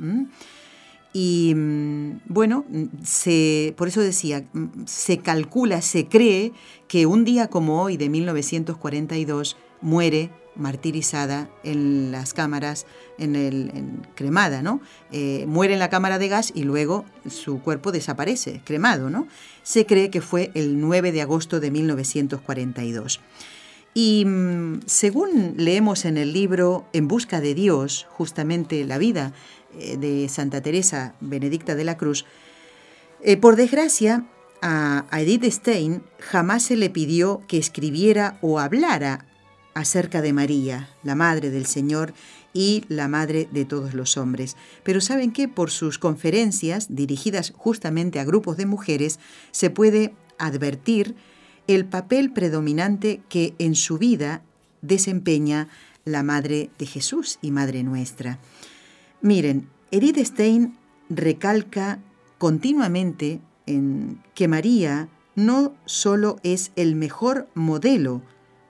Y 1.12 1.54
mm, 1.56 2.20
bueno, 2.26 2.64
se, 3.02 3.74
por 3.76 3.88
eso 3.88 4.00
decía, 4.00 4.44
mm, 4.52 4.84
se 4.86 5.18
calcula, 5.18 5.82
se 5.82 6.06
cree 6.06 6.52
que 6.88 7.06
un 7.06 7.24
día 7.24 7.48
como 7.48 7.82
hoy 7.82 7.96
de 7.96 8.08
1942 8.08 9.56
muere 9.80 10.30
martirizada 10.56 11.48
en 11.64 12.12
las 12.12 12.34
cámaras, 12.34 12.86
en 13.18 13.34
el 13.34 13.72
cremada, 14.14 14.62
¿no? 14.62 14.80
Eh, 15.10 15.44
muere 15.48 15.72
en 15.74 15.78
la 15.78 15.90
cámara 15.90 16.18
de 16.18 16.28
gas 16.28 16.52
y 16.54 16.64
luego 16.64 17.04
su 17.28 17.60
cuerpo 17.60 17.92
desaparece, 17.92 18.60
cremado, 18.64 19.10
¿no? 19.10 19.26
Se 19.62 19.86
cree 19.86 20.10
que 20.10 20.20
fue 20.20 20.50
el 20.54 20.80
9 20.80 21.12
de 21.12 21.22
agosto 21.22 21.60
de 21.60 21.70
1942. 21.70 23.20
Y 23.94 24.24
mm, 24.24 24.80
según 24.86 25.54
leemos 25.56 26.04
en 26.04 26.16
el 26.16 26.32
libro 26.32 26.86
En 26.92 27.08
busca 27.08 27.40
de 27.40 27.54
Dios, 27.54 28.06
justamente 28.10 28.84
la 28.84 28.98
vida 28.98 29.32
de 29.74 30.28
Santa 30.28 30.60
Teresa 30.60 31.14
Benedicta 31.20 31.74
de 31.74 31.84
la 31.84 31.96
Cruz, 31.96 32.24
eh, 33.22 33.36
por 33.36 33.56
desgracia, 33.56 34.26
a, 34.62 35.06
Edith 35.12 35.44
Stein 35.44 36.02
jamás 36.18 36.64
se 36.64 36.76
le 36.76 36.90
pidió 36.90 37.42
que 37.48 37.58
escribiera 37.58 38.38
o 38.40 38.58
hablara 38.58 39.26
acerca 39.74 40.22
de 40.22 40.32
María, 40.32 40.90
la 41.02 41.14
Madre 41.14 41.50
del 41.50 41.66
Señor 41.66 42.12
y 42.52 42.84
la 42.88 43.08
Madre 43.08 43.48
de 43.52 43.64
todos 43.64 43.94
los 43.94 44.16
hombres. 44.16 44.56
Pero 44.82 45.00
saben 45.00 45.32
que 45.32 45.48
por 45.48 45.70
sus 45.70 45.98
conferencias, 45.98 46.94
dirigidas 46.94 47.52
justamente 47.56 48.20
a 48.20 48.24
grupos 48.24 48.56
de 48.56 48.66
mujeres, 48.66 49.18
se 49.52 49.70
puede 49.70 50.14
advertir 50.38 51.14
el 51.66 51.84
papel 51.84 52.32
predominante 52.32 53.22
que 53.28 53.54
en 53.58 53.74
su 53.74 53.98
vida 53.98 54.42
desempeña 54.82 55.68
la 56.04 56.22
Madre 56.22 56.70
de 56.78 56.86
Jesús 56.86 57.38
y 57.42 57.50
Madre 57.50 57.82
nuestra. 57.82 58.38
Miren, 59.22 59.68
Edith 59.90 60.18
Stein 60.18 60.78
recalca 61.08 62.00
continuamente 62.38 63.40
en 63.66 64.22
que 64.34 64.48
María 64.48 65.08
no 65.34 65.74
solo 65.84 66.36
es 66.42 66.72
el 66.76 66.94
mejor 66.94 67.48
modelo 67.54 68.22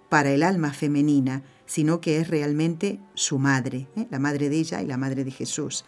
para 0.08 0.32
el 0.32 0.42
alma 0.42 0.72
femenina, 0.72 1.42
sino 1.66 2.00
que 2.00 2.18
es 2.18 2.28
realmente 2.28 2.98
su 3.14 3.38
madre, 3.38 3.86
¿eh? 3.96 4.06
la 4.10 4.18
madre 4.18 4.48
de 4.48 4.58
ella 4.58 4.82
y 4.82 4.86
la 4.86 4.96
madre 4.96 5.24
de 5.24 5.30
Jesús. 5.30 5.84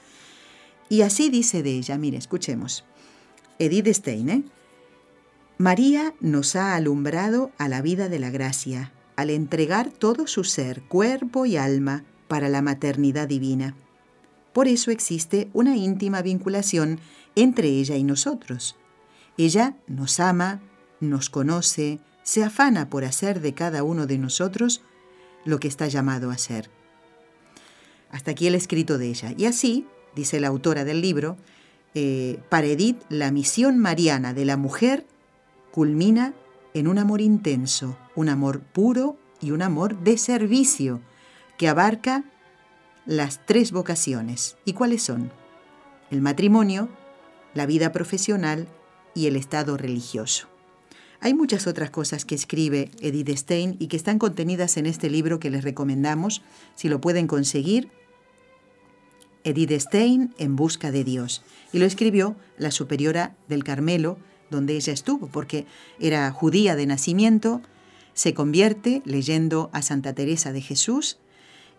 Y 0.88 1.02
así 1.02 1.28
dice 1.28 1.62
de 1.62 1.72
ella, 1.72 1.98
mire, 1.98 2.18
escuchemos. 2.18 2.84
Edith 3.58 3.88
Stein, 3.88 4.28
¿eh? 4.28 4.44
María 5.58 6.14
nos 6.20 6.56
ha 6.56 6.74
alumbrado 6.74 7.50
a 7.58 7.68
la 7.68 7.82
vida 7.82 8.08
de 8.08 8.18
la 8.18 8.30
gracia, 8.30 8.92
al 9.16 9.30
entregar 9.30 9.90
todo 9.90 10.26
su 10.26 10.44
ser, 10.44 10.82
cuerpo 10.82 11.46
y 11.46 11.56
alma, 11.56 12.04
para 12.28 12.48
la 12.48 12.62
maternidad 12.62 13.28
divina. 13.28 13.74
Por 14.52 14.68
eso 14.68 14.90
existe 14.90 15.48
una 15.52 15.76
íntima 15.76 16.22
vinculación 16.22 17.00
entre 17.34 17.68
ella 17.68 17.96
y 17.96 18.04
nosotros. 18.04 18.76
Ella 19.38 19.76
nos 19.86 20.20
ama, 20.20 20.60
nos 21.00 21.30
conoce, 21.30 22.00
se 22.22 22.44
afana 22.44 22.90
por 22.90 23.04
hacer 23.04 23.40
de 23.40 23.54
cada 23.54 23.82
uno 23.82 24.06
de 24.06 24.18
nosotros 24.18 24.82
lo 25.44 25.58
que 25.58 25.68
está 25.68 25.88
llamado 25.88 26.30
a 26.30 26.38
ser. 26.38 26.70
Hasta 28.10 28.32
aquí 28.32 28.46
el 28.46 28.54
escrito 28.54 28.98
de 28.98 29.08
ella. 29.08 29.32
Y 29.36 29.46
así, 29.46 29.86
dice 30.14 30.38
la 30.38 30.48
autora 30.48 30.84
del 30.84 31.00
libro, 31.00 31.36
eh, 31.94 32.40
para 32.48 32.66
Edith 32.66 33.02
la 33.08 33.30
misión 33.30 33.78
mariana 33.78 34.34
de 34.34 34.44
la 34.44 34.56
mujer 34.56 35.06
culmina 35.70 36.34
en 36.74 36.88
un 36.88 36.98
amor 36.98 37.20
intenso, 37.20 37.96
un 38.14 38.28
amor 38.28 38.60
puro 38.60 39.16
y 39.40 39.50
un 39.50 39.62
amor 39.62 39.98
de 39.98 40.18
servicio 40.18 41.00
que 41.58 41.68
abarca 41.68 42.24
las 43.06 43.44
tres 43.46 43.72
vocaciones. 43.72 44.56
¿Y 44.64 44.74
cuáles 44.74 45.02
son? 45.02 45.32
El 46.10 46.20
matrimonio, 46.20 46.88
la 47.54 47.66
vida 47.66 47.92
profesional 47.92 48.68
y 49.14 49.26
el 49.26 49.36
estado 49.36 49.76
religioso. 49.76 50.48
Hay 51.20 51.34
muchas 51.34 51.66
otras 51.66 51.90
cosas 51.90 52.24
que 52.24 52.34
escribe 52.34 52.90
Edith 53.00 53.30
Stein 53.30 53.76
y 53.78 53.86
que 53.86 53.96
están 53.96 54.18
contenidas 54.18 54.76
en 54.76 54.86
este 54.86 55.08
libro 55.08 55.38
que 55.38 55.50
les 55.50 55.62
recomendamos, 55.62 56.42
si 56.74 56.88
lo 56.88 57.00
pueden 57.00 57.28
conseguir. 57.28 57.90
Edith 59.44 59.72
Stein 59.72 60.34
en 60.38 60.56
busca 60.56 60.90
de 60.90 61.04
Dios. 61.04 61.44
Y 61.72 61.78
lo 61.78 61.86
escribió 61.86 62.36
la 62.58 62.72
superiora 62.72 63.36
del 63.48 63.62
Carmelo, 63.62 64.18
donde 64.50 64.74
ella 64.74 64.92
estuvo, 64.92 65.28
porque 65.28 65.66
era 66.00 66.30
judía 66.32 66.74
de 66.76 66.86
nacimiento, 66.86 67.62
se 68.14 68.34
convierte 68.34 69.00
leyendo 69.04 69.70
a 69.72 69.80
Santa 69.80 70.12
Teresa 70.14 70.52
de 70.52 70.60
Jesús 70.60 71.18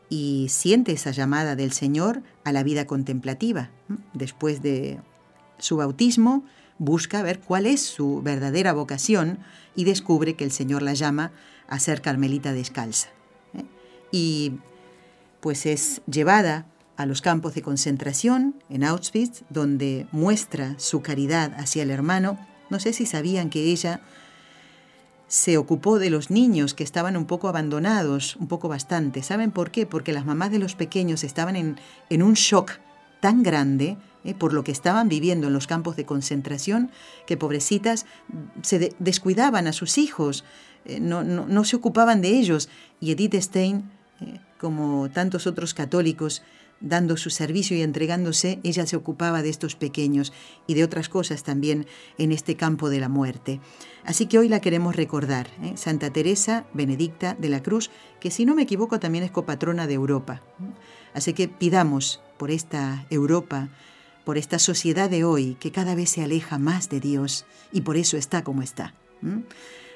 y 0.09 0.47
siente 0.49 0.91
esa 0.91 1.11
llamada 1.11 1.55
del 1.55 1.71
Señor 1.71 2.21
a 2.43 2.51
la 2.51 2.63
vida 2.63 2.85
contemplativa. 2.85 3.69
Después 4.13 4.61
de 4.61 4.99
su 5.57 5.77
bautismo, 5.77 6.43
busca 6.77 7.21
ver 7.21 7.39
cuál 7.39 7.65
es 7.65 7.81
su 7.81 8.21
verdadera 8.21 8.73
vocación 8.73 9.39
y 9.75 9.85
descubre 9.85 10.35
que 10.35 10.43
el 10.43 10.51
Señor 10.51 10.81
la 10.81 10.93
llama 10.93 11.31
a 11.67 11.79
ser 11.79 12.01
carmelita 12.01 12.53
descalza. 12.53 13.09
¿eh? 13.53 13.65
Y 14.11 14.53
pues 15.39 15.65
es 15.65 16.01
llevada 16.05 16.65
a 16.95 17.05
los 17.05 17.21
campos 17.21 17.55
de 17.55 17.61
concentración 17.61 18.55
en 18.69 18.83
Auschwitz, 18.83 19.43
donde 19.49 20.07
muestra 20.11 20.75
su 20.77 21.01
caridad 21.01 21.53
hacia 21.57 21.83
el 21.83 21.89
hermano. 21.89 22.37
No 22.69 22.79
sé 22.79 22.93
si 22.93 23.05
sabían 23.05 23.49
que 23.49 23.63
ella 23.71 24.01
se 25.33 25.57
ocupó 25.57 25.97
de 25.97 26.11
los 26.11 26.29
niños 26.29 26.75
que 26.75 26.83
estaban 26.83 27.17
un 27.17 27.25
poco 27.25 27.47
abandonados, 27.47 28.35
un 28.35 28.47
poco 28.47 28.69
bastante. 28.69 29.23
¿Saben 29.23 29.49
por 29.49 29.71
qué? 29.71 29.87
Porque 29.87 30.13
las 30.13 30.27
mamás 30.27 30.51
de 30.51 30.59
los 30.59 30.75
pequeños 30.75 31.23
estaban 31.23 31.55
en, 31.55 31.79
en 32.11 32.21
un 32.21 32.35
shock 32.35 32.73
tan 33.19 33.41
grande 33.41 33.97
eh, 34.23 34.35
por 34.35 34.53
lo 34.53 34.63
que 34.63 34.71
estaban 34.71 35.09
viviendo 35.09 35.47
en 35.47 35.53
los 35.53 35.65
campos 35.65 35.95
de 35.95 36.05
concentración, 36.05 36.91
que 37.25 37.35
pobrecitas 37.35 38.05
se 38.61 38.95
descuidaban 38.99 39.65
a 39.65 39.73
sus 39.73 39.97
hijos, 39.97 40.43
eh, 40.85 40.99
no, 40.99 41.23
no, 41.23 41.63
se 41.63 41.77
ocupaban 41.77 42.21
de 42.21 42.37
ellos. 42.37 42.69
Y 42.99 43.09
Edith 43.09 43.33
Stein, 43.33 43.89
eh, 44.21 44.39
como 44.59 45.09
tantos 45.09 45.47
otros 45.47 45.73
católicos, 45.73 46.43
dando 46.83 47.17
su 47.17 47.31
servicio 47.31 47.75
y 47.75 47.81
entregándose, 47.81 48.59
ella 48.63 48.85
se 48.85 48.97
ocupaba 48.97 49.41
de 49.41 49.49
estos 49.49 49.75
pequeños 49.75 50.33
y 50.67 50.75
de 50.75 50.83
otras 50.83 51.09
cosas 51.09 51.41
también 51.43 51.87
en 52.17 52.31
este 52.31 52.55
campo 52.55 52.89
de 52.89 52.99
la 52.99 53.09
muerte. 53.09 53.61
Así 54.05 54.27
que 54.27 54.37
hoy 54.37 54.49
la 54.49 54.59
queremos 54.59 54.95
recordar, 54.95 55.47
Santa 55.75 56.11
Teresa 56.11 56.65
Benedicta 56.73 57.35
de 57.39 57.49
la 57.49 57.63
Cruz, 57.63 57.89
que 58.19 58.29
si 58.29 58.45
no 58.45 58.53
me 58.53 58.63
equivoco 58.63 58.99
también 58.99 59.23
es 59.23 59.31
copatrona 59.31 59.87
de 59.87 59.93
Europa. 59.93 60.43
Así 61.13 61.33
que 61.33 61.47
pidamos 61.47 62.21
por 62.37 62.51
esta 62.51 63.05
Europa, 63.09 63.69
por 64.25 64.37
esta 64.37 64.59
sociedad 64.59 65.09
de 65.09 65.23
hoy 65.23 65.55
que 65.55 65.71
cada 65.71 65.95
vez 65.95 66.09
se 66.09 66.23
aleja 66.23 66.57
más 66.57 66.89
de 66.89 66.99
Dios 66.99 67.45
y 67.71 67.81
por 67.81 67.95
eso 67.95 68.17
está 68.17 68.43
como 68.43 68.61
está. 68.61 68.93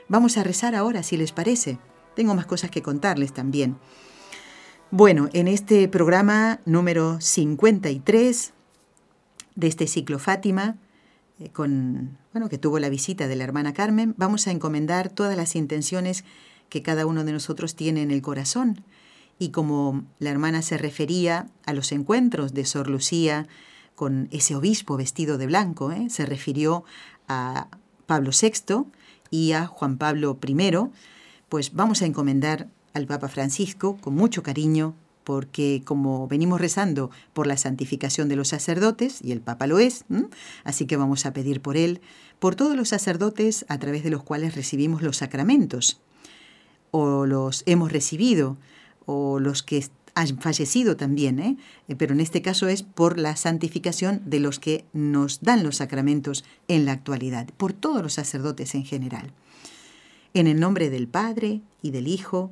Vamos 0.07 0.37
a 0.37 0.43
rezar 0.43 0.73
ahora, 0.73 1.03
si 1.03 1.17
les 1.17 1.33
parece. 1.33 1.79
Tengo 2.15 2.33
más 2.33 2.45
cosas 2.45 2.71
que 2.71 2.81
contarles 2.81 3.33
también. 3.33 3.77
Bueno, 4.91 5.27
en 5.33 5.49
este 5.49 5.89
programa 5.89 6.61
número 6.63 7.19
53 7.19 8.53
de 9.55 9.67
este 9.67 9.85
ciclo 9.85 10.17
Fátima, 10.17 10.77
eh, 11.39 11.49
con, 11.49 12.17
bueno, 12.31 12.47
que 12.47 12.57
tuvo 12.57 12.79
la 12.79 12.87
visita 12.87 13.27
de 13.27 13.35
la 13.35 13.43
hermana 13.43 13.73
Carmen, 13.73 14.15
vamos 14.17 14.47
a 14.47 14.51
encomendar 14.51 15.09
todas 15.09 15.35
las 15.35 15.57
intenciones 15.57 16.23
que 16.69 16.83
cada 16.83 17.05
uno 17.05 17.25
de 17.25 17.33
nosotros 17.33 17.75
tiene 17.75 18.01
en 18.01 18.11
el 18.11 18.21
corazón. 18.21 18.81
Y 19.39 19.49
como 19.49 20.05
la 20.19 20.29
hermana 20.29 20.61
se 20.61 20.77
refería 20.77 21.47
a 21.65 21.73
los 21.73 21.91
encuentros 21.91 22.53
de 22.53 22.63
Sor 22.63 22.87
Lucía, 22.87 23.45
con 23.93 24.29
ese 24.31 24.55
obispo 24.55 24.95
vestido 24.95 25.37
de 25.37 25.47
blanco. 25.47 25.91
¿eh? 25.91 26.07
Se 26.09 26.25
refirió 26.25 26.85
a 27.27 27.67
Pablo 28.05 28.31
VI 28.31 28.85
y 29.31 29.51
a 29.51 29.65
Juan 29.65 29.97
Pablo 29.97 30.39
I. 30.47 30.71
Pues 31.49 31.73
vamos 31.73 32.01
a 32.01 32.05
encomendar 32.05 32.69
al 32.97 33.07
Papa 33.07 33.29
Francisco 33.29 33.97
con 33.97 34.15
mucho 34.15 34.43
cariño, 34.43 34.95
porque 35.23 35.81
como 35.85 36.27
venimos 36.27 36.59
rezando 36.59 37.09
por 37.33 37.47
la 37.47 37.57
santificación 37.57 38.27
de 38.27 38.35
los 38.35 38.49
sacerdotes, 38.49 39.19
y 39.23 39.31
el 39.31 39.41
Papa 39.41 39.67
lo 39.67 39.79
es, 39.79 40.05
así 40.63 40.85
que 40.85 40.97
vamos 40.97 41.25
a 41.25 41.33
pedir 41.33 41.61
por 41.61 41.77
él, 41.77 42.01
por 42.39 42.55
todos 42.55 42.75
los 42.75 42.89
sacerdotes 42.89 43.65
a 43.69 43.77
través 43.77 44.03
de 44.03 44.09
los 44.09 44.23
cuales 44.23 44.55
recibimos 44.55 45.01
los 45.01 45.17
sacramentos, 45.17 46.01
o 46.91 47.25
los 47.25 47.63
hemos 47.65 47.91
recibido, 47.91 48.57
o 49.05 49.39
los 49.39 49.63
que 49.63 49.85
han 50.15 50.39
fallecido 50.39 50.97
también, 50.97 51.39
¿eh? 51.39 51.57
Eh, 51.87 51.95
pero 51.95 52.13
en 52.13 52.19
este 52.19 52.41
caso 52.41 52.67
es 52.67 52.81
por 52.81 53.19
la 53.19 53.35
santificación 53.35 54.21
de 54.25 54.39
los 54.39 54.59
que 54.59 54.85
nos 54.91 55.41
dan 55.41 55.63
los 55.63 55.77
sacramentos 55.77 56.43
en 56.67 56.85
la 56.85 56.93
actualidad, 56.93 57.47
por 57.57 57.73
todos 57.73 58.01
los 58.01 58.13
sacerdotes 58.13 58.73
en 58.73 58.83
general. 58.83 59.31
En 60.33 60.47
el 60.47 60.59
nombre 60.59 60.89
del 60.89 61.07
Padre, 61.07 61.61
y 61.81 61.91
del 61.91 62.07
Hijo, 62.07 62.51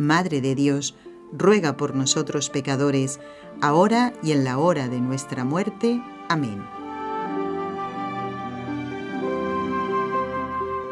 Madre 0.00 0.40
de 0.40 0.54
Dios, 0.54 0.94
ruega 1.30 1.76
por 1.76 1.94
nosotros 1.94 2.48
pecadores, 2.48 3.20
ahora 3.60 4.14
y 4.22 4.32
en 4.32 4.44
la 4.44 4.56
hora 4.56 4.88
de 4.88 4.98
nuestra 4.98 5.44
muerte. 5.44 6.02
Amén. 6.30 6.64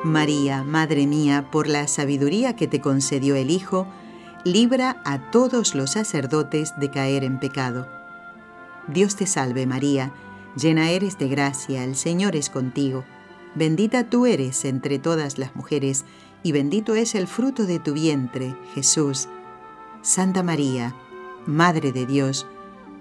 María, 0.04 0.62
Madre 0.62 1.06
mía, 1.06 1.48
por 1.50 1.68
la 1.68 1.88
sabiduría 1.88 2.54
que 2.54 2.66
te 2.66 2.82
concedió 2.82 3.34
el 3.34 3.50
Hijo, 3.50 3.86
libra 4.44 5.00
a 5.06 5.30
todos 5.30 5.74
los 5.74 5.92
sacerdotes 5.92 6.74
de 6.78 6.90
caer 6.90 7.24
en 7.24 7.40
pecado. 7.40 7.88
Dios 8.88 9.16
te 9.16 9.26
salve 9.26 9.66
María, 9.66 10.12
llena 10.54 10.90
eres 10.90 11.16
de 11.16 11.28
gracia, 11.28 11.82
el 11.82 11.96
Señor 11.96 12.36
es 12.36 12.50
contigo. 12.50 13.06
Bendita 13.54 14.04
tú 14.04 14.26
eres 14.26 14.66
entre 14.66 14.98
todas 14.98 15.38
las 15.38 15.56
mujeres, 15.56 16.04
y 16.49 16.53
bendito 16.53 16.94
es 16.94 17.14
el 17.14 17.26
fruto 17.26 17.66
de 17.66 17.78
tu 17.78 17.92
vientre, 17.92 18.57
Jesús. 18.74 19.28
Santa 20.01 20.42
María, 20.42 20.94
Madre 21.44 21.92
de 21.92 22.07
Dios, 22.07 22.46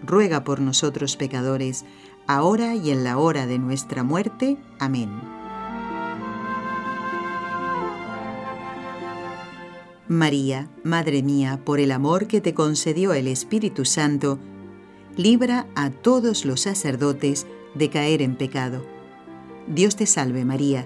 ruega 0.05 0.43
por 0.43 0.59
nosotros 0.59 1.15
pecadores, 1.15 1.85
ahora 2.27 2.75
y 2.75 2.91
en 2.91 3.05
la 3.05 3.17
hora 3.17 3.47
de 3.47 3.57
nuestra 3.57 4.03
muerte. 4.03 4.57
Amén. 4.79 5.11
María, 10.09 10.67
Madre 10.83 11.23
mía, 11.23 11.61
por 11.63 11.79
el 11.79 11.93
amor 11.93 12.27
que 12.27 12.41
te 12.41 12.53
concedió 12.53 13.13
el 13.13 13.29
Espíritu 13.29 13.85
Santo, 13.85 14.39
libra 15.15 15.67
a 15.73 15.89
todos 15.89 16.43
los 16.43 16.59
sacerdotes 16.59 17.47
de 17.75 17.89
caer 17.89 18.21
en 18.21 18.35
pecado. 18.35 18.85
Dios 19.67 19.95
te 19.95 20.05
salve 20.05 20.43
María, 20.43 20.85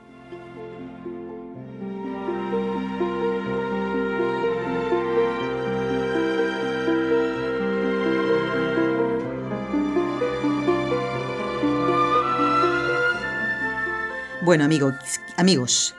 Bueno, 14.51 14.65
amigos, 14.65 14.95
amigos, 15.37 15.95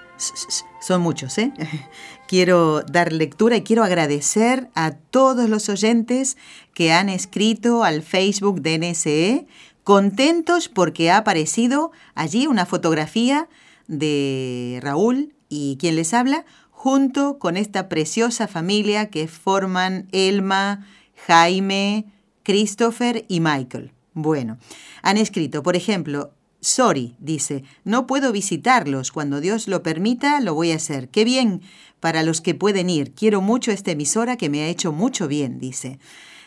son 0.82 1.00
muchos, 1.00 1.38
¿eh? 1.38 1.54
Quiero 2.28 2.82
dar 2.82 3.10
lectura 3.10 3.56
y 3.56 3.62
quiero 3.62 3.82
agradecer 3.82 4.68
a 4.74 4.90
todos 4.90 5.48
los 5.48 5.70
oyentes 5.70 6.36
que 6.74 6.92
han 6.92 7.08
escrito 7.08 7.82
al 7.82 8.02
Facebook 8.02 8.60
de 8.60 8.78
NSE, 8.78 9.46
contentos 9.84 10.68
porque 10.68 11.10
ha 11.10 11.16
aparecido 11.16 11.92
allí 12.14 12.46
una 12.46 12.66
fotografía 12.66 13.48
de 13.88 14.80
Raúl 14.82 15.32
y 15.48 15.78
quien 15.80 15.96
les 15.96 16.12
habla, 16.12 16.44
junto 16.70 17.38
con 17.38 17.56
esta 17.56 17.88
preciosa 17.88 18.48
familia 18.48 19.08
que 19.08 19.28
forman 19.28 20.08
Elma, 20.12 20.86
Jaime, 21.26 22.04
Christopher 22.42 23.24
y 23.28 23.40
Michael. 23.40 23.92
Bueno, 24.12 24.58
han 25.00 25.16
escrito, 25.16 25.62
por 25.62 25.74
ejemplo, 25.74 26.34
Sorry, 26.62 27.16
dice, 27.18 27.64
no 27.84 28.06
puedo 28.06 28.30
visitarlos. 28.30 29.10
Cuando 29.10 29.40
Dios 29.40 29.66
lo 29.66 29.82
permita, 29.82 30.40
lo 30.40 30.54
voy 30.54 30.70
a 30.70 30.76
hacer. 30.76 31.08
Qué 31.08 31.24
bien 31.24 31.60
para 31.98 32.22
los 32.22 32.40
que 32.40 32.54
pueden 32.54 32.88
ir. 32.88 33.14
Quiero 33.14 33.40
mucho 33.40 33.72
esta 33.72 33.90
emisora 33.90 34.36
que 34.36 34.48
me 34.48 34.62
ha 34.62 34.68
hecho 34.68 34.92
mucho 34.92 35.26
bien, 35.26 35.58
dice. 35.58 35.98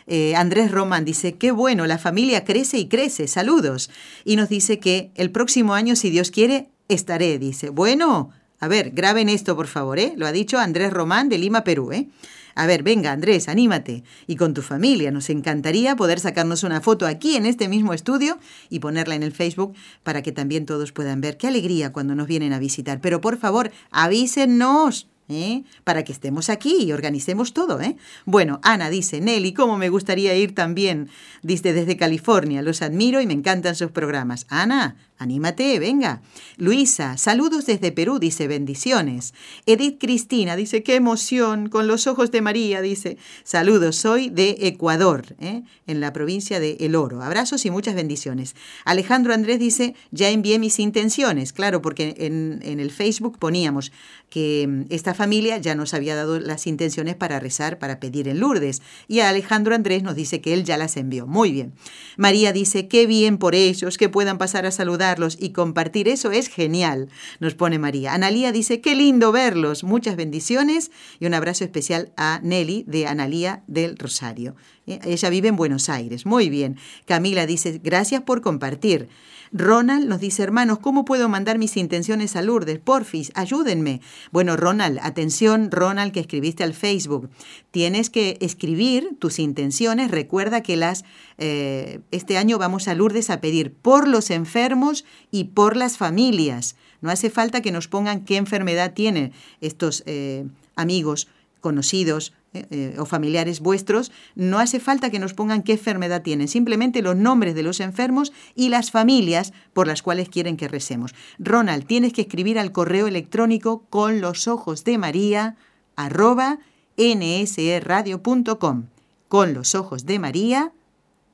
Eh, 0.06 0.34
Andrés 0.34 0.70
Román 0.70 1.04
dice, 1.04 1.34
qué 1.34 1.50
bueno, 1.50 1.86
la 1.86 1.98
familia 1.98 2.44
crece 2.44 2.78
y 2.78 2.88
crece, 2.88 3.28
saludos. 3.28 3.90
Y 4.24 4.36
nos 4.36 4.48
dice 4.48 4.78
que 4.78 5.10
el 5.16 5.30
próximo 5.30 5.74
año, 5.74 5.96
si 5.96 6.08
Dios 6.08 6.30
quiere, 6.30 6.70
estaré, 6.88 7.38
dice. 7.38 7.68
Bueno, 7.68 8.30
a 8.58 8.68
ver, 8.68 8.92
graben 8.92 9.28
esto, 9.28 9.54
por 9.54 9.66
favor, 9.66 9.98
¿eh? 9.98 10.14
Lo 10.16 10.26
ha 10.26 10.32
dicho 10.32 10.58
Andrés 10.58 10.94
Román 10.94 11.28
de 11.28 11.36
Lima, 11.36 11.62
Perú, 11.62 11.92
¿eh? 11.92 12.08
A 12.56 12.66
ver, 12.66 12.82
venga, 12.82 13.12
Andrés, 13.12 13.48
anímate. 13.48 14.02
Y 14.26 14.36
con 14.36 14.54
tu 14.54 14.62
familia. 14.62 15.10
Nos 15.10 15.28
encantaría 15.28 15.94
poder 15.94 16.18
sacarnos 16.18 16.64
una 16.64 16.80
foto 16.80 17.06
aquí 17.06 17.36
en 17.36 17.44
este 17.44 17.68
mismo 17.68 17.92
estudio 17.92 18.38
y 18.70 18.80
ponerla 18.80 19.14
en 19.14 19.22
el 19.22 19.32
Facebook 19.32 19.74
para 20.02 20.22
que 20.22 20.32
también 20.32 20.64
todos 20.64 20.90
puedan 20.90 21.20
ver. 21.20 21.36
Qué 21.36 21.48
alegría 21.48 21.92
cuando 21.92 22.14
nos 22.14 22.26
vienen 22.26 22.54
a 22.54 22.58
visitar. 22.58 23.00
Pero 23.02 23.20
por 23.20 23.36
favor, 23.36 23.70
avísenos. 23.90 25.08
¿Eh? 25.28 25.64
para 25.82 26.04
que 26.04 26.12
estemos 26.12 26.48
aquí 26.50 26.84
y 26.84 26.92
organicemos 26.92 27.52
todo. 27.52 27.80
¿eh? 27.80 27.96
Bueno, 28.26 28.60
Ana 28.62 28.90
dice, 28.90 29.20
Nelly, 29.20 29.54
¿cómo 29.54 29.76
me 29.76 29.88
gustaría 29.88 30.36
ir 30.36 30.54
también? 30.54 31.08
Dice 31.42 31.72
desde 31.72 31.96
California, 31.96 32.62
los 32.62 32.80
admiro 32.80 33.20
y 33.20 33.26
me 33.26 33.32
encantan 33.32 33.74
sus 33.74 33.90
programas. 33.90 34.46
Ana, 34.50 34.94
Anímate, 35.18 35.78
venga. 35.78 36.20
Luisa, 36.58 37.16
saludos 37.16 37.64
desde 37.64 37.90
Perú, 37.90 38.18
dice 38.18 38.48
bendiciones. 38.48 39.32
Edith 39.64 39.96
Cristina 39.98 40.56
dice, 40.56 40.82
qué 40.82 40.94
emoción, 40.94 41.70
con 41.70 41.86
los 41.86 42.06
ojos 42.06 42.30
de 42.30 42.42
María, 42.42 42.82
dice, 42.82 43.16
saludos, 43.42 43.96
soy 43.96 44.28
de 44.28 44.58
Ecuador, 44.60 45.34
¿eh? 45.40 45.62
en 45.86 46.00
la 46.00 46.12
provincia 46.12 46.60
de 46.60 46.76
El 46.80 46.96
Oro. 46.96 47.22
Abrazos 47.22 47.64
y 47.64 47.70
muchas 47.70 47.94
bendiciones. 47.94 48.56
Alejandro 48.84 49.32
Andrés 49.32 49.58
dice, 49.58 49.94
ya 50.10 50.28
envié 50.28 50.58
mis 50.58 50.78
intenciones, 50.78 51.54
claro, 51.54 51.80
porque 51.80 52.14
en, 52.18 52.60
el 52.62 52.90
Facebook 52.90 53.38
poníamos 53.38 53.92
que 54.28 54.66
mm, 54.68 54.82
esta 54.90 55.14
familia 55.14 55.56
ya 55.56 55.74
nos 55.74 55.94
había 55.94 56.14
dado 56.14 56.38
las 56.40 56.66
intenciones 56.66 57.16
para 57.16 57.40
rezar, 57.40 57.78
para 57.78 58.00
pedir 58.00 58.28
en 58.28 58.40
Lourdes. 58.40 58.82
Y 59.08 59.20
Alejandro 59.20 59.74
Andrés 59.74 60.02
nos 60.02 60.14
dice 60.14 60.42
que 60.42 60.52
él 60.52 60.64
ya 60.64 60.76
las 60.76 60.98
envió. 60.98 61.26
Muy 61.26 61.52
bien. 61.52 61.72
María 62.18 62.52
dice, 62.52 62.86
qué 62.86 63.06
bien 63.06 63.38
por 63.38 63.54
ellos, 63.54 63.96
que 63.96 64.10
puedan 64.10 64.36
pasar 64.36 64.66
a 64.66 64.70
saludar 64.70 65.05
y 65.38 65.50
compartir 65.50 66.08
eso 66.08 66.32
es 66.32 66.48
genial, 66.48 67.08
nos 67.38 67.54
pone 67.54 67.78
María. 67.78 68.12
Analía 68.12 68.50
dice, 68.50 68.80
qué 68.80 68.96
lindo 68.96 69.30
verlos, 69.30 69.84
muchas 69.84 70.16
bendiciones 70.16 70.90
y 71.20 71.26
un 71.26 71.34
abrazo 71.34 71.62
especial 71.62 72.12
a 72.16 72.40
Nelly 72.42 72.84
de 72.88 73.06
Analía 73.06 73.62
del 73.68 73.96
Rosario. 73.96 74.56
Eh, 74.86 75.00
ella 75.04 75.30
vive 75.30 75.48
en 75.48 75.56
Buenos 75.56 75.88
Aires, 75.88 76.26
muy 76.26 76.48
bien. 76.48 76.76
Camila 77.04 77.46
dice, 77.46 77.80
gracias 77.82 78.22
por 78.22 78.40
compartir. 78.40 79.08
Ronald 79.52 80.08
nos 80.08 80.20
dice, 80.20 80.42
hermanos, 80.42 80.78
¿cómo 80.80 81.04
puedo 81.04 81.28
mandar 81.28 81.58
mis 81.58 81.76
intenciones 81.76 82.36
a 82.36 82.42
Lourdes? 82.42 82.78
Porfis, 82.78 83.32
ayúdenme. 83.34 84.00
Bueno, 84.32 84.56
Ronald, 84.56 84.98
atención, 85.02 85.70
Ronald, 85.70 86.12
que 86.12 86.20
escribiste 86.20 86.64
al 86.64 86.74
Facebook. 86.74 87.30
Tienes 87.70 88.10
que 88.10 88.38
escribir 88.40 89.16
tus 89.18 89.38
intenciones. 89.38 90.10
Recuerda 90.10 90.62
que 90.62 90.76
las 90.76 91.04
eh, 91.38 92.00
este 92.10 92.38
año 92.38 92.58
vamos 92.58 92.88
a 92.88 92.94
Lourdes 92.94 93.30
a 93.30 93.40
pedir 93.40 93.72
por 93.72 94.08
los 94.08 94.30
enfermos 94.30 95.04
y 95.30 95.44
por 95.44 95.76
las 95.76 95.96
familias. 95.96 96.76
No 97.00 97.10
hace 97.10 97.30
falta 97.30 97.60
que 97.60 97.72
nos 97.72 97.88
pongan 97.88 98.24
qué 98.24 98.36
enfermedad 98.36 98.94
tienen 98.94 99.32
estos 99.60 100.02
eh, 100.06 100.46
amigos 100.74 101.28
conocidos 101.60 102.32
eh, 102.52 102.66
eh, 102.70 102.96
o 102.98 103.06
familiares 103.06 103.60
vuestros, 103.60 104.12
no 104.34 104.58
hace 104.58 104.80
falta 104.80 105.10
que 105.10 105.18
nos 105.18 105.34
pongan 105.34 105.62
qué 105.62 105.72
enfermedad 105.72 106.22
tienen, 106.22 106.48
simplemente 106.48 107.02
los 107.02 107.16
nombres 107.16 107.54
de 107.54 107.62
los 107.62 107.80
enfermos 107.80 108.32
y 108.54 108.70
las 108.70 108.90
familias 108.90 109.52
por 109.72 109.86
las 109.86 110.02
cuales 110.02 110.28
quieren 110.28 110.56
que 110.56 110.68
recemos. 110.68 111.14
Ronald, 111.38 111.86
tienes 111.86 112.12
que 112.12 112.22
escribir 112.22 112.58
al 112.58 112.72
correo 112.72 113.06
electrónico 113.06 113.84
con 113.90 114.20
los 114.20 114.48
ojos 114.48 114.84
de 114.84 114.98
María 114.98 115.56
arroba 115.96 116.58
nsradio.com 116.96 118.84
con 119.28 119.54
los 119.54 119.74
ojos 119.74 120.06
de 120.06 120.18
María 120.18 120.72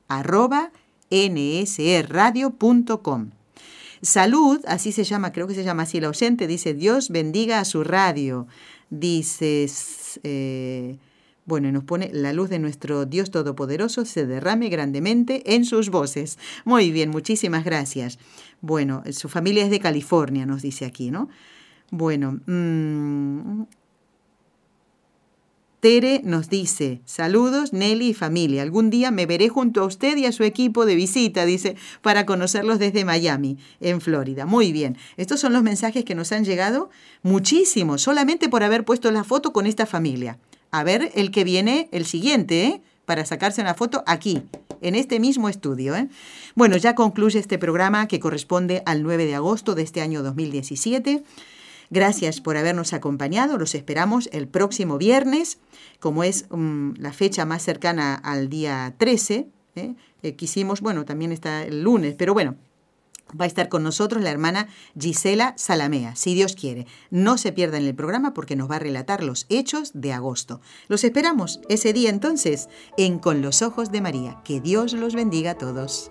arroba 0.09 0.73
nsradio.com. 1.11 2.51
Salud, 4.03 4.61
así 4.67 4.91
se 4.91 5.05
llama, 5.05 5.31
creo 5.33 5.47
que 5.47 5.55
se 5.55 5.63
llama 5.63 5.85
así 5.85 6.01
la 6.01 6.09
ausente, 6.09 6.49
dice 6.49 6.75
Dios 6.75 7.11
bendiga 7.11 7.61
a 7.61 7.65
su 7.65 7.85
radio. 7.85 8.49
Dice 8.91 9.69
eh, 10.23 10.99
bueno, 11.45 11.73
nos 11.73 11.85
pone 11.85 12.11
la 12.13 12.33
luz 12.33 12.51
de 12.51 12.59
nuestro 12.59 13.05
Dios 13.05 13.31
Todopoderoso 13.31 14.05
se 14.05 14.27
derrame 14.27 14.69
grandemente 14.69 15.55
en 15.55 15.65
sus 15.65 15.91
voces. 15.91 16.39
Muy 16.65 16.93
bien, 16.93 17.11
muchísimas 17.11 17.65
gracias. 17.65 18.19
Bueno, 18.61 19.03
su 19.11 19.29
familia 19.29 19.65
es 19.65 19.71
de 19.71 19.81
California, 19.81 20.47
nos 20.47 20.63
dice 20.63 20.85
aquí, 20.85 21.11
¿no? 21.11 21.29
Bueno, 21.91 22.41
mm, 22.47 23.63
Tere 25.83 26.21
nos 26.23 26.49
dice, 26.49 27.01
saludos 27.07 27.73
Nelly 27.73 28.11
y 28.11 28.15
familia, 28.15 28.63
algún 28.63 28.89
día 28.89 29.11
me 29.11 29.27
veré 29.27 29.49
junto 29.49 29.81
a 29.81 29.85
usted 29.85 30.17
y 30.17 30.27
a 30.27 30.31
su 30.31 30.45
equipo 30.45 30.87
de 30.87 30.95
visita, 30.95 31.45
dice, 31.45 31.75
para 32.03 32.25
conocerlos 32.25 32.79
desde 32.79 33.05
Miami, 33.05 33.59
en 33.81 34.01
Florida. 34.01 34.47
Muy 34.47 34.71
bien, 34.71 34.97
estos 35.17 35.41
son 35.41 35.53
los 35.53 35.65
mensajes 35.65 36.05
que 36.05 36.15
nos 36.15 36.31
han 36.31 36.45
llegado, 36.45 36.91
muchísimos, 37.25 38.01
solamente 38.01 38.49
por 38.49 38.63
haber 38.63 38.85
puesto 38.85 39.11
la 39.11 39.25
foto 39.25 39.53
con 39.53 39.67
esta 39.67 39.85
familia. 39.85 40.39
A 40.71 40.85
ver 40.85 41.11
el 41.17 41.33
que 41.33 41.43
viene, 41.43 41.89
el 41.91 42.07
siguiente, 42.07 42.65
¿eh? 42.65 42.81
para 43.05 43.27
sacarse 43.27 43.61
una 43.61 43.75
foto 43.75 44.05
aquí, 44.07 44.41
en 44.83 44.95
este 44.95 45.19
mismo 45.19 45.49
estudio. 45.49 45.97
¿eh? 45.97 46.09
Bueno, 46.55 46.77
ya 46.77 46.95
concluye 46.95 47.41
este 47.41 47.59
programa 47.59 48.07
que 48.07 48.21
corresponde 48.21 48.85
al 48.87 49.03
9 49.03 49.27
de 49.27 49.35
agosto 49.35 49.75
de 49.75 49.83
este 49.83 50.01
año 50.01 50.23
2017. 50.23 51.25
Gracias 51.93 52.41
por 52.41 52.57
habernos 52.57 52.95
acompañado. 52.95 53.59
Los 53.59 53.75
esperamos 53.75 54.31
el 54.33 54.49
próximo 54.49 54.97
viernes, 54.97 55.59
como 56.01 56.25
es 56.25 56.47
mm, 56.49 56.93
la 56.97 57.13
fecha 57.13 57.45
más 57.45 57.63
cercana 57.63 58.15
al 58.15 58.49
día 58.49 58.95
13. 58.97 59.47
¿eh? 59.77 59.95
Eh, 60.23 60.35
quisimos, 60.35 60.81
bueno, 60.81 61.05
también 61.05 61.33
está 61.33 61.65
el 61.65 61.83
lunes, 61.83 62.15
pero 62.17 62.33
bueno, 62.33 62.57
va 63.39 63.45
a 63.45 63.47
estar 63.47 63.69
con 63.69 63.83
nosotros 63.83 64.23
la 64.23 64.31
hermana 64.31 64.69
Gisela 64.99 65.53
Salamea, 65.59 66.17
si 66.17 66.35
Dios 66.35 66.57
quiere. 66.57 66.87
No 67.11 67.37
se 67.37 67.53
pierdan 67.53 67.85
el 67.85 67.95
programa 67.95 68.33
porque 68.33 68.57
nos 68.57 68.71
va 68.71 68.77
a 68.77 68.79
relatar 68.79 69.23
los 69.23 69.45
hechos 69.51 69.91
de 69.93 70.15
agosto. 70.15 70.63
Los 70.89 71.05
esperamos 71.05 71.61
ese 71.69 71.93
día 71.93 72.09
entonces 72.09 72.71
en 72.97 73.19
Con 73.19 73.43
los 73.43 73.61
Ojos 73.61 73.93
de 73.93 74.01
María. 74.01 74.41
Que 74.47 74.63
Dios 74.63 74.95
los 74.95 75.15
bendiga 75.15 75.51
a 75.51 75.59
todos. 75.59 76.11